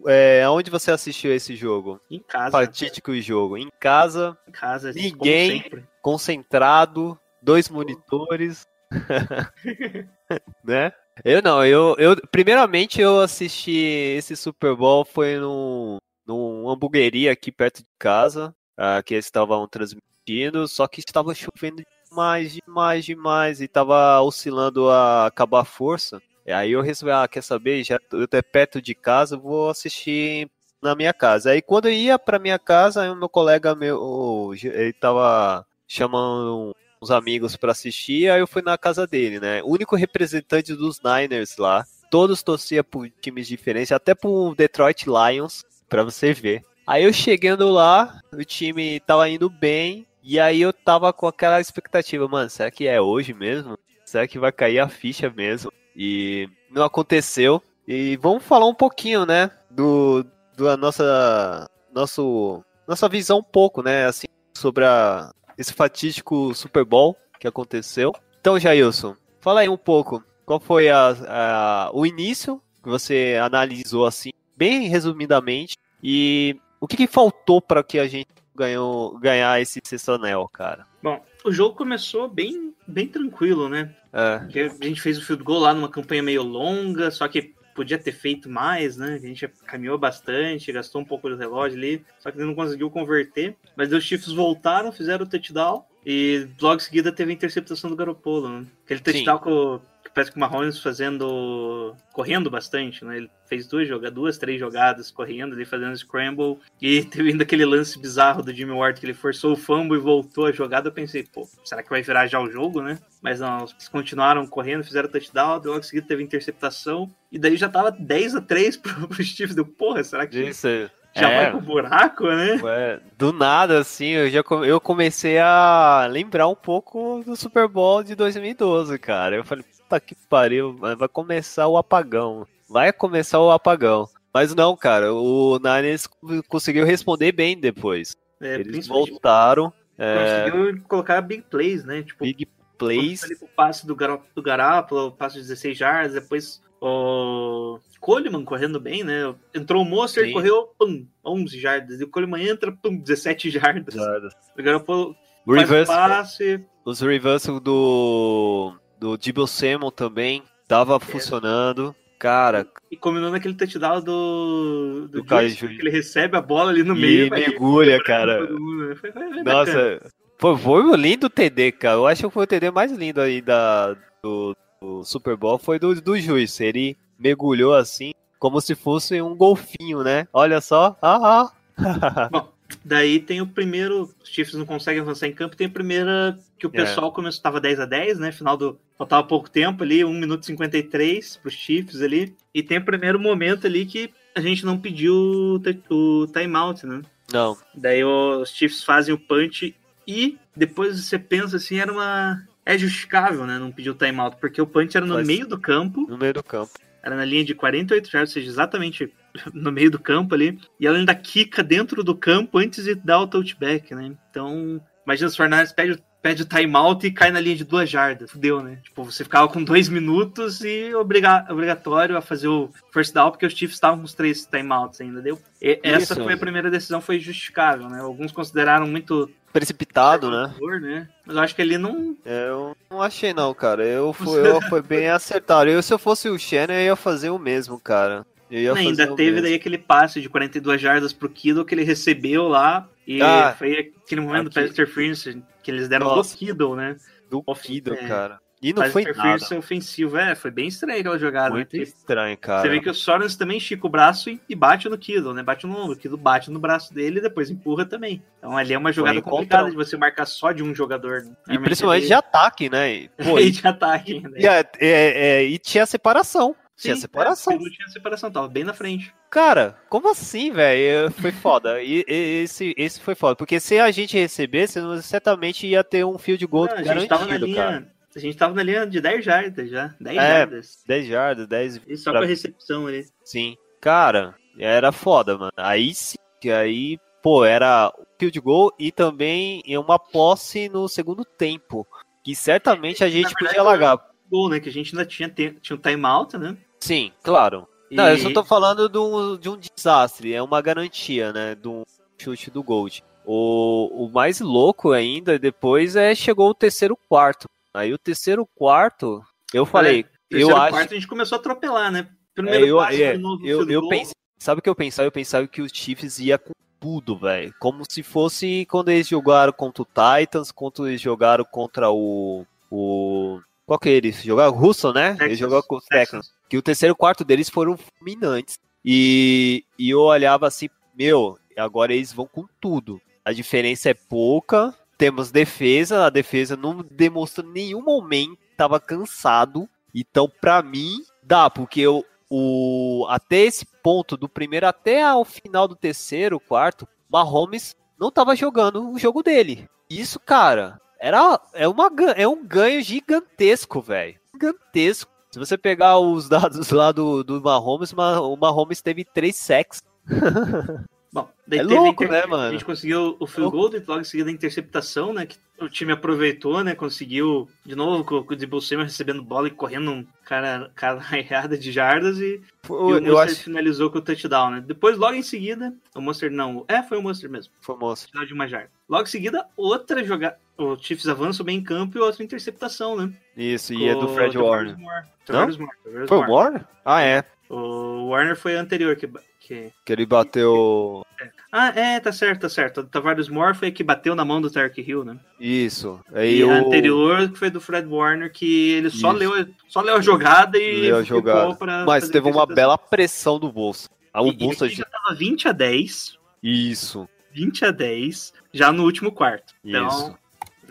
é, 0.07 0.47
onde 0.49 0.69
você 0.69 0.91
assistiu 0.91 1.33
esse 1.33 1.55
jogo? 1.55 1.99
Em 2.09 2.19
casa. 2.19 2.51
Fatídico 2.51 3.15
jogo. 3.19 3.57
Em 3.57 3.69
casa, 3.79 4.37
Em 4.47 4.51
casa. 4.51 4.91
como 4.93 5.03
Ninguém- 5.03 5.63
concentrado, 6.01 7.17
dois 7.41 7.67
monitores, 7.69 8.67
né? 10.63 10.91
Eu 11.23 11.41
não, 11.41 11.63
eu, 11.65 11.95
eu 11.99 12.15
primeiramente 12.31 12.99
eu 12.99 13.19
assisti 13.21 13.71
esse 14.17 14.35
Super 14.35 14.75
Bowl 14.75 15.05
foi 15.05 15.37
num, 15.37 15.97
num 16.25 16.67
hamburgueria 16.69 17.31
aqui 17.31 17.51
perto 17.51 17.79
de 17.79 17.87
casa, 17.99 18.53
ah, 18.75 19.01
que 19.03 19.13
eles 19.13 19.25
estavam 19.25 19.67
transmitindo, 19.67 20.67
só 20.67 20.87
que 20.87 20.99
estava 21.01 21.33
chovendo 21.35 21.83
demais, 22.09 22.53
demais, 22.53 23.05
demais 23.05 23.61
e 23.61 23.65
estava 23.65 24.19
oscilando 24.21 24.89
a 24.89 25.27
acabar 25.27 25.61
a 25.61 25.65
força. 25.65 26.19
Aí 26.47 26.71
eu 26.71 26.81
resolvi, 26.81 27.11
ah, 27.11 27.27
quer 27.27 27.41
saber, 27.41 27.83
já 27.83 27.97
tô 27.97 28.21
até 28.21 28.41
perto 28.41 28.81
de 28.81 28.93
casa, 28.93 29.35
eu 29.35 29.39
vou 29.39 29.69
assistir 29.69 30.49
na 30.81 30.95
minha 30.95 31.13
casa. 31.13 31.51
Aí 31.51 31.61
quando 31.61 31.87
eu 31.87 31.93
ia 31.93 32.19
pra 32.19 32.39
minha 32.39 32.59
casa, 32.59 33.11
o 33.11 33.15
meu 33.15 33.29
colega 33.29 33.73
meu, 33.73 34.51
ele 34.61 34.93
tava 34.93 35.65
chamando 35.87 36.75
uns 37.01 37.11
amigos 37.11 37.55
pra 37.55 37.71
assistir, 37.71 38.29
aí 38.29 38.39
eu 38.39 38.47
fui 38.47 38.61
na 38.61 38.77
casa 38.77 39.05
dele, 39.05 39.39
né? 39.39 39.61
O 39.63 39.71
único 39.71 39.95
representante 39.95 40.73
dos 40.73 41.01
Niners 41.01 41.57
lá. 41.57 41.85
Todos 42.09 42.43
torciam 42.43 42.83
por 42.83 43.09
times 43.09 43.47
diferentes, 43.47 43.91
até 43.91 44.13
pro 44.13 44.53
Detroit 44.55 45.05
Lions, 45.07 45.63
pra 45.89 46.03
você 46.03 46.33
ver. 46.33 46.63
Aí 46.85 47.03
eu 47.03 47.13
chegando 47.13 47.69
lá, 47.69 48.21
o 48.31 48.43
time 48.43 48.99
tava 48.99 49.27
indo 49.29 49.49
bem, 49.49 50.05
e 50.21 50.39
aí 50.39 50.61
eu 50.61 50.71
tava 50.71 51.11
com 51.11 51.27
aquela 51.27 51.59
expectativa, 51.59 52.27
mano, 52.27 52.49
será 52.49 52.69
que 52.69 52.87
é 52.87 53.01
hoje 53.01 53.33
mesmo? 53.33 53.77
Será 54.05 54.27
que 54.27 54.37
vai 54.37 54.51
cair 54.51 54.79
a 54.79 54.87
ficha 54.87 55.29
mesmo? 55.29 55.71
E 55.95 56.49
não 56.71 56.83
aconteceu. 56.83 57.61
E 57.87 58.17
vamos 58.17 58.43
falar 58.43 58.65
um 58.67 58.73
pouquinho, 58.73 59.25
né, 59.25 59.51
do, 59.69 60.25
da 60.57 60.77
nossa 60.77 61.67
nosso 61.93 62.63
nossa 62.87 63.07
visão 63.07 63.39
um 63.39 63.43
pouco, 63.43 63.81
né, 63.81 64.05
assim, 64.05 64.27
sobre 64.57 64.85
a, 64.85 65.31
esse 65.57 65.73
fatídico 65.73 66.53
Super 66.53 66.83
Bowl 66.85 67.15
que 67.39 67.47
aconteceu. 67.47 68.11
Então, 68.39 68.59
Jailson, 68.59 69.15
fala 69.39 69.61
aí 69.61 69.69
um 69.69 69.77
pouco, 69.77 70.23
qual 70.45 70.59
foi 70.59 70.89
a, 70.89 71.09
a- 71.27 71.89
o 71.93 72.05
início 72.05 72.61
que 72.81 72.89
você 72.89 73.37
analisou 73.41 74.05
assim, 74.05 74.31
bem 74.57 74.87
resumidamente, 74.87 75.77
e 76.01 76.57
o 76.81 76.87
que, 76.87 76.97
que 76.97 77.07
faltou 77.07 77.61
para 77.61 77.81
que 77.83 77.97
a 77.99 78.07
gente 78.07 78.27
ganhou, 78.55 79.17
ganhar 79.19 79.61
esse 79.61 79.79
sexto 79.83 80.13
anel, 80.13 80.47
cara? 80.51 80.85
Bom, 81.01 81.23
o 81.43 81.51
jogo 81.51 81.75
começou 81.75 82.27
bem, 82.27 82.73
bem 82.87 83.07
tranquilo, 83.07 83.67
né? 83.67 83.93
É, 84.11 84.39
Porque 84.39 84.59
a 84.59 84.85
gente 84.85 85.01
fez 85.01 85.17
o 85.17 85.25
field 85.25 85.43
goal 85.43 85.59
lá 85.59 85.73
numa 85.73 85.89
campanha 85.89 86.23
meio 86.23 86.43
longa, 86.43 87.09
só 87.11 87.27
que 87.27 87.53
podia 87.73 87.97
ter 87.97 88.11
feito 88.11 88.49
mais, 88.49 88.97
né? 88.97 89.15
A 89.15 89.27
gente 89.27 89.47
caminhou 89.65 89.97
bastante, 89.97 90.71
gastou 90.71 91.01
um 91.01 91.05
pouco 91.05 91.29
do 91.29 91.35
relógio 91.35 91.77
ali, 91.77 92.05
só 92.19 92.31
que 92.31 92.37
não 92.37 92.53
conseguiu 92.53 92.89
converter. 92.89 93.57
Mas 93.75 93.91
os 93.91 94.03
Chiefs 94.03 94.31
voltaram, 94.31 94.91
fizeram 94.91 95.25
o 95.25 95.29
touchdown 95.29 95.83
e 96.05 96.47
logo 96.61 96.75
em 96.75 96.79
seguida 96.85 97.11
teve 97.11 97.31
a 97.31 97.33
interceptação 97.35 97.89
do 97.89 97.95
Garoppolo, 97.95 98.49
né? 98.49 98.65
Aquele 98.85 98.99
touchdown 98.99 99.39
com, 99.39 99.51
o- 99.75 99.79
que 100.03 100.09
parece 100.13 100.31
que 100.31 100.37
o 100.37 100.39
Mahomes 100.39 100.79
fazendo... 100.79 101.95
correndo 102.11 102.49
bastante, 102.49 103.03
né? 103.05 103.17
Ele 103.17 103.29
fez 103.47 103.67
duas, 103.67 103.87
joga- 103.87 104.11
duas 104.11 104.37
três 104.37 104.59
jogadas 104.59 105.09
correndo 105.11 105.53
ali, 105.53 105.63
fazendo 105.65 105.95
scramble 105.97 106.57
e 106.81 107.03
teve 107.05 107.29
ainda 107.29 107.43
aquele 107.43 107.65
lance 107.65 107.97
bizarro 107.99 108.43
do 108.43 108.53
Jimmy 108.53 108.71
Ward 108.73 108.99
que 108.99 109.05
ele 109.05 109.13
forçou 109.13 109.53
o 109.53 109.55
fumble 109.55 109.97
e 109.97 110.01
voltou 110.01 110.45
a 110.45 110.51
jogada. 110.51 110.89
Eu 110.89 110.93
pensei, 110.93 111.23
pô, 111.23 111.47
será 111.63 111.81
que 111.81 111.89
vai 111.89 112.01
virar 112.01 112.27
já 112.27 112.39
o 112.39 112.49
jogo, 112.51 112.81
né? 112.81 112.99
Mas 113.21 113.39
não, 113.39 113.59
eles 113.59 113.87
continuaram 113.87 114.45
correndo, 114.45 114.83
fizeram 114.83 115.07
touchdown, 115.09 115.61
logo 115.63 115.79
em 115.79 115.83
seguida 115.83 116.07
teve 116.07 116.21
interceptação, 116.23 117.09
e 117.31 117.39
daí 117.39 117.55
já 117.55 117.69
tava 117.69 117.89
10 117.91 118.35
a 118.35 118.41
3 118.41 118.75
pro, 118.77 119.07
pro 119.07 119.23
Chiefs. 119.23 119.55
Deu, 119.55 119.65
porra, 119.65 120.03
será 120.03 120.27
que 120.27 120.35
isso, 120.49 120.67
já 121.15 121.29
é, 121.29 121.35
vai 121.35 121.51
pro 121.51 121.61
buraco, 121.61 122.25
né? 122.25 122.59
Ué, 122.61 122.99
do 123.17 123.31
nada, 123.31 123.79
assim, 123.79 124.07
eu 124.07 124.29
já 124.29 124.43
eu 124.65 124.81
comecei 124.81 125.37
a 125.37 126.07
lembrar 126.09 126.47
um 126.47 126.55
pouco 126.55 127.23
do 127.23 127.35
Super 127.35 127.67
Bowl 127.67 128.03
de 128.03 128.15
2012, 128.15 128.97
cara. 128.97 129.35
Eu 129.35 129.43
falei, 129.43 129.63
puta 129.63 129.99
que 129.99 130.15
pariu, 130.27 130.75
vai 130.75 131.07
começar 131.07 131.67
o 131.67 131.77
apagão. 131.77 132.47
Vai 132.67 132.91
começar 132.91 133.39
o 133.39 133.51
apagão. 133.51 134.07
Mas 134.33 134.55
não, 134.55 134.75
cara, 134.75 135.13
o 135.13 135.59
Niners 135.59 136.07
conseguiu 136.47 136.85
responder 136.85 137.31
bem 137.31 137.59
depois. 137.59 138.15
É, 138.41 138.55
Eles 138.55 138.87
voltaram, 138.87 139.71
é, 139.97 140.49
conseguiu 140.49 140.83
colocar 140.87 141.21
big 141.21 141.43
plays, 141.43 141.83
né? 141.83 142.01
Tipo, 142.01 142.23
big 142.23 142.47
plays. 142.77 143.23
ali 143.23 143.37
pro 143.37 143.47
passe 143.47 143.85
do, 143.85 143.95
do 144.35 144.41
Garoppolo, 144.41 145.11
passe 145.11 145.35
de 145.35 145.41
16 145.41 145.77
jardas, 145.77 146.13
depois 146.13 146.62
o 146.87 147.79
Coleman 147.99 148.43
correndo 148.43 148.79
bem, 148.79 149.03
né? 149.03 149.33
Entrou 149.53 149.81
o 149.81 149.85
Monster, 149.85 150.25
Sim. 150.25 150.33
correu, 150.33 150.67
pum, 150.77 151.05
11 151.25 151.59
jardas. 151.59 151.99
E 152.01 152.03
o 152.03 152.09
Coleman 152.09 152.43
entra, 152.49 152.71
pum, 152.71 152.97
17 152.97 153.49
jardas. 153.49 153.95
O 153.95 154.61
Garoppolo 154.61 155.15
O 155.45 155.51
o 155.51 155.55
reverse, 155.55 155.91
passe, 155.91 156.65
os 156.85 156.99
reversal 157.01 157.59
do 157.59 158.73
do 158.99 159.17
Debo 159.17 159.47
Samuel 159.47 159.91
também 159.91 160.43
tava 160.67 160.99
funcionando. 160.99 161.95
Cara, 162.19 162.65
e 162.89 162.95
combinou 162.95 163.31
naquele 163.31 163.53
touchdown 163.53 163.99
do, 164.01 165.09
do, 165.09 165.23
Do 165.23 165.27
Juiz. 165.29 165.55
que 165.59 165.65
ele 165.65 165.89
recebe 165.89 166.37
a 166.37 166.41
bola 166.41 166.71
ali 166.71 166.81
no 166.81 166.95
e 166.95 167.01
meio. 167.01 167.29
vai 167.29 167.39
mergulha, 167.41 168.01
cara. 168.01 168.39
né? 168.41 168.95
Foi- 168.95 169.11
foi 169.11 169.43
bacana. 169.43 169.43
Nossa, 169.43 170.11
foi, 170.39 170.57
foi 170.57 170.83
um 170.83 170.95
lindo 170.95 171.29
TD, 171.29 171.73
cara. 171.73 171.95
Eu 171.97 172.07
acho 172.07 172.23
que 172.25 172.33
foi 172.33 172.43
o 172.45 172.47
TD 172.47 172.71
mais 172.71 172.93
lindo 172.93 173.19
aí 173.19 173.41
da, 173.41 173.93
do, 174.23 174.55
do 174.83 175.03
Super 175.03 175.37
Bowl 175.37 175.57
foi 175.57 175.79
do, 175.79 175.99
do 176.01 176.19
juiz. 176.19 176.59
Ele 176.59 176.97
mergulhou 177.17 177.73
assim, 177.73 178.11
como 178.37 178.59
se 178.59 178.75
fosse 178.75 179.21
um 179.21 179.35
golfinho, 179.35 180.03
né? 180.03 180.27
Olha 180.33 180.59
só. 180.59 180.97
Ah, 181.01 181.49
ah. 181.77 182.43
Daí 182.83 183.19
tem 183.19 183.39
o 183.39 183.47
primeiro, 183.47 184.09
os 184.23 184.29
Chiefs 184.29 184.55
não 184.55 184.65
conseguem 184.65 185.01
avançar 185.01 185.27
em 185.27 185.33
campo, 185.33 185.55
tem 185.55 185.67
a 185.67 185.69
primeira 185.69 186.37
que 186.57 186.65
o 186.65 186.71
É. 186.73 186.77
pessoal 186.83 187.11
começou, 187.11 187.41
tava 187.41 187.61
10 187.61 187.79
a 187.79 187.85
10 187.85 188.19
né, 188.19 188.31
final 188.31 188.57
do, 188.57 188.79
faltava 188.97 189.23
pouco 189.27 189.49
tempo 189.49 189.83
ali, 189.83 190.03
1 190.03 190.11
minuto 190.11 190.41
e 190.43 190.45
53 190.47 191.37
pros 191.37 191.53
Chiefs 191.53 192.01
ali, 192.01 192.35
e 192.53 192.63
tem 192.63 192.79
o 192.79 192.85
primeiro 192.85 193.19
momento 193.19 193.67
ali 193.67 193.85
que 193.85 194.11
a 194.35 194.41
gente 194.41 194.65
não 194.65 194.77
pediu 194.79 195.13
o, 195.13 195.61
o 195.93 196.27
timeout, 196.27 196.85
né, 196.87 197.03
Não, 197.31 197.55
daí 197.75 198.03
os 198.03 198.49
Chiefs 198.49 198.83
fazem 198.83 199.13
o 199.13 199.19
punch 199.19 199.75
e 200.07 200.37
depois 200.55 200.99
você 201.05 201.19
pensa 201.19 201.57
assim, 201.57 201.77
era 201.77 201.91
uma... 201.91 202.41
É 202.65 202.77
justificável, 202.77 203.45
né, 203.45 203.59
não 203.59 203.71
pedir 203.71 203.89
o 203.89 203.95
timeout, 203.95 204.37
porque 204.39 204.61
o 204.61 204.67
punch 204.67 204.95
era 204.95 205.05
no 205.05 205.15
Mas- 205.15 205.27
meio 205.27 205.45
do 205.47 205.59
campo, 205.59 206.07
no 206.09 206.17
meio 206.17 206.33
do 206.33 206.43
campo. 206.43 206.71
era 207.03 207.15
na 207.15 207.25
linha 207.25 207.43
de 207.43 207.53
48 207.53 208.09
jardas, 208.09 208.29
ou 208.29 208.33
seja, 208.33 208.49
exatamente 208.49 209.13
no 209.53 209.71
meio 209.71 209.91
do 209.91 209.99
campo 209.99 210.33
ali, 210.33 210.57
e 210.79 210.87
ela 210.87 210.97
ainda 210.97 211.13
quica 211.13 211.61
dentro 211.63 212.03
do 212.03 212.15
campo 212.15 212.57
antes 212.57 212.85
de 212.85 212.95
dar 212.95 213.19
o 213.19 213.27
touchback, 213.27 213.93
né? 213.93 214.13
Então, 214.29 214.81
imagina 215.05 215.27
se 215.29 215.33
o 215.33 215.37
Fernandes 215.37 215.73
pede 215.73 215.93
o 215.93 215.99
pede 216.23 216.41
o 216.41 216.45
timeout 216.45 217.05
e 217.05 217.11
cai 217.11 217.29
na 217.29 217.41
linha 217.41 217.57
de 217.57 217.65
duas 217.65 217.89
jardas. 217.89 218.31
Fudeu, 218.31 218.63
né? 218.63 218.77
Tipo, 218.81 219.03
você 219.03 219.25
ficava 219.25 219.49
com 219.49 219.61
dois 219.61 219.89
minutos 219.89 220.63
e 220.63 220.95
obriga 220.95 221.45
obrigatório 221.49 222.15
a 222.15 222.21
fazer 222.21 222.47
o 222.47 222.69
first 222.91 223.13
down, 223.13 223.29
porque 223.29 223.45
os 223.45 223.53
Chiefs 223.53 223.75
estavam 223.75 223.99
com 223.99 224.05
os 224.05 224.13
três 224.13 224.45
timeouts 224.45 225.01
ainda, 225.01 225.21
deu? 225.21 225.37
E 225.61 225.77
essa 225.83 226.15
foi 226.15 226.33
a 226.33 226.37
primeira 226.37 226.71
decisão, 226.71 227.01
foi 227.01 227.19
justificável, 227.19 227.89
né? 227.89 227.99
Alguns 227.99 228.31
consideraram 228.31 228.87
muito 228.87 229.29
Precipitado, 229.53 230.31
né? 230.31 230.51
né? 230.81 231.07
Mas 231.23 231.35
eu 231.35 231.41
acho 231.43 231.55
que 231.55 231.61
ele 231.61 231.77
não. 231.77 232.17
Eu 232.25 232.75
não 232.89 233.03
achei 233.03 233.35
não, 233.35 233.53
cara. 233.53 233.85
Eu 233.85 234.11
fui, 234.11 234.39
eu 234.49 234.59
foi 234.63 234.81
bem 234.81 235.09
acertado. 235.09 235.69
Eu, 235.69 235.83
se 235.83 235.93
eu 235.93 235.99
fosse 235.99 236.27
o 236.27 236.39
Shannon, 236.39 236.73
eu 236.73 236.81
ia 236.81 236.95
fazer 236.95 237.29
o 237.29 237.37
mesmo, 237.37 237.79
cara. 237.79 238.25
Fazer 238.53 238.79
ainda 238.79 239.15
teve 239.15 239.41
daí 239.41 239.53
aquele 239.55 239.77
passe 239.77 240.21
de 240.21 240.29
42 240.29 240.79
jardas 240.79 241.11
pro 241.13 241.29
Kido 241.29 241.65
que 241.65 241.73
ele 241.73 241.83
recebeu 241.83 242.47
lá. 242.47 242.87
E 243.07 243.21
Ah, 243.21 243.55
foi 243.57 243.91
aquele 244.05 244.21
momento 244.21 244.43
do 244.43 244.47
aqui. 244.49 244.61
pass 244.61 244.69
interference 244.71 245.43
que 245.61 245.71
eles 245.71 245.87
deram 245.89 246.07
Nossa. 246.07 246.33
do 246.33 246.37
Kido, 246.37 246.75
né? 246.75 246.95
do 247.29 247.43
Kido, 247.55 247.93
é. 247.95 248.07
cara. 248.07 248.39
E 248.61 248.71
não 248.71 248.85
foi 248.91 249.03
nada. 249.03 249.57
ofensivo. 249.57 250.15
É, 250.17 250.35
foi 250.35 250.49
bem 250.49 250.67
estranho 250.69 250.97
aquela 251.01 251.17
jogada. 251.19 251.49
né? 251.49 251.55
Muito 251.55 251.71
Porque 251.71 251.83
estranho, 251.83 252.37
cara. 252.37 252.61
Você 252.61 252.69
vê 252.69 252.79
que 252.79 252.89
o 252.89 252.93
Sorens 252.93 253.35
também 253.35 253.57
estica 253.57 253.85
o 253.85 253.89
braço 253.89 254.29
e, 254.47 254.55
bate 254.55 254.87
no 254.87 254.97
Kido, 254.97 255.33
né? 255.33 255.43
Bate 255.43 255.67
no 255.67 255.75
ombro. 255.77 255.93
O 255.93 255.97
Kido 255.97 256.15
bate 256.15 256.49
no 256.49 256.59
braço 256.59 256.93
dele 256.93 257.17
e 257.19 257.21
depois 257.21 257.49
empurra 257.49 257.85
também. 257.85 258.23
Então 258.37 258.55
ali 258.55 258.73
é 258.73 258.77
uma 258.77 258.93
jogada 258.93 259.17
encontrar- 259.17 259.35
complicada 259.63 259.69
de 259.71 259.75
você 259.75 259.97
marcar 259.97 260.25
só 260.25 260.53
de 260.53 260.63
um 260.63 260.73
jogador. 260.73 261.23
Né? 261.23 261.33
E 261.49 261.59
principalmente 261.59 262.07
de 262.07 262.13
ataque, 262.13 262.69
né? 262.69 262.93
E, 262.93 263.09
pô, 263.21 263.37
e 263.41 263.51
de 263.51 263.67
ataque. 263.67 264.21
Né? 264.21 264.29
e, 264.37 264.47
é- 264.47 264.59
é- 264.79 265.27
é, 265.41 265.43
e 265.43 265.57
tinha 265.59 265.85
separação. 265.85 266.55
Tinha 266.83 266.95
Sim, 266.95 267.01
separação. 267.01 267.53
É, 267.53 267.55
o 267.55 267.59
Kido 267.59 267.71
tinha 267.71 267.87
separação, 267.87 268.31
tava 268.31 268.47
bem 268.47 268.63
na 268.63 268.73
frente. 268.73 269.13
Cara, 269.29 269.77
como 269.89 270.09
assim, 270.09 270.51
velho? 270.51 271.09
Foi 271.11 271.31
foda. 271.31 271.81
E, 271.81 272.05
e- 272.07 272.43
esse, 272.43 272.73
esse 272.77 272.99
foi 272.99 273.15
foda. 273.15 273.35
Porque 273.35 273.59
se 273.59 273.79
a 273.79 273.89
gente 273.91 274.15
recebesse, 274.17 274.79
certamente 275.01 275.65
ia 275.67 275.83
ter 275.83 276.05
um 276.05 276.17
field 276.17 276.45
goal 276.45 276.65
Não, 276.67 276.73
a 276.73 276.77
gente 276.77 276.85
garantido, 276.87 277.09
tava 277.09 277.25
na 277.25 277.31
cara. 277.31 277.45
linha. 277.45 277.93
A 278.15 278.19
gente 278.19 278.37
tava 278.37 278.53
na 278.53 278.61
linha 278.61 278.85
de 278.85 279.01
10 279.01 279.25
jardas 279.25 279.69
já. 279.69 279.95
10 279.99 280.17
É. 280.17 280.21
jardas. 280.21 280.83
10 280.87 281.07
jardas, 281.07 281.47
10 281.47 281.81
E 281.87 281.97
só 281.97 282.11
pra- 282.11 282.19
com 282.19 282.25
a 282.25 282.27
recepção 282.29 282.85
ali. 282.85 283.05
Sim. 283.25 283.57
Cara, 283.81 284.35
era 284.59 284.91
foda, 284.91 285.35
mano. 285.37 285.51
Aí 285.57 285.93
sim, 285.95 286.17
aí, 286.55 286.99
pô, 287.23 287.43
era 287.43 287.91
field 288.19 288.39
goal 288.39 288.71
e 288.77 288.91
também 288.91 289.63
uma 289.77 289.97
posse 289.97 290.69
no 290.69 290.87
segundo 290.87 291.25
tempo. 291.25 291.87
Que 292.23 292.35
certamente 292.35 293.03
a 293.03 293.09
gente 293.09 293.23
verdade, 293.25 293.45
podia 293.47 293.63
largar. 293.63 293.97
Gol, 294.29 294.47
né? 294.49 294.59
Que 294.59 294.69
a 294.69 294.71
gente 294.71 294.95
ainda 294.95 295.05
tinha, 295.05 295.27
te- 295.27 295.57
tinha 295.61 295.75
um 295.75 295.79
timeout, 295.81 296.37
né? 296.37 296.55
Sim, 296.83 297.13
claro. 297.23 297.65
E- 297.89 297.95
Não, 297.95 298.09
eu 298.09 298.17
só 298.17 298.29
tô 298.33 298.43
falando 298.43 298.89
de 298.89 298.97
um, 298.97 299.37
de 299.37 299.49
um 299.49 299.57
desastre, 299.57 300.33
é 300.33 300.41
uma 300.43 300.61
garantia, 300.61 301.31
né? 301.31 301.55
De 301.55 301.69
um 301.69 301.83
chute 302.21 302.51
do 302.51 302.61
Gold. 302.61 303.01
O, 303.25 304.05
o 304.05 304.09
mais 304.11 304.41
louco 304.41 304.91
ainda 304.91 305.39
depois 305.39 305.95
é 305.95 306.13
chegou 306.13 306.49
o 306.49 306.53
terceiro 306.53 306.97
quarto. 307.07 307.47
Aí 307.73 307.93
o 307.93 307.97
terceiro 307.97 308.45
quarto, 308.53 309.23
eu 309.53 309.65
falei, 309.65 310.01
eu 310.29 310.39
Terceiro 310.39 310.57
acho. 310.57 310.71
quarto 310.73 310.91
a 310.91 310.95
gente 310.95 311.07
começou 311.07 311.37
a 311.37 311.39
atropelar, 311.39 311.89
né? 311.89 311.99
É, 312.09 312.15
Primeiro 312.35 312.65
eu, 312.65 312.77
passe 312.77 313.01
é, 313.01 313.17
novo, 313.17 313.47
eu, 313.47 313.69
eu 313.69 313.87
pensei, 313.87 314.13
sabe 314.37 314.59
o 314.59 314.61
que 314.61 314.69
eu 314.69 314.75
pensava? 314.75 315.07
Eu 315.07 315.11
pensava 315.11 315.47
que 315.47 315.61
os 315.61 315.71
Chiefs 315.73 316.19
ia 316.19 316.37
com 316.37 316.51
tudo, 316.81 317.15
velho. 317.17 317.53
Como 317.61 317.83
se 317.89 318.03
fosse 318.03 318.65
quando 318.69 318.89
eles 318.89 319.07
jogaram 319.07 319.53
contra 319.53 319.83
o 319.83 319.85
Titans, 319.85 320.51
quando 320.51 320.85
eles 320.85 320.99
jogaram 320.99 321.45
contra 321.45 321.89
o. 321.89 322.45
o 322.69 323.39
qual 323.65 323.79
que 323.79 323.89
é 323.89 323.93
eles? 323.93 324.21
Jogaram 324.21 324.51
o 324.51 324.55
Russo, 324.55 324.91
né? 324.93 325.09
Texas, 325.09 325.25
eles 325.27 325.39
jogaram 325.39 325.63
com 325.63 325.77
os 325.77 325.85
Texas. 325.85 326.33
Que 326.49 326.57
o 326.57 326.61
terceiro 326.61 326.95
quarto 326.95 327.23
deles 327.23 327.49
foram 327.49 327.77
fulminantes. 327.77 328.59
E, 328.83 329.65
e 329.79 329.89
eu 329.89 330.01
olhava 330.01 330.47
assim, 330.47 330.69
meu, 330.95 331.37
agora 331.57 331.93
eles 331.93 332.11
vão 332.11 332.27
com 332.27 332.45
tudo. 332.59 333.01
A 333.23 333.31
diferença 333.31 333.89
é 333.89 333.93
pouca. 333.93 334.73
Temos 334.97 335.31
defesa, 335.31 336.05
a 336.05 336.09
defesa 336.09 336.55
não 336.55 336.85
demonstrou 336.91 337.47
em 337.47 337.53
nenhum 337.53 337.81
momento 337.81 338.37
tava 338.55 338.79
cansado. 338.79 339.67
Então, 339.93 340.31
pra 340.41 340.61
mim, 340.61 341.03
dá, 341.21 341.49
porque 341.49 341.81
eu, 341.81 342.05
o, 342.29 343.05
até 343.09 343.37
esse 343.37 343.65
ponto, 343.83 344.17
do 344.17 344.29
primeiro 344.29 344.67
até 344.67 345.03
ao 345.03 345.23
final 345.25 345.67
do 345.67 345.75
terceiro, 345.75 346.39
quarto, 346.39 346.87
Mahomes 347.09 347.75
não 347.99 348.11
tava 348.11 348.35
jogando 348.35 348.89
o 348.89 348.97
jogo 348.97 349.21
dele. 349.21 349.67
Isso, 349.89 350.19
cara, 350.19 350.79
era 351.03 351.39
é, 351.53 351.67
uma, 351.67 351.91
é 352.15 352.27
um 352.27 352.45
ganho 352.45 352.81
gigantesco, 352.81 353.81
velho. 353.81 354.15
Gigantesco. 354.33 355.11
Se 355.31 355.39
você 355.39 355.57
pegar 355.57 355.97
os 355.99 356.29
dados 356.29 356.69
lá 356.69 356.91
do, 356.91 357.23
do 357.23 357.41
Mahomes, 357.41 357.91
Ma- 357.91 358.21
o 358.21 358.35
Mahomes 358.37 358.81
teve 358.81 359.03
três 359.03 359.35
sacks. 359.35 359.81
Bom, 361.11 361.29
daí 361.45 361.59
É 361.59 361.63
teve 361.63 361.75
louco, 361.75 362.03
inter- 362.03 362.21
né, 362.21 362.25
mano? 362.25 362.47
A 362.47 362.51
gente 362.51 362.65
conseguiu 362.65 363.15
o 363.19 363.27
field 363.27 363.51
goal, 363.51 363.75
e 363.75 363.79
logo 363.79 364.01
em 364.01 364.03
seguida 364.03 364.31
a 364.31 364.33
interceptação, 364.33 365.13
né? 365.13 365.27
Que 365.27 365.37
o 365.59 365.69
time 365.69 365.91
aproveitou, 365.91 366.63
né? 366.63 366.73
Conseguiu, 366.73 367.47
de 367.63 367.75
novo, 367.75 368.03
com, 368.03 368.23
com 368.23 368.33
o 368.33 368.35
Debo 368.35 368.59
Samuel 368.59 368.87
recebendo 368.87 369.21
bola 369.21 369.47
e 369.47 369.51
correndo 369.51 369.91
um 369.91 370.07
cara, 370.25 370.71
cara 370.73 370.99
errada 371.17 371.55
de 371.55 371.71
jardas 371.71 372.17
e, 372.17 372.41
e 372.41 372.71
o 372.71 372.89
Monster 372.99 373.17
acho 373.19 373.43
finalizou 373.43 373.91
com 373.91 373.99
o 373.99 374.01
touchdown, 374.01 374.49
né? 374.51 374.63
Depois, 374.65 374.97
logo 374.97 375.13
em 375.13 375.21
seguida, 375.21 375.71
o 375.95 376.01
Monster 376.01 376.31
não. 376.31 376.65
É, 376.67 376.81
foi 376.81 376.97
o 376.97 377.03
Monster 377.03 377.29
mesmo. 377.29 377.53
famoso. 377.61 378.07
Final 378.07 378.25
de 378.25 378.33
uma 378.33 378.47
jarda. 378.47 378.71
Logo 378.89 379.03
em 379.03 379.07
seguida, 379.11 379.45
outra 379.55 380.03
jogada. 380.03 380.37
O 380.57 380.75
Chiefs 380.77 381.07
avança 381.07 381.43
bem 381.43 381.57
em 381.57 381.63
campo 381.63 381.97
e 381.97 382.01
outra 382.01 382.23
interceptação, 382.23 382.95
né? 382.95 383.11
Isso, 383.35 383.73
e 383.73 383.87
é 383.87 383.95
do 383.95 384.07
Fred 384.09 384.37
o 384.37 384.43
Warner. 384.45 384.77
Moore. 384.77 385.05
Não? 385.29 385.47
Moore, 385.47 386.07
Foi 386.07 386.17
o. 386.17 386.29
Warner? 386.31 386.65
Ah, 386.85 387.01
é. 387.01 387.23
O 387.49 388.07
Warner 388.09 388.35
foi 388.35 388.55
anterior 388.55 388.95
que, 388.95 389.07
que 389.39 389.71
Que 389.85 389.93
ele 389.93 390.05
bateu. 390.05 391.05
Ah, 391.51 391.67
é, 391.69 391.99
tá 391.99 392.11
certo, 392.11 392.41
tá 392.41 392.49
certo. 392.49 392.81
O 392.81 392.83
Tavares 392.83 393.29
Moore 393.29 393.55
foi 393.55 393.71
que 393.71 393.83
bateu 393.83 394.15
na 394.15 394.23
mão 394.25 394.41
do 394.41 394.49
Tark 394.49 394.77
Hill, 394.77 395.03
né? 395.03 395.19
Isso. 395.39 395.99
Aí 396.13 396.37
E 396.39 396.43
o... 396.43 396.51
anterior 396.51 397.29
que 397.29 397.37
foi 397.39 397.49
do 397.49 397.61
Fred 397.61 397.87
Warner, 397.87 398.31
que 398.31 398.71
ele 398.71 398.89
só 398.89 399.09
Isso. 399.11 399.19
leu, 399.19 399.47
só 399.67 399.81
leu 399.81 399.95
a 399.95 400.01
jogada 400.01 400.57
e 400.57 400.81
Leu 400.81 400.97
a 400.97 401.03
jogada. 401.03 401.55
pra 401.55 401.85
Mas 401.85 402.09
teve 402.09 402.29
uma 402.29 402.45
bela 402.45 402.77
pressão 402.77 403.39
do 403.39 403.51
bolso. 403.51 403.89
Ah, 404.13 404.21
o 404.21 404.27
E- 404.29 404.33
bolso. 404.37 404.67
já 404.69 404.85
tava 404.85 405.15
20 405.15 405.47
a 405.47 405.51
10, 405.51 406.17
Isso. 406.41 407.07
20 407.31 407.65
a 407.65 407.71
10, 407.71 408.33
já 408.53 408.71
no 408.71 408.83
último 408.83 409.11
quarto. 409.11 409.53
Então, 409.63 409.87
Isso. 409.87 410.17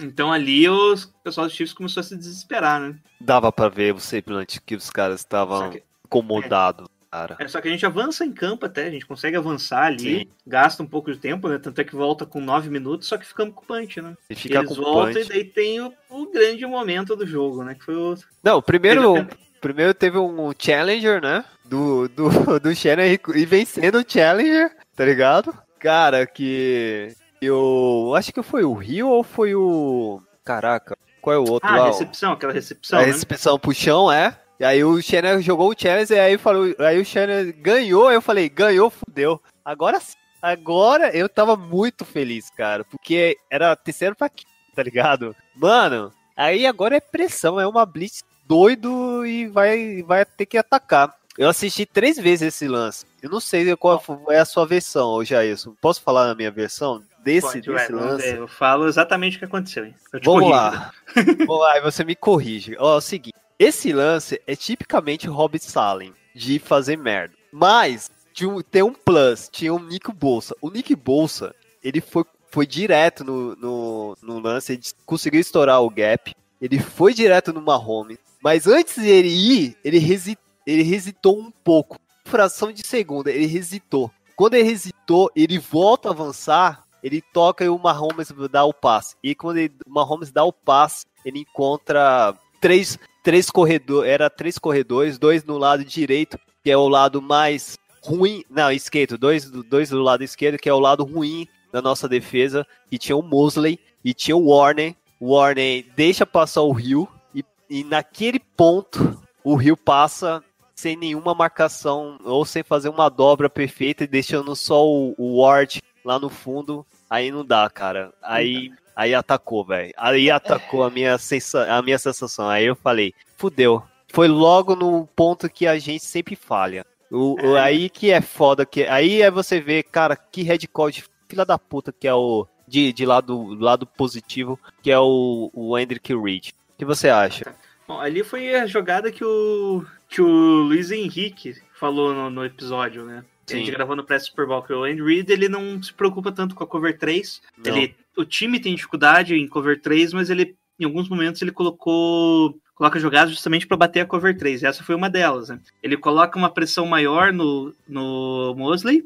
Então 0.03 0.33
ali 0.33 0.69
os, 0.69 1.05
o 1.05 1.13
pessoal 1.23 1.47
dos 1.47 1.55
Chiefs 1.55 1.73
começou 1.75 2.01
a 2.01 2.05
se 2.05 2.17
desesperar, 2.17 2.81
né? 2.81 2.97
Dava 3.21 3.53
pra 3.53 3.69
ver 3.69 3.93
você 3.93 4.21
plant 4.21 4.59
que 4.65 4.75
os 4.75 4.91
caras 4.91 5.21
estavam 5.21 5.71
que, 5.71 5.83
incomodados, 6.07 6.89
cara. 7.11 7.37
é, 7.39 7.47
só 7.49 7.61
que 7.61 7.69
a 7.69 7.71
gente 7.71 7.87
avança 7.87 8.25
em 8.25 8.33
campo 8.33 8.67
até, 8.67 8.87
a 8.87 8.91
gente 8.91 9.07
consegue 9.07 9.37
avançar 9.37 9.85
ali, 9.85 10.21
Sim. 10.21 10.29
gasta 10.47 10.83
um 10.83 10.87
pouco 10.87 11.13
de 11.13 11.19
tempo, 11.19 11.49
né? 11.49 11.59
Tanto 11.59 11.81
é 11.81 11.85
que 11.85 11.95
volta 11.95 12.27
com 12.27 12.41
9 12.41 12.69
minutos, 12.71 13.09
só 13.09 13.17
que 13.17 13.27
ficamos 13.27 13.55
com 13.55 13.63
o 13.63 13.67
punch, 13.67 14.01
né? 14.01 14.15
E 14.29 14.35
fica 14.35 14.59
Eles 14.59 14.69
com 14.69 14.75
voltam 14.75 15.15
punch. 15.15 15.27
e 15.27 15.29
daí 15.29 15.45
tem 15.45 15.81
o, 15.81 15.93
o 16.11 16.31
grande 16.31 16.67
momento 16.67 17.15
do 17.17 17.27
jogo, 17.27 17.63
né? 17.63 17.75
Que 17.75 17.85
foi 17.85 17.95
o. 17.95 18.17
Não, 18.43 18.61
primeiro, 18.61 19.27
primeiro 19.61 19.95
teve 19.95 20.19
um 20.19 20.53
Challenger, 20.59 21.23
né? 21.23 21.45
Do, 21.65 22.09
do, 22.09 22.29
do 22.61 22.75
Shannon 22.75 23.03
e 23.35 23.47
vencendo 23.47 23.99
o 23.99 24.05
Challenger, 24.07 24.71
tá 24.97 25.05
ligado? 25.05 25.57
Cara, 25.79 26.27
que. 26.27 27.15
Eu 27.43 28.15
acho 28.15 28.33
que 28.33 28.41
foi 28.41 28.63
o 28.65 28.73
Rio 28.73 29.09
ou 29.09 29.25
foi 29.25 29.53
o. 29.53 30.23
Caraca, 30.45 30.97
qual 31.21 31.35
é 31.35 31.39
o 31.39 31.51
outro 31.51 31.69
Ah, 31.69 31.77
lá? 31.77 31.87
recepção, 31.89 32.33
aquela 32.33 32.53
recepção. 32.53 32.99
a 33.01 33.03
né? 33.03 33.09
recepção 33.09 33.59
pro 33.59 33.75
chão, 33.75 34.11
é. 34.11 34.39
E 34.61 34.65
aí 34.65 34.85
o 34.85 35.03
Shannon 35.03 35.41
jogou 35.41 35.71
o 35.71 35.75
Challenger 35.77 36.17
e 36.17 36.21
aí 36.21 36.39
falou. 36.39 36.73
Aí 36.79 37.01
o 37.01 37.05
Shannon 37.05 37.53
ganhou, 37.59 38.13
eu 38.13 38.23
falei, 38.23 38.49
ganhou, 38.49 38.91
fudeu. 38.91 39.43
Agora 39.65 39.99
sim. 39.99 40.17
Agora 40.41 41.17
eu 41.17 41.29
tava 41.29 41.57
muito 41.57 42.05
feliz, 42.05 42.49
cara. 42.51 42.85
Porque 42.85 43.37
era 43.51 43.75
terceiro 43.75 44.15
pra 44.15 44.29
quinto, 44.29 44.51
tá 44.75 44.83
ligado? 44.83 45.35
Mano, 45.57 46.13
aí 46.37 46.65
agora 46.65 46.97
é 46.97 47.01
pressão, 47.01 47.61
é 47.61 47.67
uma 47.67 47.85
blitz 47.85 48.23
doido 48.47 49.27
e 49.27 49.49
vai, 49.49 50.03
vai 50.03 50.25
ter 50.25 50.47
que 50.47 50.59
atacar. 50.59 51.13
Eu 51.39 51.49
assisti 51.49 51.87
três 51.87 52.17
vezes 52.19 52.55
esse 52.55 52.69
lance. 52.69 53.07
Eu 53.23 53.31
não 53.31 53.41
sei 53.41 53.75
qual 53.77 54.03
é 54.29 54.39
a 54.39 54.45
sua 54.45 54.67
versão, 54.67 55.11
ô 55.11 55.25
Jailson. 55.25 55.75
Posso 55.81 56.03
falar 56.03 56.31
a 56.31 56.35
minha 56.35 56.51
versão 56.51 57.03
desse, 57.23 57.47
Pode, 57.47 57.61
desse 57.73 57.93
vamos 57.93 58.07
lance? 58.07 58.29
Eu 58.29 58.49
falo 58.49 58.87
exatamente 58.87 59.37
o 59.37 59.39
que 59.39 59.45
aconteceu, 59.45 59.85
hein? 59.87 59.95
Eu 60.13 60.21
te 60.21 60.25
Vamos 60.25 60.41
corrijo. 60.43 60.57
lá. 60.57 60.93
Vamos 61.47 61.61
lá, 61.61 61.79
e 61.79 61.81
você 61.81 62.05
me 62.05 62.15
corrige. 62.17 62.77
Ó, 62.79 62.95
é 62.95 62.97
o 62.97 63.01
seguinte. 63.01 63.35
Esse 63.59 63.93
lance 63.93 64.41
é 64.47 64.57
tipicamente 64.57 65.29
Rob 65.29 65.59
Salem, 65.59 66.13
de 66.35 66.59
fazer 66.59 66.97
merda. 66.97 67.35
Mas 67.53 68.11
um- 68.43 68.61
tem 68.63 68.83
um 68.83 68.93
plus, 68.93 69.49
tinha 69.53 69.73
um 69.73 69.79
Nick 69.79 70.11
Bolsa. 70.13 70.55
O 70.61 70.71
Nick 70.71 70.95
Bolsa, 70.97 71.55
ele 71.83 72.01
foi, 72.01 72.25
foi 72.51 72.67
direto 72.67 73.23
no, 73.23 73.55
no, 73.57 74.17
no 74.23 74.39
lance, 74.41 74.73
ele 74.73 74.83
conseguiu 75.07 75.41
estourar 75.41 75.81
o 75.83 75.91
gap. 75.91 76.35
Ele 76.61 76.79
foi 76.79 77.13
direto 77.15 77.53
no 77.53 77.61
Mahomes. 77.61 78.19
Mas 78.43 78.67
antes 78.67 78.97
dele 78.97 79.29
ir, 79.29 79.77
ele, 79.85 79.99
resi, 79.99 80.37
ele 80.67 80.83
hesitou 80.95 81.39
um 81.39 81.51
pouco. 81.51 81.99
Fração 82.25 82.73
de 82.73 82.85
segunda, 82.87 83.31
ele 83.31 83.45
hesitou. 83.57 84.11
Quando 84.35 84.55
ele 84.55 84.71
hesitou, 84.71 85.31
ele 85.37 85.59
volta 85.59 86.09
a 86.09 86.13
avançar, 86.13 86.83
ele 87.03 87.21
toca 87.21 87.65
e 87.65 87.69
o 87.69 87.79
Mahomes 87.79 88.33
dá 88.51 88.65
o 88.65 88.73
passe. 88.73 89.17
E 89.23 89.35
quando 89.35 89.59
ele- 89.59 89.75
o 89.87 89.91
Mahomes 89.91 90.31
dá 90.31 90.45
o 90.45 90.53
passe, 90.53 91.05
ele 91.25 91.41
encontra 91.41 92.35
três, 92.61 92.99
três 93.23 93.51
corredores, 93.51 94.11
era 94.11 94.31
três 94.31 94.59
corredores, 94.59 95.19
dois 95.19 95.45
no 95.45 95.59
lado 95.59 95.85
direito, 95.85 96.39
que 96.63 96.71
é 96.71 96.77
o 96.77 96.89
lado 96.89 97.21
mais 97.21 97.77
ruim, 98.05 98.45
não, 98.51 98.71
esquerdo, 98.71 99.17
dois, 99.19 99.51
do- 99.51 99.63
dois 99.63 99.91
do 99.91 100.03
lado 100.03 100.23
esquerdo, 100.25 100.59
que 100.59 100.69
é 100.69 100.75
o 100.75 100.81
lado 100.81 101.05
ruim 101.05 101.47
da 101.73 101.81
nossa 101.81 102.09
defesa, 102.09 102.67
e 102.91 102.99
tinha 102.99 103.17
o 103.17 103.23
Mosley 103.23 103.79
e 104.05 104.13
tinha 104.13 104.37
o 104.37 104.49
Warner. 104.49 104.95
o 105.21 105.35
Warney 105.35 105.87
deixa 105.97 106.27
passar 106.27 106.63
o 106.63 106.73
Rio 106.73 107.09
e, 107.35 107.45
e 107.71 107.85
naquele 107.85 108.41
ponto 108.41 109.17
o 109.45 109.55
Rio 109.55 109.77
passa 109.77 110.43
sem 110.75 110.97
nenhuma 110.97 111.33
marcação 111.33 112.19
ou 112.25 112.45
sem 112.45 112.65
fazer 112.65 112.89
uma 112.89 113.09
dobra 113.09 113.49
perfeita 113.49 114.03
e 114.03 114.09
deixando 114.09 114.57
só 114.57 114.85
o, 114.85 115.15
o 115.17 115.41
Ward 115.41 115.81
lá 116.05 116.19
no 116.19 116.29
fundo, 116.29 116.85
aí 117.13 117.31
não 117.31 117.45
dá, 117.45 117.69
cara. 117.69 118.11
Aí, 118.23 118.73
aí 118.97 119.15
atacou, 119.15 119.63
velho. 119.65 119.93
Aí 119.99 120.31
atacou 120.31 120.83
a 120.83 120.91
minha, 120.91 121.19
sensa 121.19 121.71
a 121.71 121.83
minha 121.83 121.99
sensação. 121.99 122.49
Aí 122.49 122.65
eu 122.65 122.75
falei, 122.75 123.13
fudeu. 123.37 123.83
Foi 124.09 124.29
logo 124.29 124.75
no 124.75 125.07
ponto 125.15 125.49
que 125.49 125.67
a 125.67 125.79
gente 125.79 126.05
sempre 126.05 126.35
falha. 126.35 126.87
O, 127.11 127.37
o, 127.47 127.57
aí 127.57 127.91
que 127.91 128.11
é 128.11 128.23
foda, 128.23 128.65
que 128.65 128.85
aí 128.85 129.21
é 129.21 129.31
você 129.31 129.61
ver, 129.61 129.83
cara, 129.83 130.17
que 130.17 130.43
Red 130.43 130.67
Code 130.73 131.05
filha 131.29 131.45
da 131.45 131.59
puta 131.59 131.93
que 131.93 132.09
é 132.09 132.15
o 132.15 132.47
de, 132.67 132.91
de 132.91 133.05
lado, 133.05 133.55
lado 133.55 133.87
positivo, 133.87 134.59
que 134.83 134.91
é 134.91 134.99
o, 134.99 135.51
o 135.53 135.79
Hendrick 135.79 136.15
Reed. 136.15 136.49
O 136.49 136.79
que 136.79 136.85
você 136.87 137.11
acha? 137.11 137.55
Bom, 137.87 138.01
ali 138.01 138.25
foi 138.25 138.55
a 138.55 138.67
jogada 138.67 139.13
que 139.13 139.23
o, 139.23 139.85
que 140.09 140.23
o 140.23 140.27
Luiz 140.27 140.91
Henrique 140.91 141.55
falou 141.75 142.15
no, 142.15 142.31
no 142.31 142.45
episódio, 142.45 143.05
né? 143.05 143.23
Sim. 143.47 143.57
A 143.57 143.59
gente 143.59 143.71
gravou 143.71 143.97
no 143.97 144.05
pré-Super 144.05 144.47
Bowl, 144.47 144.63
que 144.63 144.73
o 144.73 144.85
Andy 144.85 145.03
Reid, 145.03 145.31
ele 145.31 145.49
não 145.49 145.83
se 145.83 145.93
preocupa 145.93 146.31
tanto 146.31 146.55
com 146.55 146.65
a 146.65 146.67
cover 146.67 146.99
3. 146.99 147.43
Ele, 147.65 147.95
o 148.17 148.25
time 148.25 148.61
tem 148.61 148.75
dificuldade 148.75 149.35
em 149.35 149.49
cover 149.49 149.81
3, 149.81 150.13
mas 150.13 150.31
ele, 150.31 150.55
em 150.79 150.85
alguns 150.85 151.09
momentos, 151.09 151.43
ele 151.43 151.53
colocou 151.53 152.57
coloca 152.75 152.99
jogadas 152.99 153.31
justamente 153.31 153.67
para 153.67 153.77
bater 153.77 154.01
a 154.01 154.07
cover 154.07 154.37
3. 154.37 154.65
Essa 154.65 154.83
foi 154.83 154.97
uma 154.97 155.09
delas. 155.09 155.49
Né? 155.49 155.61
Ele 155.83 155.97
coloca 155.97 156.37
uma 156.37 156.51
pressão 156.51 156.85
maior 156.85 157.33
no, 157.33 157.73
no 157.89 158.55
Mosley, 158.57 159.05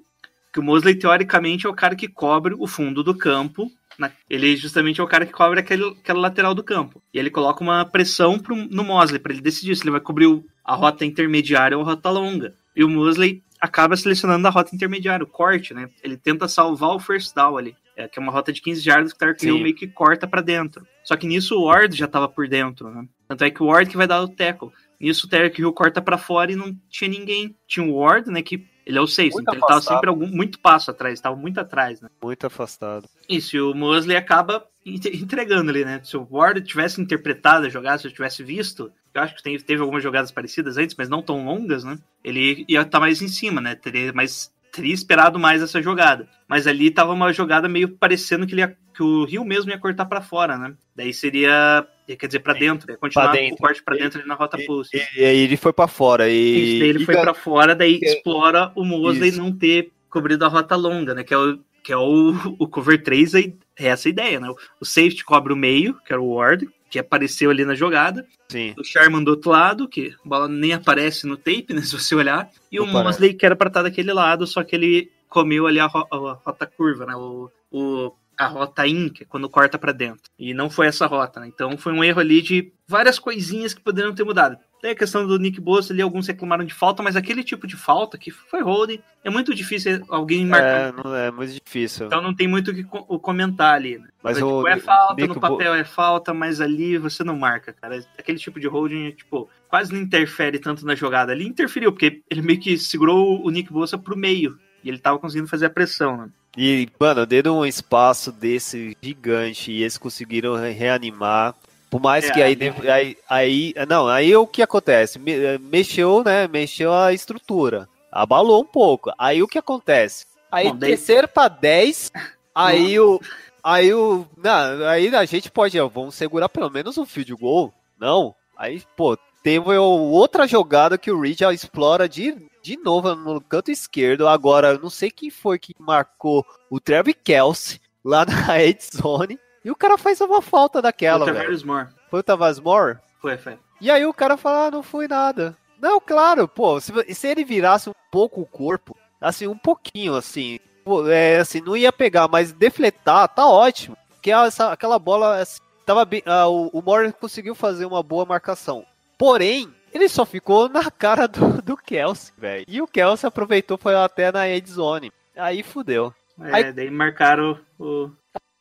que 0.51 0.61
o 0.61 0.63
Mosley, 0.63 0.95
teoricamente, 0.95 1.67
é 1.67 1.69
o 1.69 1.75
cara 1.75 1.95
que 1.95 2.09
cobre 2.09 2.55
o 2.59 2.67
fundo 2.67 3.05
do 3.05 3.15
campo. 3.15 3.71
Na, 3.99 4.11
ele 4.29 4.57
justamente 4.57 5.01
é 5.01 5.05
o 5.05 5.07
cara 5.07 5.27
que 5.27 5.33
cobre 5.33 5.61
aquele, 5.61 5.85
aquela 5.91 6.21
lateral 6.21 6.55
do 6.55 6.65
campo. 6.65 7.03
E 7.13 7.19
ele 7.19 7.31
coloca 7.31 7.63
uma 7.63 7.85
pressão 7.85 8.39
pro, 8.39 8.57
no 8.57 8.83
Mosley 8.83 9.19
para 9.19 9.33
ele 9.33 9.43
decidir 9.43 9.77
se 9.77 9.83
ele 9.83 9.91
vai 9.91 10.01
cobrir 10.01 10.27
o, 10.27 10.43
a 10.65 10.75
rota 10.75 11.05
intermediária 11.05 11.77
ou 11.77 11.83
a 11.83 11.87
rota 11.87 12.09
longa. 12.09 12.55
E 12.75 12.83
o 12.83 12.89
Mosley 12.89 13.43
acaba 13.67 13.97
selecionando 13.97 14.47
a 14.47 14.51
rota 14.51 14.75
intermediária, 14.75 15.25
o 15.25 15.29
corte, 15.29 15.75
né? 15.75 15.91
Ele 16.03 16.17
tenta 16.17 16.49
salvar 16.49 16.91
o 16.91 16.99
first 16.99 17.35
down 17.35 17.57
ali. 17.57 17.77
É, 17.97 18.07
que 18.07 18.19
é 18.19 18.23
uma 18.23 18.31
rota 18.31 18.53
de 18.53 18.61
15 18.61 18.81
jardas 18.83 19.13
que 19.13 19.17
o 19.17 19.27
Tark 19.27 19.43
Hill 19.43 19.59
meio 19.59 19.75
que 19.75 19.87
corta 19.87 20.27
para 20.27 20.43
dentro. 20.43 20.87
Só 21.03 21.17
que 21.17 21.27
nisso 21.27 21.59
o 21.59 21.65
Ward 21.65 21.97
já 21.97 22.07
tava 22.07 22.29
por 22.29 22.47
dentro, 22.47 22.91
né? 22.91 23.09
Tanto 23.27 23.43
é 23.43 23.51
que 23.51 23.63
o 23.63 23.67
Ward 23.67 23.91
que 23.91 23.97
vai 23.97 24.07
dar 24.07 24.21
o 24.21 24.29
tackle. 24.29 24.71
Nisso 25.01 25.27
o 25.27 25.31
Tark 25.31 25.59
Hill 25.59 25.73
corta 25.73 26.03
para 26.03 26.19
fora 26.19 26.53
e 26.53 26.57
não 26.57 26.77
tinha 26.91 27.09
ninguém. 27.09 27.57
Tinha 27.67 27.87
o 27.87 27.95
Ward, 27.97 28.31
né, 28.31 28.43
que 28.43 28.67
ele 28.87 28.99
é 28.99 29.01
o 29.01 29.07
sexto, 29.07 29.41
então 29.41 29.53
ele 29.53 29.67
tava 29.67 29.81
sempre 29.81 30.09
algum, 30.09 30.29
muito 30.29 30.61
passo 30.61 30.93
atrás, 30.93 31.15
estava 31.15 31.35
muito 31.35 31.59
atrás, 31.59 32.01
né? 32.01 32.09
Muito 32.23 32.47
afastado. 32.47 33.09
Isso, 33.29 33.57
e 33.57 33.61
o 33.61 33.75
Mosley 33.75 34.17
acaba 34.17 34.65
entregando 34.87 35.71
ali, 35.71 35.85
né? 35.85 36.01
Se 36.05 36.17
o 36.17 36.27
Ward 36.31 36.63
tivesse 36.63 37.01
interpretado 37.01 37.67
a 37.67 37.69
jogada, 37.69 37.99
se 37.99 38.07
eu 38.07 38.13
tivesse 38.13 38.45
visto, 38.45 38.93
eu 39.13 39.23
acho 39.23 39.35
que 39.35 39.43
teve, 39.43 39.65
teve 39.65 39.83
algumas 39.83 40.03
jogadas 40.03 40.31
parecidas 40.31 40.77
antes, 40.77 40.95
mas 40.97 41.09
não 41.09 41.21
tão 41.21 41.45
longas, 41.45 41.83
né? 41.83 41.99
Ele 42.23 42.65
ia 42.69 42.83
estar 42.83 42.93
tá 42.93 43.01
mais 43.01 43.21
em 43.21 43.29
cima, 43.29 43.61
né? 43.61 43.75
Teria 43.75 44.13
mais 44.13 44.53
teria 44.77 44.95
esperado 44.95 45.39
mais 45.39 45.63
essa 45.63 45.83
jogada. 45.83 46.29
Mas 46.47 46.67
ali 46.67 46.91
tava 46.91 47.13
uma 47.13 47.33
jogada 47.33 47.69
meio 47.69 47.89
parecendo 47.89 48.47
que, 48.47 48.55
ele 48.55 48.61
ia, 48.61 48.77
que 48.95 49.03
o 49.03 49.25
Rio 49.25 49.45
mesmo 49.45 49.71
ia 49.71 49.79
cortar 49.79 50.05
para 50.05 50.21
fora, 50.21 50.57
né? 50.57 50.75
Daí 50.95 51.13
seria, 51.13 51.87
quer 52.07 52.27
dizer, 52.27 52.41
para 52.41 52.53
dentro, 52.53 52.91
ia 52.91 52.99
continuar 52.99 53.33
dentro. 53.33 53.55
o 53.55 53.59
corte 53.59 53.83
para 53.83 53.97
dentro 53.97 54.21
ali 54.21 54.29
na 54.29 54.35
rota 54.35 54.59
pulse. 54.67 54.97
E, 55.17 55.25
aí 55.25 55.39
ele 55.39 55.57
foi 55.57 55.73
para 55.73 55.89
fora 55.89 56.29
e 56.29 56.35
Isso, 56.35 56.79
daí 56.79 56.89
ele 56.89 57.03
e 57.03 57.07
foi 57.07 57.17
para 57.17 57.35
fora, 57.35 57.75
daí 57.75 57.99
explora 58.03 58.71
o 58.77 58.85
Mosley 58.85 59.33
não 59.33 59.51
ter 59.51 59.91
cobrido 60.11 60.45
a 60.45 60.49
rota 60.49 60.77
longa, 60.77 61.15
né? 61.15 61.25
Que 61.25 61.35
é 61.35 61.39
o 61.39 61.59
que 61.83 61.93
é 61.93 61.97
o, 61.97 62.35
o 62.59 62.67
cover 62.67 63.01
3, 63.01 63.35
é 63.35 63.53
essa 63.77 64.09
a 64.09 64.11
ideia, 64.11 64.41
né? 64.41 64.49
O 64.81 64.85
safety 64.85 65.25
cobre 65.25 65.53
o 65.53 65.57
meio, 65.57 65.95
que 66.05 66.13
era 66.13 66.21
o 66.21 66.35
Ward, 66.35 66.69
que 66.91 66.99
apareceu 66.99 67.51
ali 67.51 67.65
na 67.65 67.75
jogada. 67.75 68.27
Sim. 68.49 68.75
O 68.79 68.85
Sherman 68.85 69.25
do 69.25 69.33
outro 69.33 69.51
lado, 69.51 69.89
que 69.89 70.15
a 70.25 70.29
bola 70.29 70.49
nem 70.49 70.73
aparece 70.73 71.27
no 71.27 71.37
tape, 71.37 71.75
né? 71.75 71.83
Se 71.83 71.93
você 71.93 72.15
olhar. 72.15 72.51
E 72.71 72.77
Não 72.77 72.85
o 72.85 72.89
Mosley, 72.89 73.35
que 73.35 73.45
era 73.45 73.57
pra 73.57 73.69
estar 73.69 73.83
daquele 73.83 74.13
lado, 74.13 74.47
só 74.47 74.63
que 74.63 74.77
ele 74.77 75.11
comeu 75.29 75.67
ali 75.67 75.81
a, 75.81 75.87
ro 75.87 76.07
a 76.11 76.33
rota 76.45 76.67
curva, 76.67 77.07
né? 77.07 77.15
O, 77.17 77.51
o, 77.71 78.13
a 78.39 78.47
rota 78.47 78.87
in, 78.87 79.09
que 79.09 79.25
é 79.25 79.27
quando 79.27 79.49
corta 79.49 79.79
para 79.79 79.93
dentro. 79.93 80.31
E 80.39 80.55
não 80.55 80.71
foi 80.71 80.87
essa 80.87 81.07
rota, 81.07 81.41
né? 81.41 81.49
Então 81.49 81.77
foi 81.77 81.93
um 81.93 82.05
erro 82.05 82.21
ali 82.21 82.43
de 82.43 82.73
várias 82.87 83.19
coisinhas 83.19 83.75
que 83.75 83.81
poderiam 83.81 84.15
ter 84.15 84.25
mudado. 84.25 84.57
Tem 84.87 84.93
a 84.93 84.97
questão 84.97 85.27
do 85.27 85.37
Nick 85.37 85.61
Bosa 85.61 85.93
ali, 85.93 86.01
alguns 86.01 86.29
reclamaram 86.29 86.65
de 86.65 86.73
falta, 86.73 87.03
mas 87.03 87.17
aquele 87.17 87.43
tipo 87.43 87.67
de 87.67 87.77
falta 87.77 88.17
que 88.17 88.31
foi 88.31 88.63
holding, 88.63 89.01
é 89.25 89.29
muito 89.29 89.53
difícil 89.53 90.01
alguém 90.09 90.47
marcar. 90.47 90.91
É, 90.91 90.93
não 90.93 91.13
é 91.13 91.29
muito 91.29 91.55
difícil. 91.55 92.07
Então 92.07 92.23
não 92.23 92.33
tem 92.33 92.47
muito 92.47 92.71
o 92.71 92.73
que 92.73 92.85
comentar 92.85 93.75
ali. 93.75 93.99
Né? 93.99 94.07
Mas 94.23 94.41
o, 94.41 94.59
tipo, 94.59 94.69
é 94.69 94.79
falta, 94.79 95.15
Nick 95.21 95.35
no 95.35 95.41
papel 95.41 95.73
Bo... 95.73 95.77
é 95.77 95.83
falta, 95.83 96.33
mas 96.33 96.61
ali 96.61 96.97
você 96.99 97.25
não 97.25 97.37
marca, 97.37 97.73
cara. 97.73 97.99
Aquele 98.17 98.39
tipo 98.39 98.61
de 98.61 98.69
holding, 98.69 99.11
tipo, 99.11 99.51
quase 99.69 99.93
não 99.93 100.01
interfere 100.01 100.61
tanto 100.61 100.87
na 100.87 100.95
jogada. 100.95 101.33
Ali 101.33 101.49
interferiu, 101.49 101.91
porque 101.91 102.23
ele 102.31 102.43
meio 102.43 102.61
que 102.61 102.79
segurou 102.79 103.45
o 103.45 103.51
Nick 103.51 103.73
Bosa 103.73 103.99
pro 103.99 104.17
meio. 104.17 104.57
E 104.85 104.89
ele 104.89 104.99
tava 104.99 105.19
conseguindo 105.19 105.49
fazer 105.49 105.67
a 105.67 105.71
pressão, 105.71 106.17
né? 106.17 106.29
E, 106.57 106.89
mano, 107.01 107.27
dentro 107.27 107.51
de 107.51 107.59
um 107.59 107.67
espaço 107.67 108.31
desse 108.31 108.97
gigante 109.03 109.73
e 109.73 109.83
eles 109.83 109.99
conseguiram 109.99 110.55
reanimar. 110.55 111.57
Por 111.91 112.01
mais 112.01 112.25
é, 112.25 112.33
que 112.33 112.43
aí, 112.43 112.59
é. 112.61 112.91
aí, 112.91 113.17
aí. 113.29 113.75
Não, 113.89 114.09
aí 114.09 114.35
o 114.37 114.47
que 114.47 114.63
acontece? 114.63 115.21
Eh, 115.27 115.59
mexeu, 115.59 116.23
né? 116.25 116.49
Mexeu 116.49 116.93
a 116.93 117.13
estrutura. 117.13 117.89
Abalou 118.11 118.63
um 118.63 118.67
pouco. 118.67 119.13
Aí 119.19 119.43
o 119.43 119.49
que 119.49 119.59
acontece? 119.59 120.27
Aí 120.51 120.69
Bom, 120.71 120.79
terceiro 120.79 121.29
para 121.29 121.49
10. 121.49 122.13
Aí 122.55 122.99
o. 122.99 123.21
Aí 123.63 123.93
o. 123.93 124.27
Não, 124.37 124.87
aí 124.87 125.15
a 125.15 125.25
gente 125.25 125.51
pode. 125.51 125.79
Ó, 125.79 125.89
vamos 125.89 126.15
segurar 126.15 126.49
pelo 126.49 126.71
menos 126.71 126.99
um 126.99 127.07
field 127.07 127.35
goal. 127.35 127.73
Não. 127.99 128.35
Aí, 128.57 128.83
pô, 128.97 129.17
teve 129.43 129.77
outra 129.77 130.47
jogada 130.47 130.97
que 130.97 131.11
o 131.11 131.21
Reed 131.21 131.43
explora 131.43 132.09
de, 132.09 132.35
de 132.63 132.77
novo 132.79 133.15
no 133.15 133.41
canto 133.41 133.71
esquerdo. 133.71 134.27
Agora, 134.27 134.73
eu 134.73 134.81
não 134.81 134.91
sei 134.91 135.11
quem 135.11 135.31
foi 135.31 135.59
que 135.59 135.75
marcou 135.79 136.45
o 136.71 136.81
Trevor 136.81 137.15
Kelsey 137.23 137.81
lá 138.05 138.25
na 138.27 138.63
Ed 138.63 138.79
Zone. 138.83 139.39
E 139.67 139.71
o 139.73 139.75
cara 139.75 139.99
faz 139.99 140.21
uma 140.21 140.41
falta 140.41 140.81
daquela, 140.81 141.25
Foi 141.25 141.33
o 141.33 141.35
Tavares 141.35 141.63
Moore. 141.65 141.89
Foi 142.09 142.21
o 142.21 142.23
Tavares 142.23 142.61
Moore? 142.61 142.99
Foi, 143.21 143.37
foi. 143.37 143.59
E 143.81 143.91
aí 143.91 144.07
o 144.07 144.15
cara 144.15 144.37
fala, 144.37 144.69
ah, 144.69 144.71
não 144.71 144.81
foi 144.81 145.09
nada. 145.09 145.57
Não, 145.81 145.99
claro, 145.99 146.47
pô, 146.47 146.81
se, 146.81 146.93
se 147.13 147.27
ele 147.27 147.45
virasse 147.45 147.91
um 147.91 147.95
pouco 148.09 148.41
o 148.41 148.47
corpo, 148.47 148.97
assim, 149.21 149.49
um 149.49 149.59
pouquinho, 149.59 150.15
assim, 150.15 150.61
pô, 150.85 151.09
é, 151.09 151.39
assim, 151.39 151.61
não 151.61 151.77
ia 151.77 151.93
pegar, 151.93 152.29
mas 152.29 152.53
defletar, 152.53 153.27
tá 153.27 153.45
ótimo. 153.45 153.97
Porque 154.11 154.31
essa, 154.31 154.71
aquela 154.71 155.01
bola, 155.01 155.41
assim, 155.41 155.61
tava 155.85 156.05
bem, 156.05 156.23
ah, 156.27 156.47
o, 156.47 156.69
o 156.69 156.81
Moore 156.81 157.13
conseguiu 157.13 157.57
fazer 157.57 157.87
uma 157.87 158.05
boa 158.05 158.25
marcação. 158.25 158.87
Porém, 159.19 159.69
ele 159.93 160.09
só 160.09 160.25
ficou 160.25 160.69
na 160.69 160.93
cara 160.93 161.27
do, 161.27 161.61
do 161.61 161.77
Kelsey, 161.77 162.33
velho. 162.39 162.65
E 162.69 162.81
o 162.81 162.87
Kelsey 162.87 163.27
aproveitou, 163.27 163.77
foi 163.77 163.97
até 163.97 164.31
na 164.31 164.49
end 164.49 164.71
zone. 164.71 165.13
Aí 165.37 165.65
fudeu. 165.65 166.15
É, 166.41 166.55
aí, 166.55 166.73
daí 166.73 166.89
marcaram 166.89 167.59
o, 167.81 168.11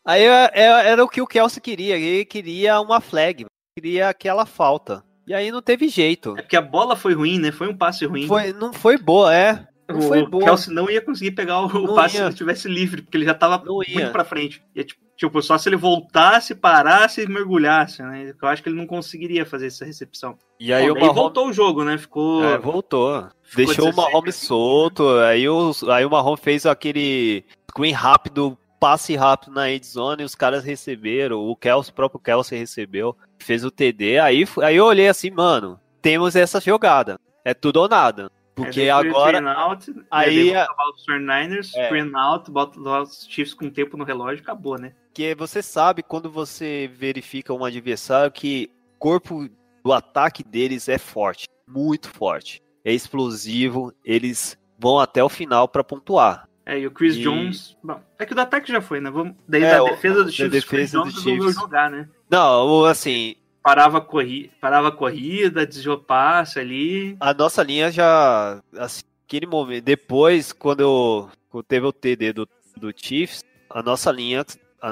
Aí 0.05 0.23
é, 0.23 0.51
é, 0.53 0.89
era 0.89 1.03
o 1.03 1.09
que 1.09 1.21
o 1.21 1.27
Kelsey 1.27 1.61
queria. 1.61 1.97
Ele 1.97 2.25
queria 2.25 2.79
uma 2.79 3.01
flag, 3.01 3.45
queria 3.77 4.09
aquela 4.09 4.45
falta. 4.45 5.03
E 5.27 5.33
aí 5.33 5.51
não 5.51 5.61
teve 5.61 5.87
jeito. 5.87 6.35
É 6.37 6.41
porque 6.41 6.55
a 6.55 6.61
bola 6.61 6.95
foi 6.95 7.13
ruim, 7.13 7.39
né? 7.39 7.51
Foi 7.51 7.67
um 7.67 7.75
passe 7.75 8.05
ruim. 8.05 8.27
Foi, 8.27 8.53
não 8.53 8.71
foi 8.71 8.97
boa, 8.97 9.33
é. 9.33 9.67
Não 9.89 9.97
o 9.97 10.01
foi 10.03 10.25
boa. 10.27 10.43
Kelsey 10.43 10.73
não 10.73 10.89
ia 10.89 11.01
conseguir 11.01 11.31
pegar 11.31 11.61
o, 11.61 11.65
o 11.65 11.95
passe 11.95 12.15
ia. 12.15 12.19
se 12.19 12.23
ele 12.23 12.29
estivesse 12.29 12.67
livre, 12.67 13.01
porque 13.01 13.17
ele 13.17 13.25
já 13.25 13.33
tava 13.33 13.63
não 13.65 13.75
muito 13.75 13.89
ia. 13.89 14.11
pra 14.11 14.23
frente. 14.23 14.61
E, 14.75 14.83
tipo, 14.83 15.03
tipo, 15.15 15.41
só 15.41 15.57
se 15.57 15.69
ele 15.69 15.75
voltasse, 15.75 16.53
parasse 16.53 17.21
e 17.21 17.27
mergulhasse, 17.27 18.03
né? 18.03 18.33
Eu 18.39 18.47
acho 18.47 18.61
que 18.61 18.69
ele 18.69 18.77
não 18.77 18.85
conseguiria 18.85 19.45
fazer 19.45 19.67
essa 19.67 19.85
recepção. 19.85 20.37
E 20.59 20.73
aí 20.73 20.87
Bom, 20.87 20.93
o 20.93 20.95
Mahomes... 20.95 21.15
voltou 21.15 21.47
o 21.47 21.53
jogo, 21.53 21.83
né? 21.83 21.97
Ficou. 21.97 22.43
É, 22.43 22.57
voltou. 22.57 23.27
Ficou 23.41 23.65
Deixou 23.65 23.91
o 23.91 23.95
Mahomes 23.95 24.35
solto. 24.35 25.09
Aí 25.19 25.47
o, 25.47 25.71
aí 25.89 26.05
o 26.05 26.09
Mahomes 26.09 26.41
fez 26.41 26.65
aquele 26.65 27.43
screen 27.71 27.93
rápido 27.93 28.57
passe 28.79 29.15
rápido 29.15 29.53
na 29.53 29.71
endzone, 29.71 30.23
os 30.23 30.35
caras 30.35 30.63
receberam, 30.63 31.39
o 31.39 31.55
Kelsey, 31.55 31.91
o 31.91 31.95
próprio 31.95 32.19
Kelsey 32.19 32.59
recebeu, 32.59 33.15
fez 33.39 33.63
o 33.63 33.71
TD, 33.71 34.19
aí, 34.19 34.45
aí 34.61 34.75
eu 34.75 34.85
olhei 34.85 35.07
assim, 35.07 35.31
mano, 35.31 35.79
temos 36.01 36.35
essa 36.35 36.59
jogada, 36.59 37.19
é 37.43 37.53
tudo 37.53 37.77
ou 37.77 37.87
nada. 37.87 38.31
Porque 38.55 38.83
é, 38.83 38.89
agora. 38.89 39.51
Out, 39.53 39.93
aí. 40.09 40.51
É... 40.51 40.63
Os 40.63 41.05
49ers, 41.05 41.71
é. 41.75 42.17
out, 42.17 42.49
bota 42.49 42.79
os 42.79 43.27
Chiefs 43.29 43.53
com 43.53 43.69
tempo 43.69 43.97
no 43.97 44.05
relógio 44.05 44.41
acabou, 44.41 44.79
né? 44.79 44.93
Que 45.13 45.35
você 45.35 45.61
sabe 45.61 46.01
quando 46.01 46.31
você 46.31 46.89
verifica 46.95 47.53
um 47.53 47.65
adversário 47.65 48.31
que 48.31 48.71
o 48.95 48.99
corpo 48.99 49.49
do 49.83 49.91
ataque 49.91 50.41
deles 50.41 50.87
é 50.87 50.97
forte, 50.97 51.47
muito 51.67 52.09
forte. 52.09 52.63
É 52.83 52.93
explosivo, 52.93 53.93
eles 54.05 54.57
vão 54.79 54.99
até 54.99 55.23
o 55.23 55.29
final 55.29 55.67
para 55.67 55.83
pontuar. 55.83 56.47
É, 56.65 56.79
e 56.79 56.87
o 56.87 56.91
Chris 56.91 57.15
e... 57.15 57.21
Jones. 57.21 57.77
Bom, 57.83 58.01
é 58.17 58.25
que 58.25 58.31
o 58.31 58.35
do 58.35 58.41
ataque 58.41 58.71
já 58.71 58.81
foi, 58.81 58.99
né? 58.99 59.11
Vamos, 59.11 59.35
daí 59.47 59.63
é, 59.63 59.77
da 59.77 59.83
defesa 59.83 60.23
do 60.23 60.31
Chiefs, 60.31 60.51
defesa 60.51 60.67
Chris 60.67 60.91
Jones 60.91 61.15
resolveu 61.15 61.51
jogar, 61.51 61.91
né? 61.91 62.09
Não, 62.29 62.85
assim. 62.85 63.35
Parava 63.61 63.97
a, 63.97 64.01
corri 64.01 64.51
parava 64.61 64.89
a 64.89 64.91
corrida, 64.91 65.65
desviou 65.65 65.97
passe 65.97 66.59
ali. 66.59 67.15
A 67.19 67.33
nossa 67.33 67.63
linha 67.63 67.91
já. 67.91 68.61
Assim, 68.77 69.03
aquele 69.27 69.45
momento. 69.45 69.83
Depois, 69.83 70.51
quando, 70.51 71.29
quando 71.49 71.63
teve 71.63 71.85
o 71.85 71.93
TD 71.93 72.33
do, 72.33 72.49
do 72.77 72.91
Chiefs, 72.95 73.43
a 73.69 73.81
nossa 73.81 74.11
linha, 74.11 74.45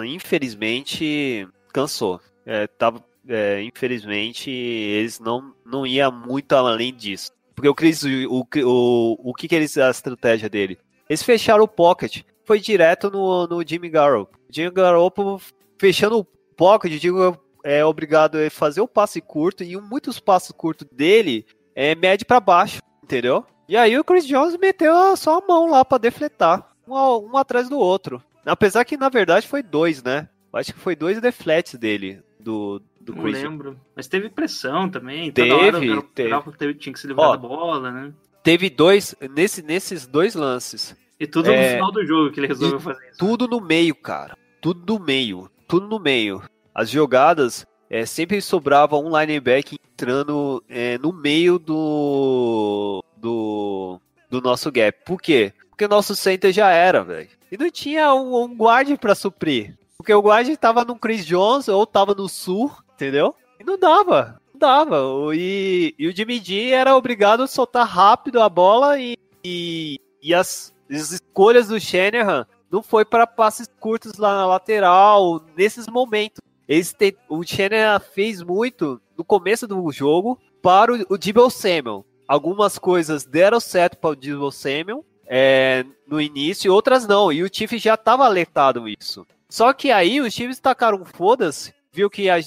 infelizmente, 0.06 1.48
cansou. 1.72 2.20
é, 2.46 2.68
tava, 2.68 3.04
é, 3.28 3.62
infelizmente, 3.64 4.50
eles 4.50 5.20
não, 5.20 5.54
não 5.66 5.86
iam 5.86 6.12
muito 6.12 6.54
além 6.54 6.94
disso. 6.94 7.32
Porque 7.56 7.70
o 7.70 7.76
Chris, 7.76 8.04
o, 8.04 8.46
o, 8.66 9.30
o 9.30 9.34
que, 9.34 9.48
que 9.48 9.56
eles, 9.56 9.78
a 9.78 9.90
estratégia 9.90 10.50
dele? 10.50 10.78
Eles 11.10 11.24
fecharam 11.24 11.64
o 11.64 11.68
pocket, 11.68 12.22
foi 12.46 12.60
direto 12.60 13.10
no, 13.10 13.48
no 13.48 13.68
Jimmy 13.68 13.90
Garoppolo. 13.90 14.40
Jimmy 14.50 14.72
Garoppolo 14.72 15.42
fechando 15.78 16.20
o 16.20 16.24
pocket, 16.56 16.94
digo, 17.00 17.38
é 17.64 17.84
obrigado 17.84 18.38
a 18.38 18.50
fazer 18.50 18.82
o 18.82 18.88
passe 18.88 19.20
curto, 19.22 19.64
e 19.64 19.76
muitos 19.80 20.20
passos 20.20 20.52
curtos 20.56 20.88
dele 20.92 21.46
é 21.76 21.96
médio 21.96 22.26
para 22.26 22.40
baixo, 22.40 22.82
entendeu? 23.04 23.46
E 23.68 23.76
aí 23.78 23.98
o 23.98 24.04
Chris 24.04 24.28
Jones 24.28 24.58
meteu 24.58 25.16
só 25.18 25.40
a 25.40 25.46
mão 25.48 25.70
lá 25.70 25.84
para 25.86 25.98
defletar, 25.98 26.70
um, 26.88 26.94
um 27.32 27.38
atrás 27.38 27.70
do 27.70 27.80
outro. 27.80 28.22
Apesar 28.46 28.84
que 28.86 28.98
na 28.98 29.10
verdade 29.10 29.48
foi 29.48 29.64
dois, 29.64 30.04
né? 30.04 30.28
Acho 30.52 30.74
que 30.74 30.80
foi 30.80 30.96
dois 30.96 31.20
defletes 31.20 31.76
dele, 31.76 32.22
do, 32.40 32.82
do 33.00 33.16
Não 33.16 33.24
Chris 33.24 33.42
lembro. 33.42 33.80
Mas 33.96 34.08
teve 34.08 34.30
pressão 34.30 34.88
também. 34.90 35.32
Teve, 35.32 35.50
Toda 35.50 35.62
hora 35.64 35.78
o 35.78 35.82
Garoppolo 35.82 36.10
teve. 36.14 36.58
teve- 36.58 36.74
tinha 36.76 36.94
que 36.94 37.00
se 37.00 37.08
livrar 37.08 37.30
Ó, 37.30 37.32
da 37.32 37.38
bola, 37.48 37.92
né? 37.92 38.14
Teve 38.44 38.70
dois, 38.70 39.16
nesse, 39.34 39.62
nesses 39.62 40.06
dois 40.06 40.36
lances, 40.36 40.96
E 41.20 41.26
tudo 41.26 41.48
no 41.48 41.54
É. 41.54 41.76
final 41.76 41.92
do 41.92 42.06
jogo 42.06 42.32
que 42.32 42.40
ele 42.42 42.48
resolveu 42.48 42.80
fazer 42.80 43.08
isso. 43.10 43.18
tudo 43.18 43.48
no 43.48 43.62
meio, 43.62 43.96
cara. 43.96 44.38
Tudo 44.62 44.94
no 45.00 45.04
meio. 45.04 45.50
Tudo 45.68 45.88
no 45.88 45.98
meio. 46.00 46.44
As 46.76 46.90
jogadas 46.90 47.66
é, 47.90 48.06
sempre 48.06 48.42
sobrava 48.42 48.98
um 48.98 49.18
linebacker 49.18 49.78
entrando 49.94 50.62
é, 50.68 50.98
no 50.98 51.14
meio 51.14 51.58
do, 51.60 53.04
do 53.18 54.00
do 54.30 54.42
nosso 54.42 54.72
gap. 54.72 54.98
Por 55.06 55.22
quê? 55.22 55.54
Porque 55.70 55.86
o 55.86 55.90
nosso 55.90 56.16
center 56.16 56.52
já 56.52 56.72
era, 56.72 57.04
velho. 57.04 57.30
E 57.52 57.58
não 57.58 57.70
tinha 57.70 58.14
um, 58.14 58.44
um 58.44 58.56
guard 58.56 58.98
pra 58.98 59.14
suprir. 59.16 59.78
Porque 59.96 60.14
o 60.14 60.22
guard 60.22 60.50
tava 60.58 60.84
no 60.84 60.96
Chris 60.98 61.26
Jones 61.26 61.68
ou 61.68 61.86
tava 61.86 62.14
no 62.16 62.28
Sul, 62.28 62.72
entendeu? 62.96 63.36
E 63.60 63.64
não 63.64 63.78
dava. 63.78 64.42
Dava. 64.64 64.98
E, 65.34 65.94
e 66.00 66.08
o 66.08 66.16
Jimmy 66.16 66.40
G 66.40 66.70
era 66.70 66.96
obrigado 66.96 67.44
a 67.44 67.48
soltar 67.48 67.86
rápido 67.86 68.42
a 68.42 68.48
bola 68.48 68.98
e, 68.98 69.18
e, 69.44 70.00
e 70.22 70.34
as, 70.34 70.74
as 70.90 71.12
escolhas 71.12 71.68
do 71.68 71.78
Shanahan 71.78 72.48
não 72.72 72.82
foi 72.82 73.04
para 73.04 73.28
passes 73.28 73.68
curtos 73.78 74.18
lá 74.18 74.38
na 74.38 74.46
lateral, 74.46 75.44
nesses 75.58 75.86
momentos. 75.88 76.40
Eles 76.66 76.94
te- 76.94 77.18
o 77.28 77.44
Shanahan 77.44 78.00
fez 78.00 78.42
muito 78.42 79.02
no 79.18 79.26
começo 79.26 79.68
do 79.68 79.92
jogo 79.92 80.40
para 80.62 80.94
o, 80.94 81.06
o 81.10 81.18
Debo 81.18 81.50
Samuel. 81.50 82.06
Algumas 82.26 82.80
coisas 82.80 83.26
deram 83.26 83.60
certo 83.60 83.98
para 83.98 84.12
o 84.12 84.16
Debo 84.16 84.50
Samuel 84.50 85.04
é, 85.28 85.86
no 86.08 86.22
início, 86.22 86.74
outras 86.74 87.06
não. 87.06 87.34
E 87.34 87.44
o 87.44 87.50
Chiefs 87.54 87.82
já 87.82 87.96
estava 87.96 88.24
alertado 88.26 88.88
isso. 88.88 89.28
Só 89.50 89.74
que 89.74 89.92
aí 89.92 90.22
os 90.22 90.34
times 90.34 90.58
tacaram 90.62 91.04
foda-se, 91.04 91.74
viu 91.92 92.10
que 92.10 92.30
a- 92.30 92.38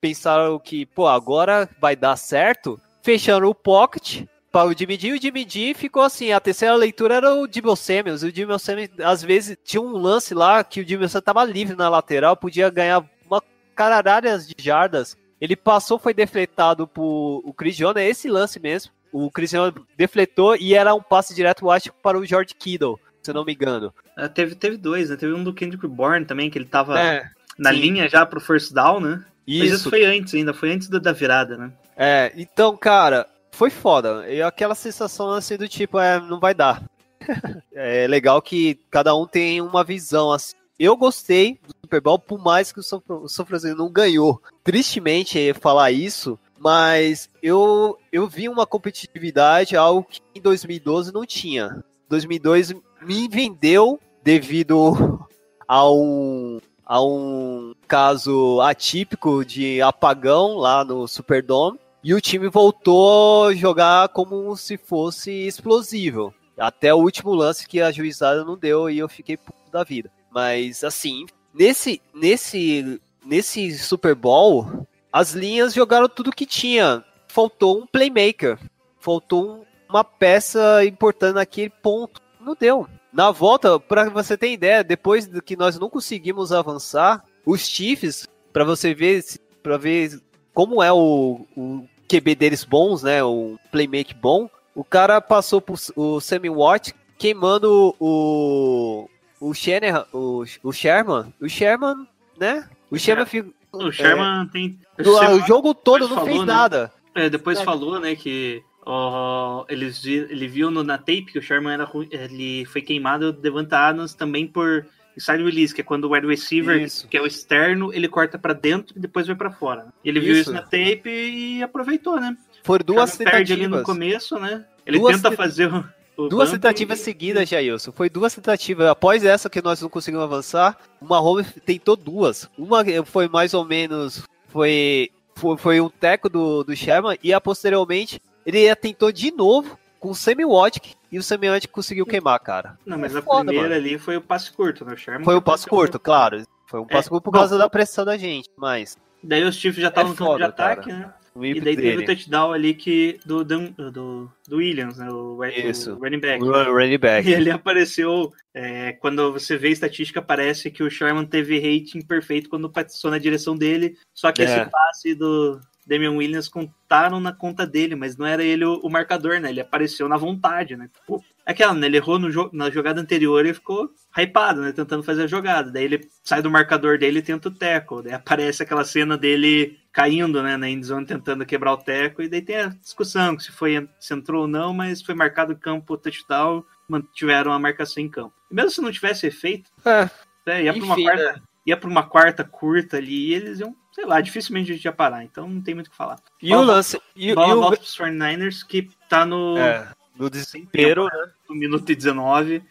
pensaram 0.00 0.58
que, 0.58 0.86
pô, 0.86 1.06
agora 1.06 1.68
vai 1.80 1.94
dar 1.94 2.16
certo, 2.16 2.80
fecharam 3.02 3.48
o 3.48 3.54
pocket 3.54 4.24
para 4.50 4.68
o 4.68 4.76
Jimmy 4.76 4.98
G, 4.98 5.08
e 5.08 5.12
o 5.12 5.20
Jimmy 5.20 5.46
G 5.48 5.74
ficou 5.74 6.02
assim, 6.02 6.32
a 6.32 6.40
terceira 6.40 6.74
leitura 6.74 7.16
era 7.16 7.34
o 7.34 7.46
Debo 7.46 7.76
Samuels, 7.76 8.22
o 8.22 8.32
Debo 8.32 8.58
Samuels, 8.58 8.90
às 8.98 9.22
vezes, 9.22 9.56
tinha 9.64 9.80
um 9.80 9.92
lance 9.92 10.34
lá 10.34 10.64
que 10.64 10.80
o 10.80 10.84
Debo 10.84 11.08
Samuels 11.08 11.24
tava 11.24 11.44
livre 11.44 11.76
na 11.76 11.88
lateral, 11.88 12.36
podia 12.36 12.68
ganhar 12.70 13.04
uma 13.28 13.42
caralhada 13.76 14.38
de 14.38 14.54
jardas, 14.58 15.16
ele 15.40 15.54
passou, 15.54 15.98
foi 15.98 16.12
defletado 16.12 16.86
por 16.86 17.42
o 17.44 17.52
Chris 17.52 17.76
Jones, 17.76 17.96
é 17.96 18.08
esse 18.08 18.28
lance 18.28 18.58
mesmo, 18.58 18.92
o 19.12 19.30
Chris 19.30 19.50
Jones 19.50 19.74
defletou 19.96 20.56
e 20.56 20.74
era 20.74 20.94
um 20.94 21.02
passe 21.02 21.34
direto, 21.34 21.64
eu 21.64 21.70
acho, 21.70 21.92
para 22.02 22.18
o 22.18 22.24
George 22.24 22.54
Kittle, 22.54 22.98
se 23.22 23.30
eu 23.30 23.34
não 23.34 23.44
me 23.44 23.52
engano. 23.52 23.92
Ah, 24.16 24.28
teve, 24.28 24.54
teve 24.54 24.76
dois, 24.76 25.10
né? 25.10 25.16
Teve 25.16 25.32
um 25.32 25.44
do 25.44 25.54
Kendrick 25.54 25.86
Bourne 25.86 26.24
também, 26.26 26.50
que 26.50 26.58
ele 26.58 26.64
tava 26.66 26.98
É, 26.98 27.28
na 27.58 27.70
sim. 27.70 27.80
linha 27.80 28.08
já 28.08 28.24
pro 28.24 28.40
first 28.40 28.72
down, 28.72 29.00
né? 29.00 29.24
Mas 29.46 29.56
isso. 29.56 29.74
isso 29.74 29.90
foi 29.90 30.04
antes 30.04 30.34
ainda, 30.34 30.54
foi 30.54 30.72
antes 30.72 30.88
da, 30.88 30.98
da 30.98 31.12
virada, 31.12 31.56
né? 31.56 31.72
É, 31.96 32.32
então, 32.36 32.76
cara, 32.76 33.26
foi 33.52 33.70
foda. 33.70 34.28
E 34.28 34.40
aquela 34.40 34.74
sensação 34.74 35.30
assim 35.30 35.56
do 35.56 35.68
tipo, 35.68 35.98
é, 35.98 36.20
não 36.20 36.40
vai 36.40 36.54
dar. 36.54 36.82
é 37.74 38.06
legal 38.06 38.40
que 38.40 38.78
cada 38.90 39.14
um 39.14 39.26
tem 39.26 39.60
uma 39.60 39.84
visão 39.84 40.32
assim. 40.32 40.54
Eu 40.78 40.96
gostei 40.96 41.58
do 41.66 41.74
Super 41.82 42.00
Bowl, 42.00 42.18
por 42.18 42.42
mais 42.42 42.72
que 42.72 42.80
o 42.80 42.82
São, 42.82 43.02
o 43.06 43.28
São 43.28 43.44
Francisco 43.44 43.76
não 43.76 43.92
ganhou. 43.92 44.40
Tristemente 44.64 45.52
falar 45.52 45.92
isso, 45.92 46.38
mas 46.58 47.28
eu, 47.42 47.98
eu 48.10 48.26
vi 48.26 48.48
uma 48.48 48.66
competitividade, 48.66 49.76
algo 49.76 50.06
que 50.08 50.20
em 50.34 50.40
2012 50.40 51.12
não 51.12 51.26
tinha. 51.26 51.84
2002 52.08 52.72
me 53.02 53.28
vendeu 53.28 54.00
devido 54.24 55.26
a 55.68 55.90
um, 55.90 56.60
a 56.86 57.02
um 57.02 57.74
caso 57.90 58.60
atípico 58.60 59.44
de 59.44 59.82
apagão 59.82 60.54
lá 60.54 60.84
no 60.84 61.08
Superdome. 61.08 61.76
E 62.04 62.14
o 62.14 62.20
time 62.20 62.48
voltou 62.48 63.48
a 63.48 63.54
jogar 63.54 64.08
como 64.10 64.56
se 64.56 64.76
fosse 64.76 65.32
explosivo. 65.32 66.32
Até 66.56 66.94
o 66.94 66.98
último 66.98 67.34
lance 67.34 67.66
que 67.66 67.80
a 67.80 67.90
juizada 67.90 68.44
não 68.44 68.56
deu 68.56 68.88
e 68.88 68.98
eu 68.98 69.08
fiquei 69.08 69.36
puto 69.36 69.58
da 69.72 69.82
vida. 69.82 70.08
Mas 70.30 70.84
assim, 70.84 71.26
nesse 71.52 72.00
nesse 72.14 73.00
nesse 73.26 73.76
Super 73.76 74.14
Bowl, 74.14 74.86
as 75.12 75.32
linhas 75.32 75.74
jogaram 75.74 76.08
tudo 76.08 76.30
que 76.30 76.46
tinha. 76.46 77.04
Faltou 77.26 77.82
um 77.82 77.86
playmaker. 77.86 78.56
Faltou 79.00 79.50
um- 79.50 79.64
uma 79.88 80.04
peça 80.04 80.84
importante 80.84 81.34
naquele 81.34 81.70
ponto. 81.70 82.20
Não 82.40 82.54
deu. 82.58 82.86
Na 83.12 83.32
volta, 83.32 83.80
para 83.80 84.08
você 84.08 84.36
ter 84.36 84.52
ideia, 84.52 84.84
depois 84.84 85.28
que 85.44 85.56
nós 85.56 85.76
não 85.78 85.90
conseguimos 85.90 86.52
avançar, 86.52 87.24
os 87.44 87.66
Chiefs, 87.66 88.28
para 88.52 88.64
você 88.64 88.94
ver, 88.94 89.22
para 89.62 89.76
ver 89.76 90.20
como 90.52 90.82
é 90.82 90.92
o, 90.92 91.46
o 91.56 91.86
QB 92.08 92.34
deles 92.34 92.64
bons, 92.64 93.02
né, 93.02 93.22
o 93.22 93.58
playmaker 93.70 94.16
bom, 94.16 94.48
o 94.74 94.84
cara 94.84 95.20
passou 95.20 95.60
por 95.60 95.78
o 95.96 96.20
Sammy 96.20 96.50
Watt 96.50 96.94
queimando 97.18 97.94
o 98.00 99.08
o 99.40 99.54
Shanahan, 99.54 100.04
o, 100.12 100.44
o 100.62 100.72
Sherman, 100.72 101.32
o 101.40 101.48
Sherman, 101.48 102.06
né? 102.38 102.68
O 102.90 102.98
Sherman 102.98 103.24
fica, 103.24 103.48
O 103.72 103.90
Sherman 103.90 104.46
tem. 104.48 104.78
É. 104.98 105.02
Você 105.02 105.26
o 105.28 105.46
jogo 105.46 105.74
todo 105.74 106.06
não 106.06 106.16
fez 106.24 106.28
falou, 106.28 106.46
né? 106.46 106.52
nada. 106.52 106.92
É, 107.14 107.30
depois 107.30 107.58
É. 107.58 107.64
falou, 107.64 107.98
né, 107.98 108.14
que 108.14 108.62
ó, 108.84 109.64
eles, 109.68 110.04
ele 110.04 110.46
viu 110.46 110.70
no, 110.70 110.84
na 110.84 110.98
tape 110.98 111.26
que 111.26 111.38
o 111.38 111.42
Sherman 111.42 111.72
era, 111.72 111.90
ele 112.10 112.64
foi 112.66 112.82
queimado 112.82 113.32
Devante 113.32 113.74
Adams 113.74 114.14
também 114.14 114.46
por 114.46 114.86
side 115.18 115.42
release, 115.42 115.74
que 115.74 115.80
é 115.80 115.84
quando 115.84 116.04
o 116.04 116.12
wide 116.12 116.26
receiver, 116.26 116.80
Isso. 116.80 117.06
que 117.08 117.16
é 117.16 117.20
o 117.22 117.26
externo, 117.26 117.92
ele 117.92 118.08
corta 118.08 118.38
pra 118.38 118.52
dentro 118.52 118.96
e 118.96 119.00
depois 119.00 119.26
vai 119.26 119.36
pra 119.36 119.50
fora. 119.50 119.86
ele 120.04 120.20
viu 120.20 120.32
Isso. 120.32 120.40
isso 120.42 120.52
na 120.52 120.62
tape 120.62 121.08
e 121.10 121.62
aproveitou, 121.62 122.20
né? 122.20 122.36
Foram 122.62 122.84
duas 122.84 123.16
perde 123.16 123.52
ali 123.52 123.66
no 123.66 123.76
tentativas. 123.78 123.82
começo, 123.86 124.38
né? 124.38 124.64
Ele 124.86 124.98
Duas 124.98 125.16
tenta 125.16 125.30
te- 125.30 125.36
fazer 125.36 125.72
o, 125.72 125.84
o 126.16 126.28
Duas 126.28 126.50
tentativas 126.50 127.00
e- 127.00 127.02
seguidas, 127.04 127.48
Jailson. 127.48 127.92
Foi 127.92 128.10
duas 128.10 128.34
tentativas. 128.34 128.86
Após 128.88 129.24
essa 129.24 129.48
que 129.48 129.62
nós 129.62 129.80
não 129.80 129.88
conseguimos 129.88 130.24
avançar, 130.24 130.76
o 131.00 131.06
Mahomes 131.06 131.46
tentou 131.64 131.96
duas. 131.96 132.48
Uma 132.58 132.84
foi 133.06 133.28
mais 133.28 133.54
ou 133.54 133.64
menos. 133.64 134.22
Foi, 134.48 135.10
foi, 135.34 135.56
foi 135.56 135.80
um 135.80 135.88
teco 135.88 136.28
do, 136.28 136.62
do 136.64 136.74
Sherman. 136.76 137.18
E 137.22 137.32
a, 137.32 137.40
posteriormente 137.40 138.20
ele 138.44 138.74
tentou 138.76 139.10
de 139.12 139.30
novo 139.30 139.78
com 140.00 140.10
o 140.10 140.14
Watt. 140.44 140.96
E 141.12 141.18
o 141.18 141.22
Watt 141.22 141.68
conseguiu 141.68 142.06
queimar, 142.06 142.40
cara. 142.40 142.78
Não, 142.84 142.98
mas 142.98 143.14
É 143.14 143.18
a 143.18 143.22
foda, 143.22 143.44
primeira 143.44 143.68
mano. 143.68 143.80
ali 143.80 143.98
foi 143.98 144.16
o 144.16 144.20
passe 144.22 144.50
curto, 144.52 144.84
né? 144.84 144.94
O 144.94 144.96
Sherman 144.96 145.24
Foi 145.24 145.40
passo 145.42 145.64
bateu- 145.66 145.78
curto, 145.78 145.98
claro. 146.00 146.42
Foi 146.66 146.80
um 146.80 146.86
passo 146.86 147.08
curto 147.10 147.24
por 147.24 147.30
bom, 147.32 147.38
causa 147.38 147.58
da 147.58 147.68
pressão 147.68 148.04
da 148.04 148.16
gente. 148.16 148.48
Mas. 148.56 148.96
Daí 149.22 149.44
os 149.44 149.54
Chiefs 149.56 149.80
já 149.82 149.88
estavam 149.88 150.12
no 150.12 150.16
campo 150.16 150.36
de 150.36 150.42
É 150.42 150.46
ataque, 150.46 150.88
cara. 150.88 150.98
né? 150.98 151.14
O 151.32 151.44
E 151.44 151.60
daí 151.60 151.76
teve 151.76 151.88
o 151.92 151.96
dele. 151.98 152.06
touchdown 152.06 152.52
ali 152.52 152.74
que, 152.74 153.20
do, 153.24 153.44
Dan- 153.44 153.70
do, 153.92 154.28
do 154.48 154.56
Williams, 154.56 154.96
né? 154.98 155.08
O, 155.10 155.36
o 155.36 155.44
Isso. 155.44 155.94
running 155.94 156.18
back. 156.18 156.42
O 156.42 156.72
running 156.74 156.98
back. 156.98 157.28
E 157.28 157.32
ele 157.32 157.50
apareceu. 157.50 158.32
é, 158.52 158.92
quando 158.94 159.32
você 159.32 159.56
vê 159.56 159.68
a 159.68 159.70
estatística, 159.70 160.20
parece 160.20 160.72
que 160.72 160.82
o 160.82 160.90
Sherman 160.90 161.24
teve 161.24 161.56
rating 161.60 162.00
perfeito 162.04 162.50
quando 162.50 162.68
passou 162.68 163.08
na 163.10 163.18
direção 163.18 163.56
dele. 163.56 163.96
Só 164.12 164.32
que 164.32 164.42
É. 164.42 164.44
esse 164.44 164.70
passe 164.70 165.14
do 165.14 165.60
Damian 165.90 166.12
Williams 166.12 166.48
contaram 166.48 167.18
na 167.18 167.32
conta 167.32 167.66
dele, 167.66 167.96
mas 167.96 168.16
não 168.16 168.24
era 168.24 168.44
ele 168.44 168.64
o, 168.64 168.74
o 168.76 168.88
marcador, 168.88 169.40
né? 169.40 169.50
Ele 169.50 169.60
apareceu 169.60 170.08
na 170.08 170.16
vontade, 170.16 170.76
né? 170.76 170.88
Tipo, 170.94 171.22
aquela, 171.44 171.74
né? 171.74 171.88
Ele 171.88 171.96
errou 171.96 172.18
jo- 172.30 172.48
na 172.52 172.70
jogada 172.70 173.00
anterior 173.00 173.44
e 173.44 173.52
ficou 173.52 173.90
hypado, 174.16 174.60
né? 174.60 174.70
Tentando 174.72 175.02
fazer 175.02 175.24
a 175.24 175.26
jogada. 175.26 175.72
Daí 175.72 175.82
ele 175.84 176.08
sai 176.22 176.40
do 176.40 176.50
marcador 176.50 176.96
dele 176.96 177.18
e 177.18 177.22
tenta 177.22 177.48
o 177.48 177.50
teco. 177.50 178.02
Daí 178.02 178.12
aparece 178.12 178.62
aquela 178.62 178.84
cena 178.84 179.18
dele 179.18 179.78
caindo, 179.92 180.40
né? 180.42 180.56
Na 180.56 180.68
endzone 180.70 181.04
tentando 181.04 181.44
quebrar 181.44 181.72
o 181.72 181.76
teco. 181.78 182.22
E 182.22 182.28
daí 182.28 182.40
tem 182.40 182.56
a 182.56 182.68
discussão 182.68 183.36
se 183.38 183.50
foi 183.50 183.88
se 183.98 184.14
entrou 184.14 184.42
ou 184.42 184.48
não, 184.48 184.72
mas 184.72 185.02
foi 185.02 185.14
marcado 185.16 185.56
campo 185.56 185.96
touchdown 185.98 186.64
mantiveram 186.88 187.52
a 187.52 187.58
marcação 187.58 188.02
em 188.02 188.08
campo. 188.08 188.32
E 188.50 188.54
mesmo 188.54 188.70
se 188.70 188.80
não 188.80 188.90
tivesse 188.92 189.26
efeito, 189.26 189.70
É, 189.84 190.08
é, 190.46 190.64
ia 190.64 190.72
para 190.72 190.84
uma 190.84 190.94
quarta, 191.04 191.32
né? 191.32 191.42
Ia 191.70 191.76
para 191.76 191.88
uma 191.88 192.02
quarta 192.02 192.44
curta 192.44 192.98
ali 192.98 193.28
e 193.30 193.34
eles 193.34 193.60
iam, 193.60 193.74
sei 193.92 194.04
lá, 194.04 194.20
dificilmente 194.20 194.70
a 194.70 194.74
gente 194.74 194.84
ia 194.84 194.92
parar. 194.92 195.24
Então 195.24 195.48
não 195.48 195.60
tem 195.62 195.74
muito 195.74 195.88
o 195.88 195.90
que 195.90 195.96
falar. 195.96 196.18
E 196.42 196.50
Bola 196.50 196.62
o 196.62 196.66
lance. 196.66 197.00
E, 197.16 197.34
Bola 197.34 197.48
e 197.48 197.52
o, 197.54 197.60
volta 197.60 197.76
pros 197.78 197.96
49ers 197.96 198.66
que 198.66 198.88
tá 199.08 199.24
no, 199.24 199.56
é, 199.56 199.88
no 200.18 200.28
desespero. 200.30 201.08
no 201.48 201.54
minuto 201.54 201.90
e 201.90 201.94
19. 201.96 202.62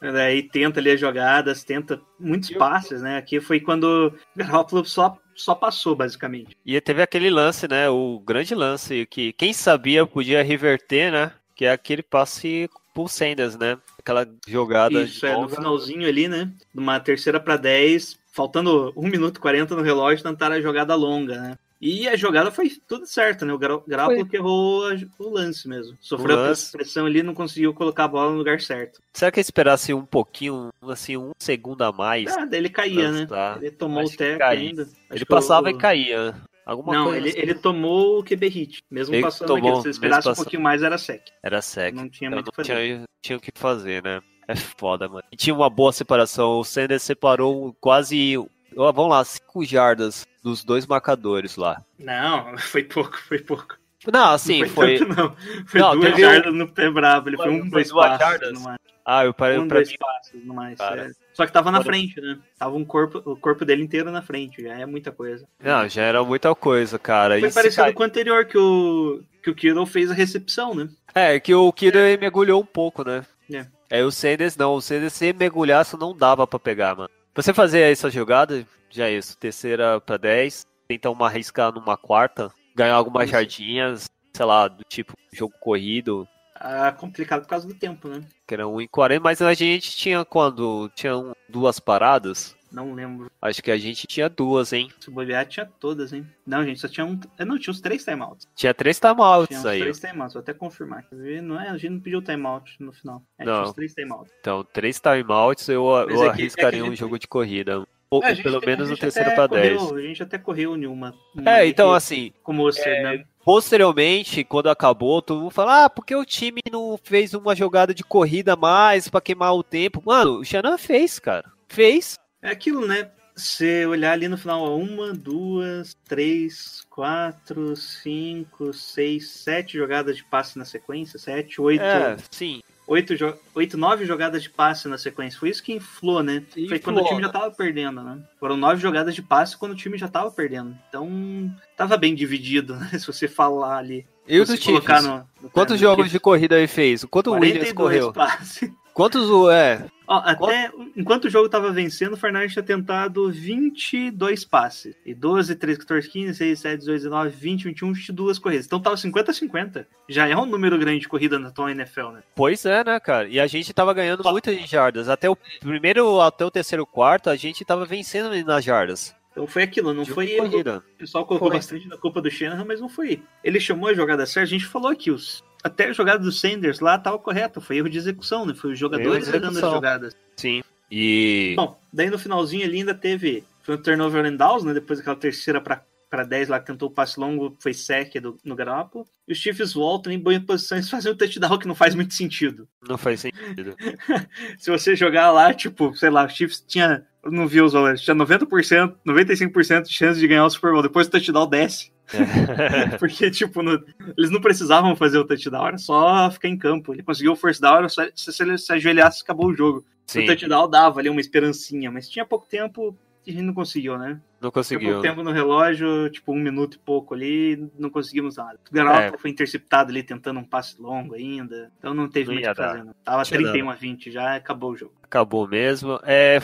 Daí 0.00 0.42
tenta 0.44 0.78
ali 0.78 0.90
as 0.92 1.00
jogadas, 1.00 1.64
tenta 1.64 2.00
muitos 2.18 2.50
o- 2.50 2.56
passes, 2.56 3.02
né? 3.02 3.16
Aqui 3.18 3.40
foi 3.40 3.58
quando 3.60 4.12
o 4.34 4.38
Garoppolo 4.38 4.84
só 4.84 5.16
só 5.34 5.54
passou, 5.54 5.94
basicamente. 5.94 6.56
E 6.66 6.80
teve 6.80 7.00
aquele 7.00 7.30
lance, 7.30 7.68
né? 7.68 7.88
O 7.88 8.18
grande 8.18 8.54
lance 8.56 9.06
que 9.06 9.32
quem 9.32 9.52
sabia 9.52 10.04
podia 10.04 10.42
reverter, 10.42 11.12
né? 11.12 11.32
Que 11.54 11.64
é 11.64 11.70
aquele 11.70 12.02
passe 12.02 12.68
pro 12.92 13.06
Sanders, 13.06 13.56
né? 13.56 13.78
Aquela 13.98 14.26
jogada. 14.48 15.02
Isso, 15.02 15.24
é, 15.26 15.32
no 15.40 15.48
finalzinho 15.48 16.08
ali, 16.08 16.26
né? 16.26 16.50
Numa 16.74 16.98
terceira 16.98 17.38
para 17.38 17.56
10, 17.56 18.18
faltando 18.38 18.92
1 18.96 19.02
minuto 19.08 19.38
e 19.38 19.40
40 19.40 19.74
no 19.74 19.82
relógio, 19.82 20.22
tentaram 20.22 20.54
a 20.54 20.60
jogada 20.60 20.94
longa, 20.94 21.40
né? 21.40 21.58
E 21.80 22.08
a 22.08 22.16
jogada 22.16 22.52
foi 22.52 22.70
tudo 22.86 23.04
certo, 23.04 23.44
né? 23.44 23.52
O 23.52 23.58
Garoppolo 23.58 24.26
que 24.26 24.36
errou 24.36 24.82
o 25.18 25.28
lance 25.28 25.68
mesmo. 25.68 25.96
Sofreu 26.00 26.36
a 26.44 26.52
pressão 26.72 27.06
ali 27.06 27.22
não 27.22 27.34
conseguiu 27.34 27.74
colocar 27.74 28.04
a 28.04 28.08
bola 28.08 28.30
no 28.30 28.38
lugar 28.38 28.60
certo. 28.60 29.00
Será 29.12 29.32
que 29.32 29.40
esperasse 29.40 29.92
um 29.92 30.04
pouquinho, 30.04 30.70
assim, 30.82 31.16
um 31.16 31.32
segundo 31.38 31.82
a 31.82 31.92
mais? 31.92 32.36
Ah, 32.36 32.44
daí 32.44 32.60
ele 32.60 32.68
caía, 32.68 33.10
né? 33.10 33.26
Ele 33.60 33.70
tomou 33.72 34.02
Acho 34.02 34.14
o 34.14 34.16
teco 34.16 34.44
ainda. 34.44 34.82
Acho 34.82 34.92
ele 35.14 35.24
passava 35.24 35.66
o... 35.66 35.70
e 35.70 35.78
caía. 35.78 36.34
Alguma 36.64 36.92
não, 36.92 37.04
coisa 37.04 37.18
ele, 37.18 37.28
assim. 37.30 37.38
ele 37.38 37.54
tomou 37.54 38.18
o 38.18 38.24
QB 38.24 38.48
hit. 38.48 38.84
Mesmo 38.90 39.14
ele 39.14 39.22
passando 39.22 39.48
tomou, 39.48 39.72
aqui. 39.72 39.82
Se 39.82 39.86
ele 39.86 39.94
esperasse 39.94 40.28
um 40.28 40.34
pouquinho 40.34 40.62
mais, 40.62 40.82
era 40.82 40.98
sec. 40.98 41.22
Era 41.42 41.62
sec. 41.62 41.94
Não 41.94 42.08
tinha 42.08 42.30
muito 42.30 42.48
o 42.48 42.50
que 42.50 42.56
fazer. 42.56 42.74
Tinha, 42.74 43.04
tinha 43.22 43.38
o 43.38 43.40
que 43.40 43.50
fazer, 43.54 44.02
né? 44.02 44.20
É 44.48 44.56
foda, 44.56 45.06
mano. 45.08 45.24
E 45.30 45.36
tinha 45.36 45.54
uma 45.54 45.68
boa 45.68 45.92
separação. 45.92 46.58
O 46.58 46.64
Sanders 46.64 47.02
separou 47.02 47.76
quase 47.80 48.36
vamos 48.74 49.10
lá, 49.10 49.24
5 49.24 49.64
jardas 49.64 50.26
dos 50.42 50.64
dois 50.64 50.86
marcadores 50.86 51.56
lá. 51.56 51.82
Não, 51.98 52.56
foi 52.58 52.84
pouco, 52.84 53.18
foi 53.18 53.38
pouco. 53.38 53.76
Não, 54.10 54.32
assim, 54.32 54.62
não 54.62 54.68
foi. 54.68 54.98
foi... 54.98 55.06
Tanto, 55.06 55.20
não. 55.20 55.36
Foi 55.66 55.80
não, 55.80 55.98
duas 55.98 56.18
jardas 56.18 56.54
no 56.54 56.68
pé 56.68 56.90
bravo, 56.90 57.28
ele 57.28 57.36
foi 57.36 57.50
um, 57.50 57.68
dois 57.68 57.92
passos. 57.92 58.18
Jardas? 58.18 58.64
Ah, 59.04 59.24
eu 59.24 59.34
parei 59.34 59.58
um, 59.58 59.66
pra 59.66 59.78
dois 59.78 59.90
mim. 59.90 59.96
passos 59.98 60.44
no 60.44 60.54
mais. 60.54 60.78
É. 60.78 61.10
Só 61.32 61.46
que 61.46 61.52
tava 61.52 61.72
na 61.72 61.82
frente, 61.82 62.20
né? 62.20 62.38
Tava 62.58 62.76
um 62.76 62.84
corpo, 62.84 63.22
o 63.24 63.36
corpo 63.36 63.64
dele 63.64 63.82
inteiro 63.82 64.10
na 64.10 64.22
frente, 64.22 64.62
já 64.62 64.74
é 64.74 64.86
muita 64.86 65.10
coisa. 65.10 65.46
Não, 65.62 65.88
já 65.88 66.02
era 66.02 66.22
muita 66.22 66.54
coisa, 66.54 66.98
cara. 66.98 67.40
Foi 67.40 67.50
parecido 67.50 67.92
com 67.92 68.02
o 68.02 68.06
anterior 68.06 68.44
que 68.44 68.58
o, 68.58 69.22
que 69.42 69.50
o 69.50 69.54
Kittle 69.54 69.86
fez 69.86 70.10
a 70.10 70.14
recepção, 70.14 70.74
né? 70.74 70.88
É, 71.14 71.40
que 71.40 71.54
o 71.54 71.72
Kittle 71.72 72.18
mergulhou 72.18 72.60
um 72.60 72.66
pouco, 72.66 73.02
né? 73.02 73.24
É. 73.52 73.66
É, 73.90 74.04
o 74.04 74.10
Sanders 74.10 74.56
não, 74.56 74.74
o 74.74 74.80
Sanders 74.80 75.14
se 75.14 75.32
mergulhasse 75.32 75.98
não 75.98 76.16
dava 76.16 76.46
pra 76.46 76.58
pegar, 76.58 76.94
mano. 76.94 77.10
Você 77.34 77.54
fazer 77.54 77.90
essa 77.90 78.10
jogada, 78.10 78.66
já 78.90 79.06
é 79.06 79.12
isso, 79.12 79.36
terceira 79.38 80.00
para 80.00 80.16
10, 80.16 80.66
tentar 80.88 81.10
uma 81.10 81.26
arriscar 81.26 81.72
numa 81.72 81.96
quarta, 81.96 82.50
ganhar 82.74 82.94
algumas 82.94 83.30
jardinhas, 83.30 84.10
sei 84.34 84.44
lá, 84.44 84.68
do 84.68 84.82
tipo 84.84 85.14
jogo 85.32 85.54
corrido. 85.60 86.28
Ah, 86.54 86.90
complicado 86.90 87.42
por 87.42 87.48
causa 87.48 87.68
do 87.68 87.74
tempo, 87.74 88.08
né? 88.08 88.20
Que 88.46 88.54
era 88.54 88.66
1 88.66 88.80
em 88.80 88.88
40, 88.88 89.22
mas 89.22 89.40
a 89.40 89.54
gente 89.54 89.96
tinha 89.96 90.24
quando? 90.24 90.90
Tinha 90.94 91.12
duas 91.48 91.78
paradas. 91.78 92.56
Não 92.72 92.94
lembro. 92.94 93.30
Acho 93.40 93.62
que 93.62 93.70
a 93.70 93.78
gente 93.78 94.06
tinha 94.06 94.28
duas, 94.28 94.72
hein? 94.72 94.90
Se 95.00 95.10
bobear, 95.10 95.46
tinha 95.46 95.66
todas, 95.66 96.12
hein? 96.12 96.26
Não, 96.46 96.64
gente, 96.64 96.80
só 96.80 96.88
tinha 96.88 97.06
um. 97.06 97.18
Não, 97.38 97.58
tinha 97.58 97.72
uns 97.72 97.80
três 97.80 98.04
timeouts. 98.04 98.46
Tinha 98.54 98.74
três 98.74 98.98
timeouts 98.98 99.48
tinha 99.48 99.60
uns 99.60 99.66
aí. 99.66 99.80
três 99.80 100.00
timeouts, 100.00 100.34
vou 100.34 100.40
até 100.40 100.52
confirmar. 100.52 101.06
Não 101.42 101.60
é, 101.60 101.68
a 101.68 101.76
gente 101.76 101.90
não 101.90 102.00
pediu 102.00 102.22
timeout 102.22 102.76
no 102.80 102.92
final. 102.92 103.22
É, 103.38 103.44
não. 103.44 103.52
Tinha 103.54 103.68
uns 103.68 103.72
três 103.74 103.94
timeouts. 103.94 104.32
Então, 104.40 104.64
três 104.72 105.00
timeouts 105.00 105.68
eu, 105.68 105.84
eu 106.08 106.24
é 106.24 106.28
arriscaria 106.28 106.80
é 106.80 106.84
um 106.84 106.94
jogo 106.94 107.18
de 107.18 107.26
corrida. 107.26 107.86
Ou 108.10 108.24
é, 108.24 108.34
pelo 108.34 108.60
menos 108.60 108.88
no 108.88 108.96
terceiro 108.96 109.34
para 109.34 109.46
10. 109.46 109.92
A 109.92 110.00
gente 110.00 110.22
até 110.22 110.38
correu 110.38 110.74
em 110.76 110.86
uma. 110.86 111.14
uma 111.34 111.58
é, 111.58 111.66
então 111.66 111.92
assim. 111.92 112.32
Como 112.42 112.62
você, 112.62 112.88
é, 112.88 113.02
né? 113.02 113.24
Posteriormente, 113.44 114.44
quando 114.44 114.70
acabou, 114.70 115.20
todo 115.20 115.40
mundo 115.40 115.50
fala: 115.50 115.84
ah, 115.84 115.90
porque 115.90 116.14
o 116.14 116.24
time 116.24 116.60
não 116.72 116.98
fez 117.02 117.34
uma 117.34 117.54
jogada 117.54 117.94
de 117.94 118.02
corrida 118.02 118.56
mais 118.56 119.08
para 119.08 119.20
queimar 119.20 119.54
o 119.54 119.62
tempo? 119.62 120.02
Mano, 120.04 120.38
o 120.38 120.44
Xanan 120.44 120.78
fez, 120.78 121.18
cara. 121.18 121.50
Fez. 121.66 122.18
É 122.42 122.50
aquilo, 122.50 122.86
né? 122.86 123.10
Você 123.34 123.86
olhar 123.86 124.12
ali 124.12 124.26
no 124.26 124.36
final, 124.36 124.76
uma, 124.78 125.12
duas, 125.12 125.96
três, 126.08 126.84
quatro, 126.90 127.76
cinco, 127.76 128.72
seis, 128.72 129.30
sete 129.30 129.78
jogadas 129.78 130.16
de 130.16 130.24
passe 130.24 130.58
na 130.58 130.64
sequência, 130.64 131.18
sete, 131.18 131.60
oito. 131.60 131.82
É, 131.82 132.16
sim 132.30 132.60
oito, 132.88 133.14
oito, 133.54 133.76
nove 133.76 134.06
jogadas 134.06 134.42
de 134.42 134.50
passe 134.50 134.88
na 134.88 134.98
sequência. 134.98 135.38
Foi 135.38 135.50
isso 135.50 135.62
que 135.62 135.74
inflou, 135.74 136.22
né? 136.22 136.42
Inflou. 136.50 136.68
Foi 136.68 136.78
quando 136.78 137.00
o 137.00 137.04
time 137.04 137.20
já 137.20 137.28
tava 137.28 137.50
perdendo, 137.50 138.02
né? 138.02 138.18
Foram 138.40 138.56
nove 138.56 138.80
jogadas 138.80 139.14
de 139.14 139.22
passe 139.22 139.56
quando 139.56 139.72
o 139.72 139.76
time 139.76 139.98
já 139.98 140.08
tava 140.08 140.30
perdendo. 140.30 140.76
Então, 140.88 141.54
tava 141.76 141.96
bem 141.96 142.14
dividido, 142.14 142.74
né? 142.80 142.90
Se 142.98 143.06
você 143.06 143.28
falar 143.28 143.76
ali. 143.76 144.06
E 144.26 144.40
o 144.40 144.44
do 144.44 144.56
Chiefs? 144.56 145.04
No, 145.04 145.28
no 145.42 145.50
Quantos 145.50 145.78
jogos 145.78 146.10
de 146.10 146.18
corrida 146.18 146.56
ele 146.56 146.66
fez? 146.66 147.04
Quanto 147.04 147.30
o 147.30 147.34
Williams 147.34 147.72
correu? 147.72 148.12
Passes. 148.12 148.70
Quantos 148.98 149.30
o 149.30 149.48
é? 149.48 149.86
Ó, 150.08 150.16
até 150.24 150.72
enquanto 150.96 151.26
o 151.26 151.30
jogo 151.30 151.48
tava 151.48 151.70
vencendo, 151.70 152.14
o 152.14 152.16
Fernandes 152.16 152.52
tinha 152.52 152.64
tentado 152.64 153.30
22 153.30 154.44
passes. 154.44 154.96
E 155.06 155.14
12, 155.14 155.54
13, 155.54 155.78
14, 155.78 156.08
15, 156.08 156.34
6, 156.34 156.58
7, 156.58 156.78
18, 156.80 157.02
19, 157.04 157.30
20, 157.30 157.64
21, 157.66 157.92
22 157.92 158.38
corridas. 158.40 158.66
Então 158.66 158.80
tava 158.80 158.96
50 158.96 159.30
a 159.30 159.34
50. 159.34 159.88
Já 160.08 160.26
é 160.26 160.36
um 160.36 160.44
número 160.44 160.76
grande 160.76 161.02
de 161.02 161.08
corrida 161.08 161.38
na 161.38 161.52
tua 161.52 161.70
NFL, 161.70 162.08
né? 162.08 162.22
Pois 162.34 162.66
é, 162.66 162.82
né, 162.82 162.98
cara? 162.98 163.28
E 163.28 163.38
a 163.38 163.46
gente 163.46 163.72
tava 163.72 163.94
ganhando 163.94 164.24
muitas 164.24 164.68
jardas. 164.68 165.08
Até 165.08 165.30
o 165.30 165.36
primeiro, 165.60 166.20
até 166.20 166.44
o 166.44 166.50
terceiro 166.50 166.84
quarto, 166.84 167.30
a 167.30 167.36
gente 167.36 167.64
tava 167.64 167.84
vencendo 167.84 168.34
nas 168.44 168.64
jardas. 168.64 169.14
Então 169.30 169.46
foi 169.46 169.62
aquilo, 169.62 169.94
não 169.94 170.02
de 170.02 170.10
foi 170.10 170.26
corrida. 170.34 170.82
O 170.96 170.98
pessoal 170.98 171.24
colocou 171.24 171.50
foi. 171.50 171.58
bastante 171.58 171.86
na 171.86 171.96
culpa 171.96 172.20
do 172.20 172.28
Shanahan, 172.28 172.64
mas 172.64 172.80
não 172.80 172.88
foi. 172.88 173.22
Ele 173.44 173.60
chamou 173.60 173.88
a 173.88 173.94
jogada 173.94 174.26
certa, 174.26 174.48
a 174.48 174.58
gente 174.58 174.66
falou 174.66 174.90
aqui, 174.90 175.12
os 175.12 175.44
até 175.68 175.86
a 175.86 175.92
jogada 175.92 176.18
do 176.18 176.32
Sanders 176.32 176.80
lá 176.80 176.96
estava 176.96 177.18
correta, 177.18 177.60
foi 177.60 177.76
erro 177.76 177.88
de 177.88 177.98
execução, 177.98 178.44
né? 178.44 178.54
Foi 178.54 178.72
os 178.72 178.78
jogadores 178.78 179.28
errando 179.28 179.58
as 179.58 179.72
jogadas. 179.72 180.16
Sim. 180.36 180.62
E. 180.90 181.54
Bom, 181.56 181.78
daí 181.92 182.10
no 182.10 182.18
finalzinho 182.18 182.64
ali 182.64 182.78
ainda 182.78 182.94
teve. 182.94 183.44
Foi 183.62 183.76
um 183.76 183.82
turnover 183.82 184.24
and 184.24 184.36
downs, 184.36 184.64
né? 184.64 184.74
Depois 184.74 184.98
daquela 184.98 185.16
terceira 185.16 185.60
para 185.60 185.82
para 186.08 186.24
10 186.24 186.48
lá, 186.48 186.58
que 186.58 186.66
tentou 186.66 186.88
o 186.88 186.92
passe 186.92 187.20
longo, 187.20 187.56
foi 187.60 187.74
sec 187.74 188.14
do, 188.20 188.38
no 188.44 188.56
Garoppolo. 188.56 189.06
E 189.26 189.32
os 189.32 189.38
Chiefs 189.38 189.74
voltam 189.74 190.12
em 190.12 190.18
boas 190.18 190.38
posições 190.38 190.88
fazem 190.90 191.12
um 191.12 191.16
touchdown 191.16 191.58
que 191.58 191.68
não 191.68 191.74
faz 191.74 191.94
muito 191.94 192.14
sentido. 192.14 192.68
Não 192.86 192.96
faz 192.96 193.20
sentido. 193.20 193.76
Se 194.58 194.70
você 194.70 194.96
jogar 194.96 195.30
lá, 195.30 195.52
tipo, 195.52 195.94
sei 195.94 196.10
lá, 196.10 196.24
os 196.24 196.32
Chiefs 196.32 196.64
tinha, 196.66 197.06
não 197.24 197.46
vi 197.46 197.60
os 197.60 197.72
valores, 197.72 198.00
tinha 198.00 198.16
90%, 198.16 198.94
95% 199.06 199.82
de 199.82 199.92
chance 199.92 200.18
de 200.18 200.26
ganhar 200.26 200.46
o 200.46 200.50
Super 200.50 200.72
Bowl. 200.72 200.82
Depois 200.82 201.06
o 201.06 201.10
touchdown 201.10 201.46
desce. 201.46 201.92
É. 202.12 202.96
Porque, 202.98 203.30
tipo, 203.30 203.62
no, 203.62 203.82
eles 204.16 204.30
não 204.30 204.40
precisavam 204.40 204.96
fazer 204.96 205.18
o 205.18 205.24
touchdown, 205.24 205.66
era 205.66 205.78
só 205.78 206.30
ficar 206.30 206.48
em 206.48 206.56
campo. 206.56 206.92
Ele 206.92 207.02
conseguiu 207.02 207.32
o 207.32 207.36
first 207.36 207.60
down, 207.60 207.88
só, 207.88 208.02
se 208.14 208.42
ele 208.42 208.56
se 208.58 208.72
ajoelhasse, 208.72 209.22
acabou 209.22 209.48
o 209.48 209.54
jogo. 209.54 209.84
Sim. 210.06 210.24
O 210.24 210.26
touchdown 210.26 210.70
dava 210.70 211.00
ali 211.00 211.08
uma 211.08 211.20
esperancinha, 211.20 211.90
mas 211.90 212.08
tinha 212.08 212.24
pouco 212.24 212.46
tempo 212.46 212.96
e 213.28 213.30
a 213.30 213.34
gente 213.34 213.44
não 213.44 213.52
conseguiu, 213.52 213.98
né? 213.98 214.18
Não 214.40 214.50
conseguiu. 214.50 214.80
Tinha 214.80 214.92
pouco 214.92 215.06
tempo 215.06 215.22
no 215.22 215.30
relógio, 215.30 216.08
tipo, 216.08 216.32
um 216.32 216.38
minuto 216.38 216.76
e 216.76 216.78
pouco 216.78 217.12
ali, 217.12 217.70
não 217.78 217.90
conseguimos 217.90 218.36
nada. 218.36 218.58
O 218.70 218.74
Garoppolo 218.74 219.16
é. 219.16 219.18
foi 219.18 219.30
interceptado 219.30 219.90
ali, 219.90 220.02
tentando 220.02 220.40
um 220.40 220.44
passe 220.44 220.80
longo 220.80 221.14
ainda, 221.14 221.70
então 221.78 221.92
não 221.92 222.08
teve 222.08 222.32
muito 222.32 222.46
o 222.46 222.48
que 222.48 222.56
fazer. 222.56 222.84
Não. 222.84 222.94
Tava 223.04 223.22
31 223.24 223.66
dado. 223.66 223.70
a 223.70 223.78
20 223.78 224.10
já, 224.10 224.34
acabou 224.34 224.70
o 224.72 224.76
jogo. 224.76 224.94
Acabou 225.02 225.46
mesmo. 225.46 226.00
É... 226.04 226.40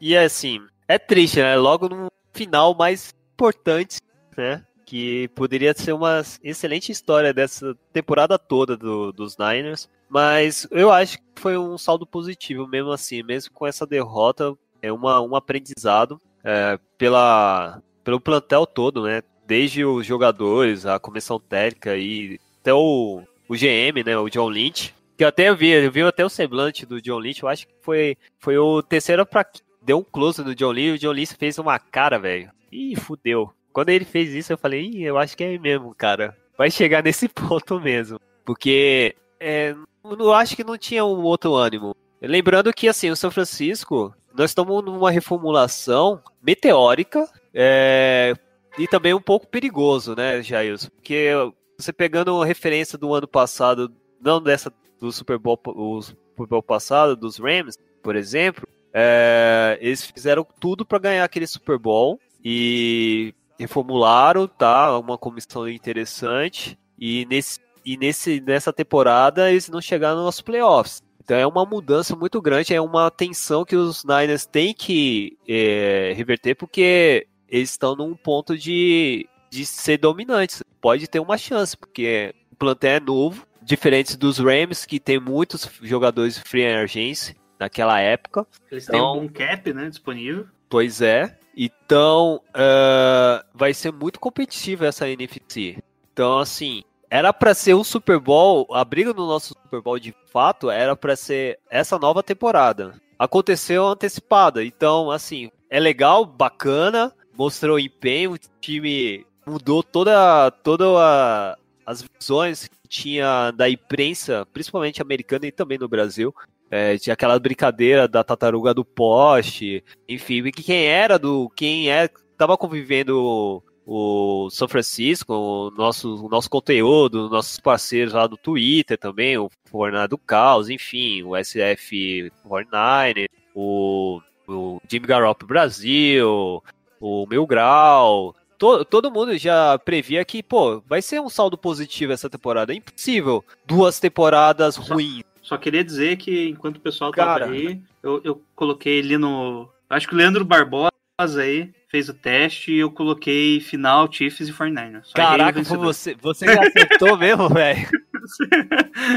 E 0.00 0.16
assim, 0.16 0.58
é 0.88 0.98
triste, 0.98 1.38
né? 1.38 1.54
Logo 1.56 1.86
no 1.86 2.08
final 2.32 2.74
mais 2.74 3.14
importante, 3.34 3.98
né? 4.34 4.64
Que 4.92 5.26
poderia 5.28 5.72
ser 5.72 5.94
uma 5.94 6.20
excelente 6.44 6.92
história 6.92 7.32
dessa 7.32 7.74
temporada 7.94 8.38
toda 8.38 8.76
do, 8.76 9.10
dos 9.10 9.38
Niners, 9.38 9.88
mas 10.06 10.68
eu 10.70 10.92
acho 10.92 11.16
que 11.16 11.24
foi 11.36 11.56
um 11.56 11.78
saldo 11.78 12.06
positivo 12.06 12.68
mesmo 12.68 12.90
assim, 12.90 13.22
mesmo 13.22 13.54
com 13.54 13.66
essa 13.66 13.86
derrota, 13.86 14.54
é 14.82 14.92
uma, 14.92 15.18
um 15.22 15.34
aprendizado 15.34 16.20
é, 16.44 16.78
pela, 16.98 17.82
pelo 18.04 18.20
plantel 18.20 18.66
todo, 18.66 19.04
né? 19.04 19.22
Desde 19.46 19.82
os 19.82 20.04
jogadores, 20.04 20.84
a 20.84 20.98
comissão 20.98 21.40
técnica 21.40 21.96
e 21.96 22.38
até 22.60 22.74
o, 22.74 23.22
o 23.48 23.54
GM, 23.54 24.04
né? 24.04 24.18
O 24.18 24.28
John 24.28 24.50
Lynch, 24.50 24.94
que 25.16 25.24
eu 25.24 25.28
até 25.28 25.54
vi, 25.54 25.70
eu 25.70 25.90
vi 25.90 26.02
até 26.02 26.22
o 26.22 26.28
semblante 26.28 26.84
do 26.84 27.00
John 27.00 27.18
Lynch, 27.18 27.42
eu 27.42 27.48
acho 27.48 27.66
que 27.66 27.72
foi, 27.80 28.14
foi 28.38 28.58
o 28.58 28.82
terceiro 28.82 29.24
para 29.24 29.46
deu 29.80 30.00
um 30.00 30.04
close 30.04 30.44
no 30.44 30.54
John 30.54 30.72
Lynch, 30.72 30.96
o 30.96 30.98
John 30.98 31.12
Lynch 31.12 31.34
fez 31.34 31.56
uma 31.56 31.78
cara, 31.78 32.18
velho. 32.18 32.50
Ih, 32.70 32.94
fudeu. 32.94 33.50
Quando 33.72 33.88
ele 33.88 34.04
fez 34.04 34.32
isso, 34.34 34.52
eu 34.52 34.58
falei, 34.58 34.82
Ih, 34.82 35.04
eu 35.04 35.18
acho 35.18 35.36
que 35.36 35.44
é 35.44 35.58
mesmo, 35.58 35.94
cara. 35.94 36.36
Vai 36.56 36.70
chegar 36.70 37.02
nesse 37.04 37.28
ponto 37.28 37.80
mesmo. 37.80 38.18
Porque 38.44 39.14
é, 39.40 39.74
eu 40.04 40.32
acho 40.32 40.56
que 40.56 40.64
não 40.64 40.76
tinha 40.76 41.04
um 41.04 41.22
outro 41.22 41.54
ânimo. 41.54 41.96
Lembrando 42.20 42.72
que, 42.72 42.88
assim, 42.88 43.10
o 43.10 43.16
São 43.16 43.30
Francisco, 43.30 44.14
nós 44.34 44.50
estamos 44.50 44.84
numa 44.84 45.10
reformulação 45.10 46.22
meteórica 46.42 47.28
é, 47.52 48.34
e 48.78 48.86
também 48.86 49.12
um 49.12 49.20
pouco 49.20 49.46
perigoso, 49.46 50.14
né, 50.14 50.40
Jailson? 50.42 50.88
Porque 50.90 51.30
você 51.76 51.92
pegando 51.92 52.40
a 52.40 52.46
referência 52.46 52.96
do 52.96 53.12
ano 53.12 53.26
passado, 53.26 53.92
não 54.20 54.40
dessa 54.40 54.72
do 55.00 55.10
Super 55.10 55.38
Bowl, 55.38 55.60
o 55.66 56.00
Super 56.00 56.46
Bowl 56.46 56.62
passado, 56.62 57.16
dos 57.16 57.38
Rams, 57.38 57.76
por 58.02 58.14
exemplo, 58.14 58.68
é, 58.94 59.78
eles 59.80 60.04
fizeram 60.04 60.46
tudo 60.60 60.86
para 60.86 60.98
ganhar 60.98 61.24
aquele 61.24 61.46
Super 61.46 61.78
Bowl 61.78 62.20
e 62.44 63.34
reformularam, 63.62 64.46
tá? 64.46 64.98
Uma 64.98 65.16
comissão 65.16 65.68
interessante. 65.68 66.78
E, 66.98 67.26
nesse, 67.26 67.60
e 67.84 67.96
nesse, 67.96 68.40
nessa 68.40 68.72
temporada 68.72 69.50
eles 69.50 69.68
não 69.68 69.80
chegaram 69.80 70.22
nos 70.24 70.40
playoffs. 70.40 71.02
Então 71.24 71.36
é 71.36 71.46
uma 71.46 71.64
mudança 71.64 72.16
muito 72.16 72.40
grande, 72.42 72.74
é 72.74 72.80
uma 72.80 73.10
tensão 73.10 73.64
que 73.64 73.76
os 73.76 74.04
Niners 74.04 74.44
têm 74.44 74.74
que 74.74 75.38
é, 75.48 76.12
reverter, 76.16 76.54
porque 76.56 77.26
eles 77.48 77.70
estão 77.70 77.94
num 77.94 78.14
ponto 78.14 78.58
de, 78.58 79.28
de 79.48 79.64
ser 79.64 79.98
dominantes. 79.98 80.62
Pode 80.80 81.06
ter 81.06 81.20
uma 81.20 81.38
chance, 81.38 81.76
porque 81.76 82.34
o 82.50 82.56
plantel 82.56 82.96
é 82.96 83.00
novo, 83.00 83.46
diferente 83.62 84.16
dos 84.16 84.38
Rams, 84.38 84.84
que 84.84 84.98
tem 84.98 85.20
muitos 85.20 85.68
jogadores 85.82 86.38
free 86.38 86.66
agents 86.66 87.34
naquela 87.58 88.00
época. 88.00 88.44
Eles 88.70 88.86
têm 88.86 88.98
então, 88.98 89.20
um 89.20 89.28
cap, 89.28 89.72
né, 89.72 89.88
disponível. 89.88 90.46
Pois 90.68 91.00
é. 91.00 91.38
Então, 91.56 92.40
uh, 92.48 93.44
vai 93.54 93.74
ser 93.74 93.92
muito 93.92 94.18
competitivo 94.18 94.84
essa 94.84 95.08
NFC. 95.08 95.78
Então, 96.12 96.38
assim, 96.38 96.82
era 97.10 97.32
para 97.32 97.52
ser 97.52 97.74
o 97.74 97.84
Super 97.84 98.18
Bowl, 98.18 98.66
a 98.72 98.84
briga 98.84 99.12
do 99.12 99.26
nosso 99.26 99.48
Super 99.48 99.82
Bowl 99.82 99.98
de 99.98 100.14
fato 100.32 100.70
era 100.70 100.96
para 100.96 101.14
ser 101.14 101.58
essa 101.70 101.98
nova 101.98 102.22
temporada. 102.22 102.94
Aconteceu 103.18 103.86
antecipada. 103.86 104.64
Então, 104.64 105.10
assim, 105.10 105.50
é 105.68 105.78
legal, 105.78 106.24
bacana, 106.24 107.12
mostrou 107.36 107.78
empenho, 107.78 108.32
o 108.32 108.38
time 108.60 109.26
mudou 109.46 109.82
toda 109.82 110.50
toda 110.62 110.84
a, 110.98 111.58
as 111.84 112.02
visões 112.02 112.68
que 112.68 112.88
tinha 112.88 113.50
da 113.50 113.68
imprensa, 113.68 114.46
principalmente 114.52 115.02
americana 115.02 115.46
e 115.46 115.52
também 115.52 115.78
no 115.78 115.88
Brasil. 115.88 116.34
É, 116.74 116.96
tinha 116.96 117.12
aquela 117.12 117.38
brincadeira 117.38 118.08
da 118.08 118.24
tartaruga 118.24 118.72
do 118.72 118.82
poste, 118.82 119.84
enfim, 120.08 120.42
que 120.50 120.62
quem 120.62 120.86
era 120.86 121.18
do. 121.18 121.50
quem 121.54 121.90
é. 121.90 122.08
tava 122.38 122.56
convivendo 122.56 123.62
o 123.86 124.48
São 124.50 124.66
Francisco, 124.66 125.34
o 125.34 125.70
nosso, 125.72 126.24
o 126.24 126.30
nosso 126.30 126.48
conteúdo, 126.48 127.28
nossos 127.28 127.60
parceiros 127.60 128.14
lá 128.14 128.26
do 128.26 128.38
Twitter 128.38 128.96
também, 128.96 129.36
o 129.36 129.50
Fortnite 129.66 130.08
do 130.08 130.16
Caos, 130.16 130.70
enfim, 130.70 131.22
o 131.22 131.36
SF 131.36 132.32
49, 132.42 133.28
o, 133.54 134.22
o 134.48 134.80
Jimmy 134.90 135.06
Garoppolo 135.06 135.48
Brasil, 135.48 136.62
o 136.98 137.26
Mil 137.28 137.46
Grau, 137.46 138.34
to, 138.56 138.82
todo 138.86 139.10
mundo 139.10 139.36
já 139.36 139.78
previa 139.78 140.24
que, 140.24 140.42
pô, 140.42 140.82
vai 140.86 141.02
ser 141.02 141.20
um 141.20 141.28
saldo 141.28 141.58
positivo 141.58 142.14
essa 142.14 142.30
temporada. 142.30 142.72
É 142.72 142.76
impossível 142.76 143.44
duas 143.66 144.00
temporadas 144.00 144.76
ruins. 144.76 145.24
Só 145.42 145.56
queria 145.56 145.82
dizer 145.82 146.16
que 146.16 146.48
enquanto 146.48 146.76
o 146.76 146.80
pessoal 146.80 147.10
Cara, 147.10 147.46
tava 147.46 147.52
aí, 147.52 147.82
eu, 148.02 148.20
eu 148.24 148.42
coloquei 148.54 148.98
ele 148.98 149.18
no. 149.18 149.68
Acho 149.90 150.08
que 150.08 150.14
o 150.14 150.16
Leandro 150.16 150.44
Barbosa 150.44 150.92
aí 151.38 151.72
fez 151.88 152.08
o 152.08 152.14
teste 152.14 152.72
e 152.72 152.78
eu 152.78 152.90
coloquei 152.90 153.60
final 153.60 154.10
Chiefs 154.10 154.48
e 154.48 154.52
49ers. 154.52 155.12
Caraca, 155.12 155.62
você, 155.62 156.14
você 156.14 156.46
já 156.46 156.62
acertou 156.66 157.18
mesmo, 157.18 157.48
velho? 157.52 157.88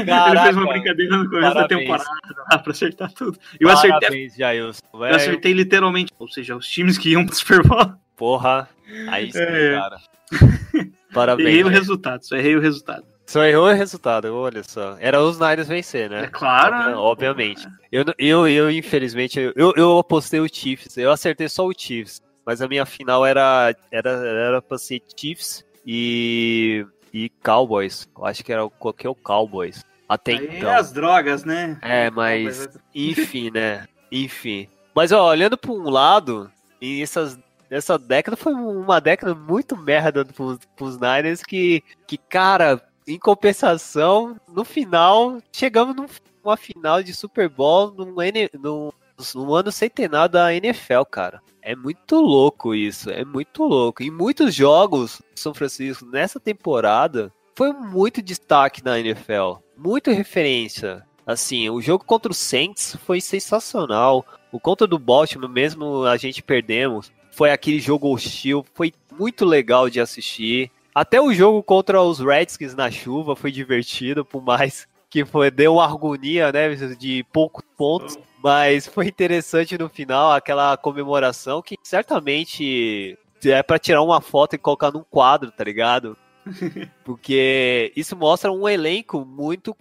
Ele 0.00 0.40
fez 0.42 0.56
uma 0.56 0.68
brincadeira 0.68 1.16
no 1.16 1.30
começo 1.30 1.54
parabéns. 1.54 1.68
da 1.68 1.68
temporada 1.68 2.44
lá 2.50 2.58
pra 2.58 2.72
acertar 2.72 3.12
tudo. 3.12 3.38
Eu 3.58 3.68
parabéns, 3.68 3.92
acertei. 3.92 4.30
Jailson, 4.30 4.82
eu 4.92 5.04
acertei 5.04 5.52
literalmente, 5.52 6.12
ou 6.18 6.28
seja, 6.28 6.56
os 6.56 6.68
times 6.68 6.98
que 6.98 7.10
iam 7.12 7.24
pro 7.24 7.34
Super 7.34 7.62
Bowl. 7.62 7.94
Porra, 8.16 8.68
aí 9.08 9.32
sim, 9.32 9.38
é. 9.38 9.78
cara. 9.78 9.96
Parabéns. 11.14 11.48
Errei 11.48 11.64
o 11.64 11.68
resultado, 11.68 12.26
só 12.26 12.36
errei 12.36 12.56
o 12.56 12.60
resultado. 12.60 13.15
Só 13.26 13.42
errou 13.42 13.68
o 13.68 13.74
resultado, 13.74 14.32
olha 14.32 14.62
só. 14.62 14.96
Era 15.00 15.20
os 15.20 15.38
Niners 15.38 15.66
vencer, 15.66 16.08
né? 16.08 16.24
É 16.24 16.26
claro. 16.28 16.90
Né? 16.90 16.96
Obviamente. 16.96 17.66
Eu, 17.90 18.04
eu, 18.16 18.48
eu 18.48 18.70
infelizmente, 18.70 19.40
eu, 19.56 19.72
eu 19.76 19.98
apostei 19.98 20.38
o 20.38 20.48
Chiefs. 20.48 20.96
Eu 20.96 21.10
acertei 21.10 21.48
só 21.48 21.66
o 21.66 21.72
Chiefs. 21.76 22.22
Mas 22.44 22.62
a 22.62 22.68
minha 22.68 22.86
final 22.86 23.26
era, 23.26 23.74
era, 23.90 24.10
era 24.10 24.62
pra 24.62 24.78
ser 24.78 25.02
Chiefs 25.16 25.64
e, 25.84 26.86
e 27.12 27.28
Cowboys. 27.42 28.08
Eu 28.16 28.24
acho 28.24 28.44
que 28.44 28.52
era 28.52 28.68
qualquer 28.68 29.08
o 29.08 29.14
Cowboys. 29.16 29.84
Até 30.08 30.34
Aí 30.34 30.58
então. 30.58 30.70
É 30.70 30.76
as 30.76 30.92
drogas, 30.92 31.44
né? 31.44 31.76
É, 31.82 32.08
mas. 32.10 32.68
Enfim, 32.94 33.50
né? 33.50 33.88
Enfim. 34.12 34.68
Mas 34.94 35.10
ó, 35.10 35.28
olhando 35.28 35.58
para 35.58 35.72
um 35.72 35.90
lado, 35.90 36.48
e 36.80 37.02
essas 37.02 37.36
essa 37.68 37.98
década 37.98 38.36
foi 38.36 38.54
uma 38.54 39.00
década 39.00 39.34
muito 39.34 39.76
merda 39.76 40.24
pros, 40.24 40.58
pros 40.76 41.00
Niners 41.00 41.42
que, 41.42 41.82
que, 42.06 42.16
cara, 42.16 42.80
em 43.06 43.18
compensação, 43.18 44.36
no 44.48 44.64
final, 44.64 45.38
chegamos 45.52 45.94
numa 46.42 46.56
final 46.56 47.02
de 47.02 47.14
Super 47.14 47.48
Bowl 47.48 47.92
num, 47.92 48.14
num, 48.60 48.90
num 49.34 49.54
ano 49.54 49.70
centenário 49.70 50.32
da 50.32 50.52
NFL, 50.54 51.02
cara. 51.10 51.40
É 51.62 51.74
muito 51.74 52.20
louco 52.20 52.74
isso, 52.74 53.10
é 53.10 53.24
muito 53.24 53.64
louco. 53.64 54.02
Em 54.02 54.10
muitos 54.10 54.54
jogos 54.54 55.20
São 55.34 55.54
Francisco 55.54 56.06
nessa 56.06 56.38
temporada 56.38 57.32
foi 57.54 57.72
muito 57.72 58.22
destaque 58.22 58.84
na 58.84 58.98
NFL, 58.98 59.56
muito 59.76 60.10
referência. 60.10 61.04
Assim, 61.26 61.68
o 61.68 61.80
jogo 61.80 62.04
contra 62.04 62.30
o 62.30 62.34
Saints 62.34 62.96
foi 63.04 63.20
sensacional. 63.20 64.24
O 64.52 64.60
contra 64.60 64.86
do 64.86 64.98
Baltimore, 64.98 65.50
mesmo 65.50 66.04
a 66.04 66.16
gente 66.16 66.42
perdemos, 66.42 67.10
foi 67.32 67.50
aquele 67.50 67.80
jogo 67.80 68.12
hostil, 68.12 68.64
foi 68.74 68.92
muito 69.18 69.44
legal 69.44 69.90
de 69.90 70.00
assistir. 70.00 70.70
Até 70.96 71.20
o 71.20 71.30
jogo 71.30 71.62
contra 71.62 72.00
os 72.00 72.20
Redskins 72.20 72.74
na 72.74 72.90
chuva 72.90 73.36
foi 73.36 73.52
divertido, 73.52 74.24
por 74.24 74.42
mais 74.42 74.88
que 75.10 75.26
foi, 75.26 75.50
deu 75.50 75.74
uma 75.74 75.84
agonia, 75.84 76.50
né, 76.50 76.74
de 76.74 77.22
poucos 77.30 77.62
pontos, 77.76 78.18
mas 78.42 78.86
foi 78.86 79.06
interessante 79.06 79.76
no 79.76 79.90
final 79.90 80.32
aquela 80.32 80.74
comemoração 80.78 81.60
que 81.60 81.76
certamente 81.82 83.14
é 83.44 83.62
para 83.62 83.78
tirar 83.78 84.00
uma 84.00 84.22
foto 84.22 84.54
e 84.54 84.58
colocar 84.58 84.90
num 84.90 85.04
quadro, 85.04 85.50
tá 85.50 85.62
ligado? 85.62 86.16
Porque 87.04 87.92
isso 87.94 88.16
mostra 88.16 88.50
um 88.50 88.66
elenco 88.66 89.22
muito 89.22 89.76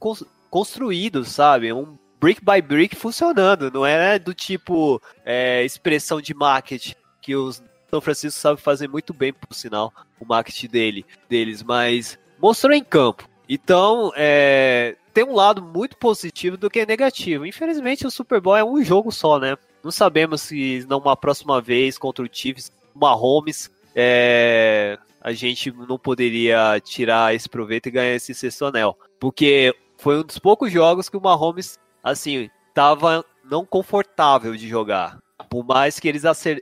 construído, 0.49 1.23
sabe? 1.23 1.71
Um 1.71 1.97
brick 2.19 2.43
by 2.43 2.61
brick 2.61 2.93
funcionando, 2.93 3.71
não 3.71 3.85
é 3.85 4.19
do 4.19 4.33
tipo 4.33 5.01
é, 5.23 5.63
expressão 5.63 6.19
de 6.19 6.33
marketing 6.33 6.95
que 7.21 7.37
os 7.37 7.63
são 7.89 8.01
Francisco 8.01 8.39
sabe 8.39 8.61
fazer 8.61 8.87
muito 8.87 9.13
bem, 9.13 9.33
por 9.33 9.53
sinal, 9.53 9.93
o 10.19 10.25
marketing 10.25 10.67
dele, 10.67 11.05
deles, 11.29 11.63
mas 11.63 12.17
mostrou 12.39 12.73
em 12.73 12.83
campo. 12.83 13.27
Então, 13.47 14.11
é, 14.15 14.95
tem 15.13 15.23
um 15.23 15.35
lado 15.35 15.61
muito 15.61 15.95
positivo 15.97 16.57
do 16.57 16.69
que 16.69 16.85
negativo. 16.85 17.45
Infelizmente, 17.45 18.05
o 18.05 18.11
Super 18.11 18.41
Bowl 18.41 18.57
é 18.57 18.63
um 18.63 18.83
jogo 18.83 19.11
só, 19.11 19.39
né? 19.39 19.55
Não 19.83 19.91
sabemos 19.91 20.41
se 20.41 20.85
numa 20.89 21.15
próxima 21.15 21.61
vez 21.61 21.97
contra 21.97 22.25
o 22.25 22.29
Chiefs, 22.31 22.71
Mahomes, 22.93 23.69
é, 23.95 24.97
a 25.21 25.31
gente 25.31 25.71
não 25.71 25.97
poderia 25.97 26.79
tirar 26.83 27.35
esse 27.35 27.47
proveito 27.47 27.87
e 27.87 27.91
ganhar 27.91 28.15
esse 28.15 28.33
sexto 28.33 28.65
anel. 28.65 28.97
Porque 29.19 29.75
foi 29.97 30.19
um 30.19 30.23
dos 30.23 30.39
poucos 30.39 30.71
jogos 30.71 31.07
que 31.07 31.17
o 31.17 31.21
Mahomes, 31.21 31.79
assim, 32.03 32.49
tava 32.73 33.23
não 33.43 33.65
confortável 33.65 34.55
de 34.55 34.67
jogar. 34.67 35.19
Por 35.49 35.63
mais 35.63 35.99
que 35.99 36.07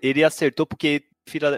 ele 0.01 0.23
acertou, 0.23 0.65
porque 0.65 1.03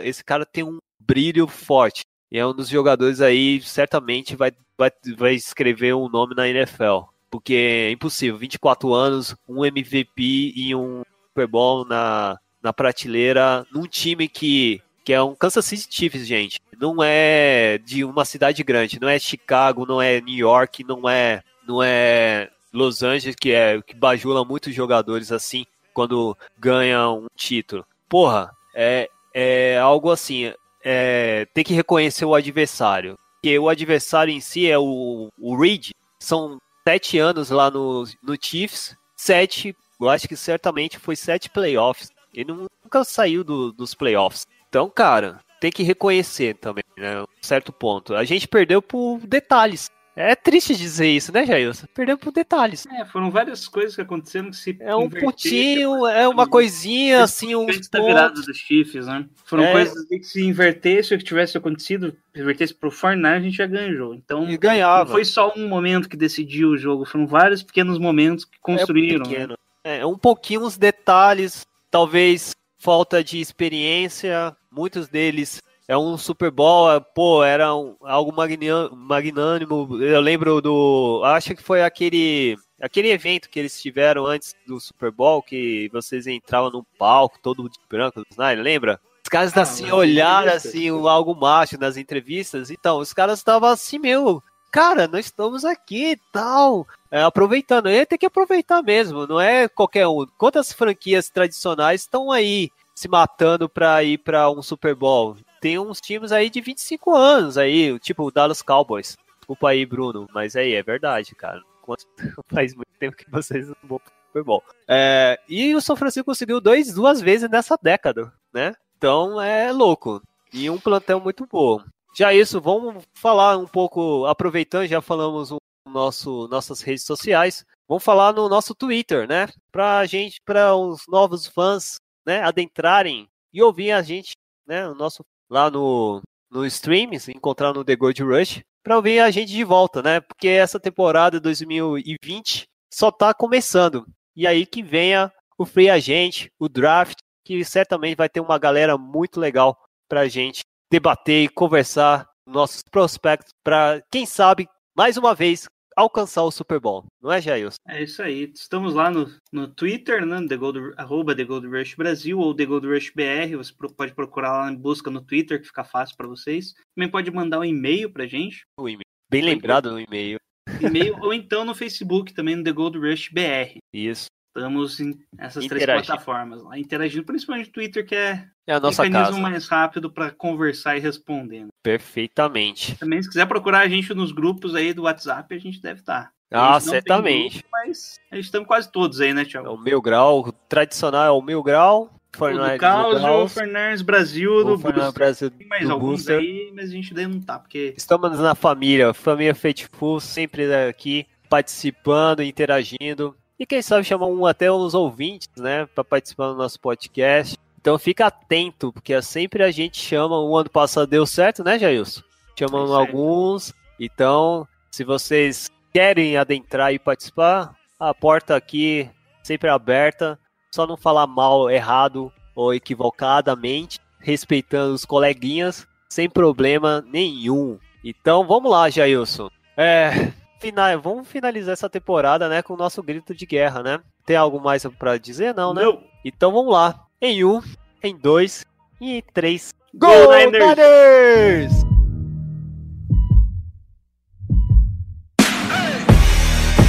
esse 0.03 0.24
cara 0.24 0.45
tem 0.45 0.63
um 0.63 0.80
brilho 0.99 1.47
forte. 1.47 2.01
E 2.32 2.38
é 2.38 2.45
um 2.45 2.53
dos 2.53 2.68
jogadores 2.68 3.22
aí, 3.22 3.61
certamente 3.61 4.36
vai, 4.36 4.51
vai, 4.78 4.91
vai 5.18 5.34
escrever 5.36 5.93
um 5.93 6.09
nome 6.09 6.36
na 6.36 6.47
NFL. 6.47 7.03
Porque 7.30 7.53
é 7.53 7.91
impossível, 7.91 8.38
24 8.38 8.93
anos, 8.93 9.36
um 9.47 9.66
MVP 9.66 10.53
e 10.55 10.76
um 10.76 11.03
Super 11.28 11.47
Bowl 11.47 11.86
na, 11.86 12.38
na 12.61 12.74
prateleira, 12.74 13.66
num 13.72 13.86
time 13.88 14.28
que, 14.28 14.82
que 15.03 15.13
é 15.13 15.22
um 15.22 15.36
Kansas 15.36 15.66
City 15.66 15.88
Chiefs, 15.89 16.26
gente. 16.26 16.59
Não 16.80 16.97
é 17.01 17.78
de 17.78 18.03
uma 18.03 18.26
cidade 18.26 18.63
grande, 18.63 18.99
não 18.99 19.09
é 19.09 19.20
Chicago, 19.20 19.86
não 19.86 20.01
é 20.01 20.20
New 20.22 20.36
York, 20.36 20.84
não 20.84 21.07
é, 21.09 21.43
não 21.68 21.82
é 21.84 22.49
Los 22.74 23.03
Angeles, 23.03 23.36
que 23.36 23.51
é 23.51 23.82
que 23.82 23.95
bajula 23.95 24.43
muitos 24.43 24.74
jogadores 24.74 25.32
assim 25.32 25.66
quando 25.93 26.38
ganha 26.57 27.09
um 27.09 27.28
título. 27.36 27.86
Porra, 28.09 28.51
é, 28.74 29.09
é 29.38 29.78
algo 29.78 30.10
assim, 30.10 30.54
é, 30.82 31.46
tem 31.54 31.62
que 31.62 31.74
reconhecer 31.74 32.24
o 32.24 32.34
adversário. 32.34 33.18
Porque 33.34 33.60
o 33.60 33.68
adversário 33.68 34.34
em 34.34 34.40
si 34.40 34.72
é 34.72 34.80
o, 34.80 35.30
o 35.38 35.60
Reed. 35.60 35.90
São 36.18 36.58
sete 36.88 37.20
anos 37.20 37.50
lá 37.50 37.70
no, 37.70 38.06
no 38.24 38.38
Chiefs, 38.42 38.96
sete, 39.16 39.76
eu 40.00 40.10
acho 40.10 40.28
que 40.28 40.38
certamente 40.38 40.98
foi 40.98 41.18
sete 41.18 41.50
playoffs. 41.50 42.12
Ele 42.34 42.54
nunca 42.54 43.04
saiu 43.04 43.44
do, 43.44 43.74
dos 43.74 43.94
playoffs. 43.94 44.48
Então, 44.70 44.90
cara, 44.90 45.42
tem 45.60 45.72
que 45.72 45.84
reconhecer 45.84 46.56
também, 46.56 46.84
né? 46.98 47.22
Um 47.22 47.26
certo 47.42 47.74
ponto. 47.74 48.16
A 48.16 48.24
gente 48.24 48.48
perdeu 48.48 48.82
por 48.82 49.20
detalhes. 49.20 49.90
É 50.16 50.34
triste 50.34 50.74
dizer 50.76 51.09
isso, 51.09 51.34
né, 51.34 51.45
Jailson? 51.45 51.88
Perdeu 51.93 52.18
por 52.18 52.32
detalhes. 52.32 52.86
É, 52.88 53.03
foram 53.03 53.30
várias 53.30 53.68
coisas 53.68 53.95
que 53.95 54.01
aconteceram 54.01 54.49
que 54.49 54.55
se. 54.55 54.78
É 54.80 54.95
um 54.95 55.09
pontinho, 55.09 56.07
é 56.07 56.26
uma 56.26 56.47
coisinha, 56.47 57.24
assim, 57.24 57.53
um. 57.53 57.66
Da 57.66 58.01
virada 58.01 58.41
dos 58.41 58.57
Chiefs, 58.57 59.07
né? 59.07 59.26
Foram 59.43 59.66
é... 59.66 59.72
coisas 59.74 60.05
que 60.05 60.24
se 60.24 60.41
invertesse 60.41 61.13
o 61.13 61.18
que 61.18 61.24
tivesse 61.24 61.57
acontecido, 61.57 62.16
invertesse 62.34 62.74
pro 62.74 62.89
Fortnite, 62.89 63.28
a 63.28 63.39
gente 63.41 63.57
já 63.57 63.68
ganha 63.68 63.91
o 63.91 63.95
jogo. 63.95 64.13
Então, 64.16 64.49
e 64.49 64.57
ganhava. 64.57 65.03
não 65.03 65.11
foi 65.11 65.26
só 65.26 65.51
um 65.53 65.68
momento 65.68 66.07
que 66.07 66.16
decidiu 66.16 66.70
o 66.70 66.78
jogo, 66.78 67.03
foram 67.03 67.28
vários 67.28 67.61
pequenos 67.61 67.99
momentos 67.99 68.45
que 68.45 68.57
construíram. 68.61 69.30
É, 69.30 69.47
né? 69.47 69.55
é 69.84 70.05
um 70.05 70.18
pouquinho 70.18 70.61
os 70.61 70.78
detalhes, 70.78 71.68
talvez 71.91 72.55
falta 72.78 73.22
de 73.22 73.41
experiência, 73.41 74.55
muitos 74.72 75.09
deles 75.09 75.61
é 75.88 75.98
um 75.98 76.18
Super 76.18 76.52
Bowl, 76.52 76.92
é, 76.92 77.00
pô, 77.00 77.44
era 77.44 77.76
um, 77.76 77.96
algo 78.02 78.34
magnânimo. 78.34 80.02
Eu 80.02 80.20
lembro 80.20 80.62
do. 80.62 81.22
Acho 81.26 81.56
que 81.56 81.64
foi 81.64 81.84
aquele. 81.84 82.58
Aquele 82.82 83.10
evento 83.10 83.50
que 83.50 83.58
eles 83.58 83.82
tiveram 83.82 84.26
antes 84.26 84.54
do 84.68 84.80
Super 84.80 85.10
Bowl, 85.10 85.42
que 85.42 85.90
vocês 85.94 86.28
entravam 86.28 86.70
num 86.70 86.84
palco 87.00 87.40
todo 87.42 87.70
de 87.70 87.80
branco, 87.90 88.22
né? 88.38 88.54
lembra? 88.56 89.00
caras 89.36 89.58
Ah, 89.58 89.62
assim 89.62 89.84
mas 89.84 89.94
olharam 89.94 90.54
assim 90.54 90.92
o 90.92 91.08
algo 91.08 91.36
macho 91.36 91.78
nas 91.78 91.98
entrevistas. 91.98 92.70
Então, 92.70 93.00
os 93.00 93.12
caras 93.14 93.40
estavam 93.40 93.70
assim, 93.70 94.00
meu, 94.00 94.42
cara, 94.72 95.08
nós 95.08 95.26
estamos 95.26 95.66
aqui 95.66 96.12
e 96.12 96.20
tal. 96.32 96.88
É, 97.12 97.22
aproveitando, 97.22 97.88
ele 97.88 98.06
tem 98.06 98.18
que 98.18 98.26
aproveitar 98.26 98.82
mesmo, 98.82 99.28
não 99.28 99.40
é 99.40 99.68
qualquer 99.68 100.08
um. 100.08 100.26
Quantas 100.38 100.72
franquias 100.72 101.30
tradicionais 101.30 102.02
estão 102.02 102.32
aí 102.32 102.72
se 102.94 103.10
matando 103.10 103.68
pra 103.68 104.04
ir 104.04 104.20
pra 104.20 104.50
um 104.50 104.62
Super 104.62 104.96
Bowl? 104.96 105.36
Tem 105.62 105.80
uns 105.80 105.99
times 105.99 106.32
aí 106.32 106.49
de 106.49 106.62
25 106.62 107.16
anos 107.16 107.58
aí, 107.58 107.97
tipo 107.99 108.24
o 108.24 108.32
Dallas 108.32 108.62
Cowboys. 108.62 109.16
Desculpa 109.39 109.70
aí, 109.70 109.86
Bruno, 109.86 110.28
mas 110.34 110.56
aí 110.56 110.74
é 110.74 110.84
verdade, 110.84 111.36
cara. 111.36 111.62
Quanto- 111.82 112.06
Faz 112.49 112.74
muito 112.76 112.89
tempo 112.99 113.16
que 113.16 113.30
vocês 113.30 113.68
não 113.68 113.76
vão 113.84 114.01
Super 114.28 114.43
Bowl. 114.43 114.64
É, 114.88 115.39
e 115.47 115.74
o 115.76 115.82
São 115.82 115.95
Francisco 115.95 116.26
conseguiu 116.26 116.60
dois, 116.60 116.93
duas 116.93 117.22
vezes 117.22 117.49
nessa 117.49 117.78
década, 117.82 118.34
né? 118.53 118.74
Então 118.97 119.39
é 119.41 119.72
louco. 119.72 120.22
E 120.51 120.70
um 120.70 120.78
plantel 120.80 121.20
muito 121.20 121.45
bom. 121.45 121.82
Já 122.18 122.34
isso, 122.34 122.60
vamos 122.62 123.03
falar 123.14 123.58
um 123.58 123.68
pouco, 123.68 124.26
aproveitando, 124.26 124.88
já 124.88 125.01
falamos 125.01 125.51
o 125.51 125.58
nosso 125.88 126.47
nossas 126.49 126.82
redes 126.82 127.03
sociais. 127.06 127.66
Vamos 127.88 128.03
falar 128.03 128.34
no 128.34 128.49
nosso 128.49 128.74
Twitter, 128.74 129.28
né? 129.28 129.47
Pra 129.72 130.06
gente, 130.06 130.41
para 130.43 130.76
os 130.76 131.03
novos 131.08 131.45
fãs, 131.45 131.97
né, 132.26 132.41
adentrarem 132.41 133.28
e 133.53 133.62
ouvir 133.62 133.91
a 133.91 134.01
gente, 134.01 134.32
né, 134.68 134.88
o 134.88 134.95
nosso 134.95 135.24
lá 135.50 135.70
no 135.70 136.22
no 136.52 136.66
streams, 136.66 137.30
encontrar 137.30 137.74
no 137.74 137.84
The 137.84 137.96
Gold 137.96 138.24
Rush, 138.24 138.62
para 138.84 138.96
ouvir 138.96 139.20
a 139.20 139.30
gente 139.30 139.52
de 139.52 139.64
volta, 139.64 140.02
né? 140.02 140.22
Porque 140.22 140.48
essa 140.48 140.80
temporada 140.80 141.39
2020 141.39 142.64
só 142.93 143.12
tá 143.12 143.34
começando. 143.34 144.06
E 144.36 144.48
aí 144.48 144.66
que 144.66 144.82
venha 144.82 145.32
o 145.58 145.66
free 145.66 145.89
agent, 145.89 146.48
o 146.60 146.70
draft, 146.70 147.18
que 147.43 147.64
certamente 147.66 148.16
vai 148.16 148.30
ter 148.30 148.39
uma 148.39 148.58
galera 148.58 148.98
muito 148.98 149.39
legal 149.39 149.78
pra 150.08 150.28
gente 150.28 150.62
debater 150.89 151.43
e 151.43 151.50
conversar 151.50 152.28
nossos 152.48 152.84
prospectos 152.89 153.52
para 153.64 154.02
quem 154.12 154.26
sabe 154.26 154.68
mais 154.96 155.18
uma 155.18 155.34
vez 155.34 155.66
alcançar 155.96 156.43
o 156.43 156.52
Super 156.52 156.80
Bowl, 156.80 157.06
não 157.22 157.32
é, 157.32 157.41
Jailson? 157.41 157.78
É 157.88 158.04
isso 158.04 158.22
aí. 158.22 158.52
Estamos 158.54 158.93
lá 158.93 159.10
no, 159.10 159.32
no 159.52 159.68
Twitter, 159.68 160.26
né? 160.26 160.46
The 160.48 160.58
Gold, 160.58 160.93
arroba 160.98 161.36
The 161.36 161.43
Gold 161.43 161.68
Rush 161.68 161.96
Brasil 161.96 162.38
ou 162.38 162.54
The 162.54 162.66
Gold 162.66 162.88
Rush 162.88 163.12
BR. 163.12 163.56
Você 163.58 163.74
pode 163.96 164.14
procurar 164.14 164.52
lá 164.52 164.72
em 164.72 164.76
busca 164.76 165.10
no 165.10 165.22
Twitter, 165.22 165.60
que 165.60 165.68
fica 165.68 165.84
fácil 165.84 166.16
para 166.18 166.28
vocês. 166.28 166.74
Também 166.96 167.10
pode 167.10 167.32
mandar 167.32 167.60
um 167.60 167.66
e-mail 167.66 168.12
pra 168.12 168.28
gente. 168.28 168.64
O 168.78 168.89
e-mail. 168.89 169.06
Bem 169.30 169.43
lembrado 169.43 169.91
no 169.91 170.00
e-mail. 170.00 170.38
E-mail 170.82 171.18
ou 171.22 171.34
então 171.34 171.64
no 171.64 171.74
Facebook 171.74 172.34
também, 172.34 172.56
no 172.56 172.64
The 172.64 172.72
Gold 172.72 172.98
Rush 173.00 173.30
BR. 173.30 173.78
Isso. 173.93 174.28
Estamos 174.56 174.99
em 175.01 175.20
essas 175.38 175.66
três 175.68 175.84
plataformas 175.86 176.64
lá, 176.64 176.80
interagindo, 176.80 177.26
principalmente 177.26 177.68
no 177.68 177.74
Twitter, 177.74 178.06
que 178.06 178.16
é 178.16 178.45
É 178.66 178.78
o 178.78 178.82
mecanismo 178.82 179.12
casa. 179.12 179.39
mais 179.39 179.68
rápido 179.68 180.10
para 180.10 180.32
conversar 180.32 180.95
e 180.95 181.01
respondendo. 181.01 181.68
Perfeitamente. 181.84 182.95
Também, 182.97 183.22
se 183.22 183.28
quiser 183.28 183.45
procurar 183.47 183.80
a 183.80 183.88
gente 183.89 184.14
nos 184.14 184.32
grupos 184.32 184.74
aí 184.74 184.93
do 184.93 185.03
WhatsApp, 185.03 185.53
a 185.53 185.60
gente 185.60 185.82
deve 185.82 185.99
estar. 185.99 186.32
Ah, 186.51 186.76
A 186.76 186.80
gente 186.80 186.86
não 186.86 186.91
tem 186.93 187.01
certamente. 187.01 187.53
grupo, 187.56 187.68
mas 187.72 188.20
a 188.32 188.36
gente 188.36 188.45
estamos 188.45 188.68
quase 188.68 188.89
todos 188.91 189.20
aí, 189.20 189.34
né, 189.34 189.41
É 189.41 189.45
Thiago? 189.45 189.70
o 189.74 189.78
Mil 189.78 190.01
Grau, 190.01 190.39
o 190.39 190.51
tradicional 190.51 191.26
é 191.26 191.32
o 191.32 191.41
Mil 191.41 191.62
Grau. 191.62 192.12
O 192.38 192.49
do 192.49 192.78
Caos, 192.78 193.22
o 193.24 193.47
Fernandes 193.47 194.01
Brasil, 194.01 194.64
do 194.66 194.78
Booster. 194.78 195.12
Brasil 195.14 195.49
Tem 195.51 195.68
mais 195.68 195.86
do 195.88 195.93
alguns 195.93 196.18
Booster. 196.26 196.38
aí, 196.39 196.70
mas 196.76 196.89
a 196.89 196.91
gente 196.91 197.14
daí 197.14 197.26
não 197.28 197.39
tá, 197.39 197.58
porque 197.60 197.93
Estamos 197.95 198.38
na 198.39 198.53
família, 198.53 199.14
família 199.14 199.56
Faithful, 199.56 200.20
sempre 200.20 200.74
aqui 200.74 201.26
participando, 201.49 202.43
interagindo. 202.43 203.34
E 203.60 203.66
quem 203.66 203.82
sabe 203.82 204.03
chamar 204.03 204.28
um, 204.28 204.45
até 204.45 204.70
os 204.72 204.93
ouvintes, 204.93 205.49
né, 205.58 205.86
para 205.86 206.03
participar 206.03 206.49
do 206.49 206.56
nosso 206.56 206.80
podcast. 206.80 207.58
Então 207.80 207.97
fica 207.97 208.28
atento, 208.28 208.91
porque 208.91 209.22
sempre 209.22 209.64
a 209.64 209.72
gente 209.72 209.97
chama. 209.97 210.39
O 210.39 210.58
ano 210.58 210.70
passado 210.70 211.08
deu 211.08 211.26
certo, 211.26 211.64
né, 211.64 211.78
Jailson? 211.80 212.22
Chamamos 212.58 212.91
É 212.91 212.95
alguns. 212.95 213.74
Então, 213.99 214.68
se 214.91 215.03
vocês 215.03 215.72
querem 215.93 216.36
adentrar 216.36 216.93
e 216.93 216.99
participar, 216.99 217.76
a 217.99 218.14
porta 218.14 218.56
aqui 218.56 219.10
sempre 219.43 219.70
aberta. 219.70 220.38
Só 220.74 220.86
não 220.86 220.97
falar 220.97 221.28
mal, 221.28 221.70
errado 221.70 222.32
ou 222.56 222.74
equivocadamente, 222.74 223.99
respeitando 224.20 224.93
os 224.93 225.06
coleguinhas, 225.06 225.88
sem 226.10 226.30
problema 226.30 227.06
nenhum. 227.08 227.78
Então 228.03 228.45
vamos 228.45 228.72
lá, 228.72 228.89
Jailson. 228.89 229.49
É, 229.78 230.34
fina- 230.60 230.97
vamos 230.97 231.28
finalizar 231.28 231.74
essa 231.74 231.89
temporada, 231.89 232.47
né, 232.49 232.62
com 232.62 232.74
o 232.74 232.78
nosso 232.78 233.01
grito 233.03 233.34
de 233.34 233.45
guerra, 233.45 233.82
né? 233.84 233.99
Tem 234.26 234.36
algo 234.36 234.60
mais 234.62 234.86
pra 234.99 235.18
dizer, 235.18 235.53
não, 235.53 235.74
né? 235.74 235.84
Não. 235.84 236.01
Então 236.24 236.51
vamos 236.51 236.72
lá. 236.74 236.99
Em 237.22 237.43
um, 237.45 237.62
em 238.03 238.16
dois 238.16 238.66
e 238.99 239.18
em 239.18 239.24
três. 239.34 239.74
Go, 239.93 240.08
Go 240.08 240.34
Niners! 240.36 240.76
Niners! 240.76 241.86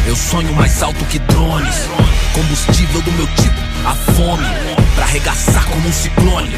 Eu 0.06 0.14
sonho 0.16 0.52
mais 0.54 0.82
alto 0.82 1.04
que 1.06 1.18
drones. 1.18 1.86
Combustível 2.34 3.02
do 3.02 3.12
meu 3.12 3.26
tipo, 3.28 3.60
a 3.86 3.94
fome. 4.12 4.44
Pra 4.94 5.04
arregaçar 5.04 5.68
como 5.68 5.88
um 5.88 5.92
ciclone. 5.92 6.50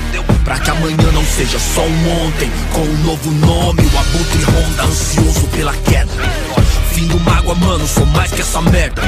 Pra 0.44 0.58
que 0.60 0.70
amanhã 0.70 1.12
não 1.12 1.24
seja 1.24 1.58
só 1.58 1.82
um 1.82 2.26
ontem. 2.26 2.50
Com 2.72 2.80
um 2.80 3.04
novo 3.04 3.30
nome, 3.32 3.80
o 3.82 3.98
abutre 3.98 4.42
ronda, 4.44 4.82
ansioso 4.84 5.46
pela 5.48 5.72
queda. 5.78 6.12
Fim 6.98 7.06
do 7.06 7.20
mágoa, 7.20 7.54
mano, 7.54 7.86
sou 7.86 8.04
mais 8.06 8.28
que 8.32 8.40
essa 8.40 8.60
merda. 8.60 9.00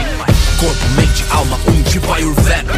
Corpo, 0.60 0.88
mente, 0.94 1.24
alma, 1.28 1.58
um 1.66 1.82
tipo 1.82 2.12
Ayurveda. 2.12 2.72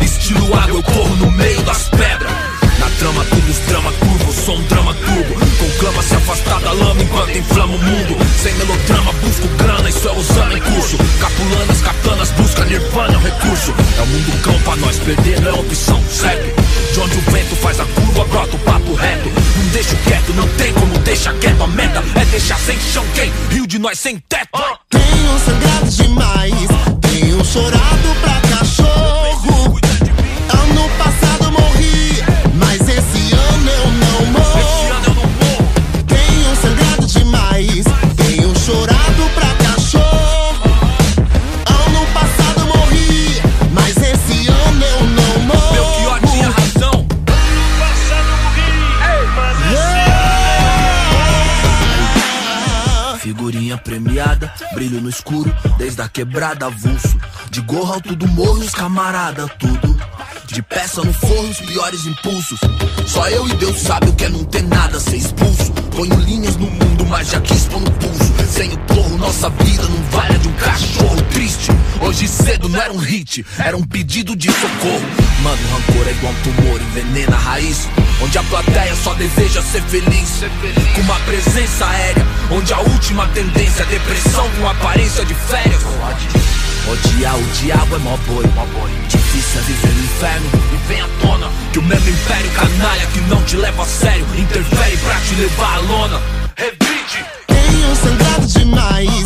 Estilo 0.00 0.44
água, 0.58 0.78
eu 0.78 0.82
corro 0.82 1.16
no 1.18 1.30
meio 1.30 1.62
das 1.62 1.88
pedras. 1.90 2.32
Na 2.80 2.90
trama, 2.98 3.24
tudo 3.26 3.48
os 3.48 3.58
drama 3.68 3.92
curvo, 3.92 4.32
sou 4.32 4.58
um 4.58 4.62
drama 4.64 4.92
turbo. 4.94 5.34
Conclama 5.56 6.02
se 6.02 6.14
afastar 6.16 6.60
da 6.62 6.72
lama 6.72 7.00
enquanto 7.00 7.38
inflama 7.38 7.76
o 7.76 7.78
mundo. 7.78 8.16
Sem 8.42 8.54
melodrama, 8.54 9.12
busco 9.12 9.46
grana, 9.56 9.88
isso 9.88 10.08
é 10.08 10.12
usando 10.12 10.56
em 10.56 10.60
curso. 10.60 10.98
Capulanas, 11.20 11.80
katanas, 11.82 12.30
busca 12.32 12.64
nirvana, 12.64 13.14
é 13.14 13.18
um 13.18 13.22
recurso. 13.22 13.72
É 13.96 14.02
o 14.02 14.06
mundo 14.06 14.42
cão 14.42 14.58
pra 14.62 14.76
nós, 14.76 14.98
perder 14.98 15.40
não 15.42 15.50
é 15.50 15.60
opção, 15.60 16.02
segue. 16.10 16.52
De 16.92 17.00
onde 17.00 17.16
o 17.16 17.30
vento 17.30 17.54
faz 17.54 17.78
a 17.78 17.84
curva, 17.84 18.24
brota 18.24 18.56
o 18.56 18.58
papo 18.58 18.94
reto. 18.94 19.28
Não 19.28 19.68
deixo 19.68 19.94
quieto, 20.04 20.34
não 20.34 20.48
tem 20.56 20.72
como 20.72 20.98
deixar 20.98 21.34
quieto. 21.34 21.62
A 21.62 21.66
meta 21.68 22.02
deixar 22.36 22.58
sem 22.58 22.78
chão 22.78 23.02
quem? 23.14 23.32
Rio 23.48 23.66
de 23.66 23.78
nós 23.78 23.98
sem 23.98 24.18
teto. 24.28 24.62
Tenho 24.90 25.38
sangrado 25.38 25.90
demais, 25.90 26.75
brilho 54.96 55.02
no 55.02 55.10
escuro, 55.10 55.54
desde 55.78 56.00
a 56.02 56.08
quebrada 56.08 56.66
avulso. 56.66 57.16
De 57.50 57.60
gorro 57.60 57.94
alto 57.94 58.16
do 58.16 58.26
morro, 58.28 58.60
os 58.60 58.74
camarada, 58.74 59.46
tudo. 59.58 59.96
De 60.46 60.62
peça 60.62 61.02
no 61.02 61.12
forro, 61.12 61.48
os 61.48 61.60
piores 61.60 62.06
impulsos. 62.06 62.58
Só 63.06 63.28
eu 63.28 63.46
e 63.48 63.54
Deus 63.54 63.78
sabe 63.80 64.08
o 64.08 64.12
que 64.14 64.24
é 64.24 64.28
não 64.28 64.44
ter 64.44 64.62
nada, 64.62 64.98
ser 64.98 65.16
expulso. 65.16 65.72
Ponho 65.94 66.14
linhas 66.20 66.56
no 66.56 66.70
mundo, 66.70 67.06
mas 67.06 67.28
já 67.28 67.40
quis 67.40 67.64
pôr 67.66 67.80
no 67.80 67.90
pulso. 67.92 68.34
Sem 68.50 68.72
o 68.72 68.78
porro, 68.78 69.18
nossa 69.18 69.50
vida 69.50 69.82
não 69.82 70.02
vale 70.10 70.34
a 70.34 70.38
de 70.38 70.48
um 70.48 70.52
cachorro 70.52 71.22
triste. 71.30 71.70
Hoje 72.00 72.28
cedo 72.28 72.68
não 72.68 72.80
era 72.80 72.92
um 72.92 72.98
hit, 72.98 73.44
era 73.58 73.76
um 73.76 73.82
pedido 73.82 74.36
de 74.36 74.50
socorro. 74.50 75.06
Mano, 75.42 75.58
rancor 75.72 76.06
é 76.06 76.10
igual 76.10 76.32
um 76.32 76.42
tumor, 76.42 76.80
envenena 76.80 77.36
a 77.36 77.38
raiz. 77.38 77.88
Onde 78.22 78.38
a 78.38 78.42
plateia 78.44 78.94
só 78.96 79.14
deseja 79.14 79.62
ser 79.62 79.82
feliz. 79.82 80.40
Com 80.94 81.00
uma 81.02 81.18
presença 81.20 81.86
aérea, 81.86 82.26
onde 82.50 82.72
a 82.72 82.80
última 82.80 83.26
tendência 83.28 83.82
é 83.82 83.86
depressão 83.86 84.48
com 84.58 84.68
aparência 84.68 85.24
de 85.24 85.34
férias. 85.34 85.82
Odiar 86.88 87.36
o 87.36 87.42
diabo 87.60 87.96
é 87.96 87.98
mó 87.98 88.16
boi, 88.28 88.44
Difícil 89.08 89.60
é 89.60 89.64
viver 89.64 89.92
no 89.92 90.04
inferno 90.04 90.50
e 90.72 90.88
vem 90.88 91.00
à 91.00 91.08
tona 91.20 91.50
Que 91.72 91.80
o 91.80 91.82
mesmo 91.82 92.08
império 92.08 92.50
canalha 92.52 93.06
que 93.06 93.20
não 93.22 93.42
te 93.42 93.56
leva 93.56 93.82
a 93.82 93.86
sério 93.86 94.24
Interfere 94.38 94.96
pra 94.98 95.14
te 95.16 95.34
levar 95.34 95.74
à 95.74 95.78
lona 95.80 96.22
Revide 96.56 97.26
Tenho 97.48 97.96
sangrado 97.96 98.46
demais, 98.46 99.25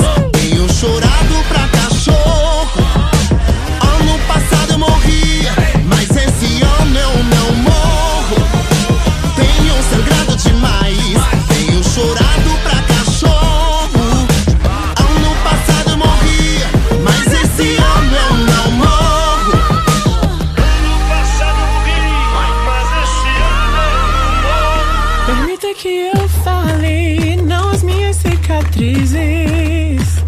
Permita 25.61 25.79
que 25.79 26.11
eu 26.17 26.29
fale, 26.43 27.37
não 27.37 27.69
as 27.69 27.83
minhas 27.83 28.17
cicatrizes. 28.17 29.13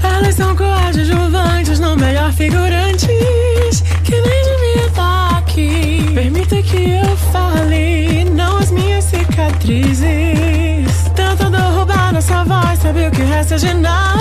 Elas 0.03 0.35
são 0.35 0.55
coadjuvantes, 0.55 1.81
não 1.81 1.97
melhor 1.97 2.31
figurantes, 2.35 3.81
que 4.05 4.13
nem 4.13 4.45
devia 4.45 4.87
estar 4.89 5.39
aqui. 5.39 6.11
Permita 6.13 6.63
que 6.63 6.91
eu 6.91 7.17
fale, 7.33 8.27
não 8.27 8.59
as 8.59 8.71
minhas 8.71 9.05
cicatrizes. 9.05 10.05
Tentando 11.17 11.57
roubar 11.57 12.13
nossa 12.13 12.45
voz, 12.45 12.79
sabe 12.81 13.07
o 13.07 13.11
que 13.11 13.23
resta 13.23 13.57
de 13.57 13.73
nada? 13.73 14.21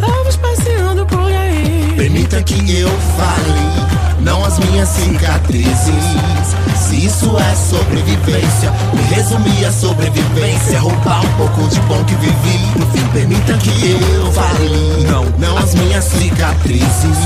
Ovos 0.00 0.36
passeando 0.36 1.04
por 1.06 1.32
aí. 1.32 1.94
Permita 1.96 2.40
que 2.44 2.54
eu 2.78 2.90
fale, 3.16 4.22
não 4.22 4.44
as 4.44 4.60
minhas 4.60 4.88
cicatrizes. 4.90 6.67
Isso 6.98 7.30
é 7.38 7.54
sobrevivência, 7.54 8.72
me 8.92 9.02
resumir 9.14 9.64
a 9.64 9.70
sobrevivência. 9.70 10.80
Roubar 10.80 11.24
um 11.24 11.32
pouco 11.36 11.68
de 11.68 11.80
bom 11.82 12.04
que 12.04 12.14
vivi. 12.16 12.58
No 12.76 12.86
fim, 12.90 13.06
permita 13.12 13.56
que 13.58 13.92
eu 13.92 14.32
fale, 14.32 15.04
não, 15.06 15.24
não 15.38 15.56
as 15.56 15.74
minhas 15.76 16.04
cicatrizes. 16.04 17.18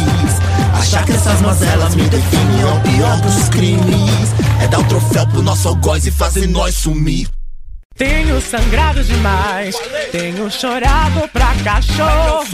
Achar 0.78 1.04
que 1.06 1.12
essas 1.12 1.40
mazelas 1.40 1.94
me 1.94 2.02
definem 2.02 2.60
é 2.60 2.66
o 2.66 2.80
pior 2.80 3.20
dos 3.22 3.48
crimes. 3.48 4.34
É 4.62 4.68
dar 4.68 4.80
o 4.80 4.84
troféu 4.84 5.26
pro 5.28 5.42
nosso 5.42 5.68
algoz 5.68 6.06
e 6.06 6.10
fazer 6.10 6.46
nós 6.48 6.74
sumir. 6.74 7.26
Tenho 7.96 8.40
sangrado 8.42 9.02
demais, 9.02 9.74
tenho 10.10 10.50
chorado 10.50 11.28
pra 11.32 11.54
cachorro. 11.64 12.44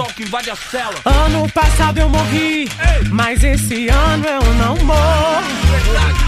Ano 1.05 1.51
passado 1.51 1.99
eu 1.99 2.09
morri, 2.09 2.69
mas 3.11 3.43
esse 3.43 3.89
ano 3.89 4.25
eu 4.25 4.55
não 4.55 4.77
morro. 4.85 6.28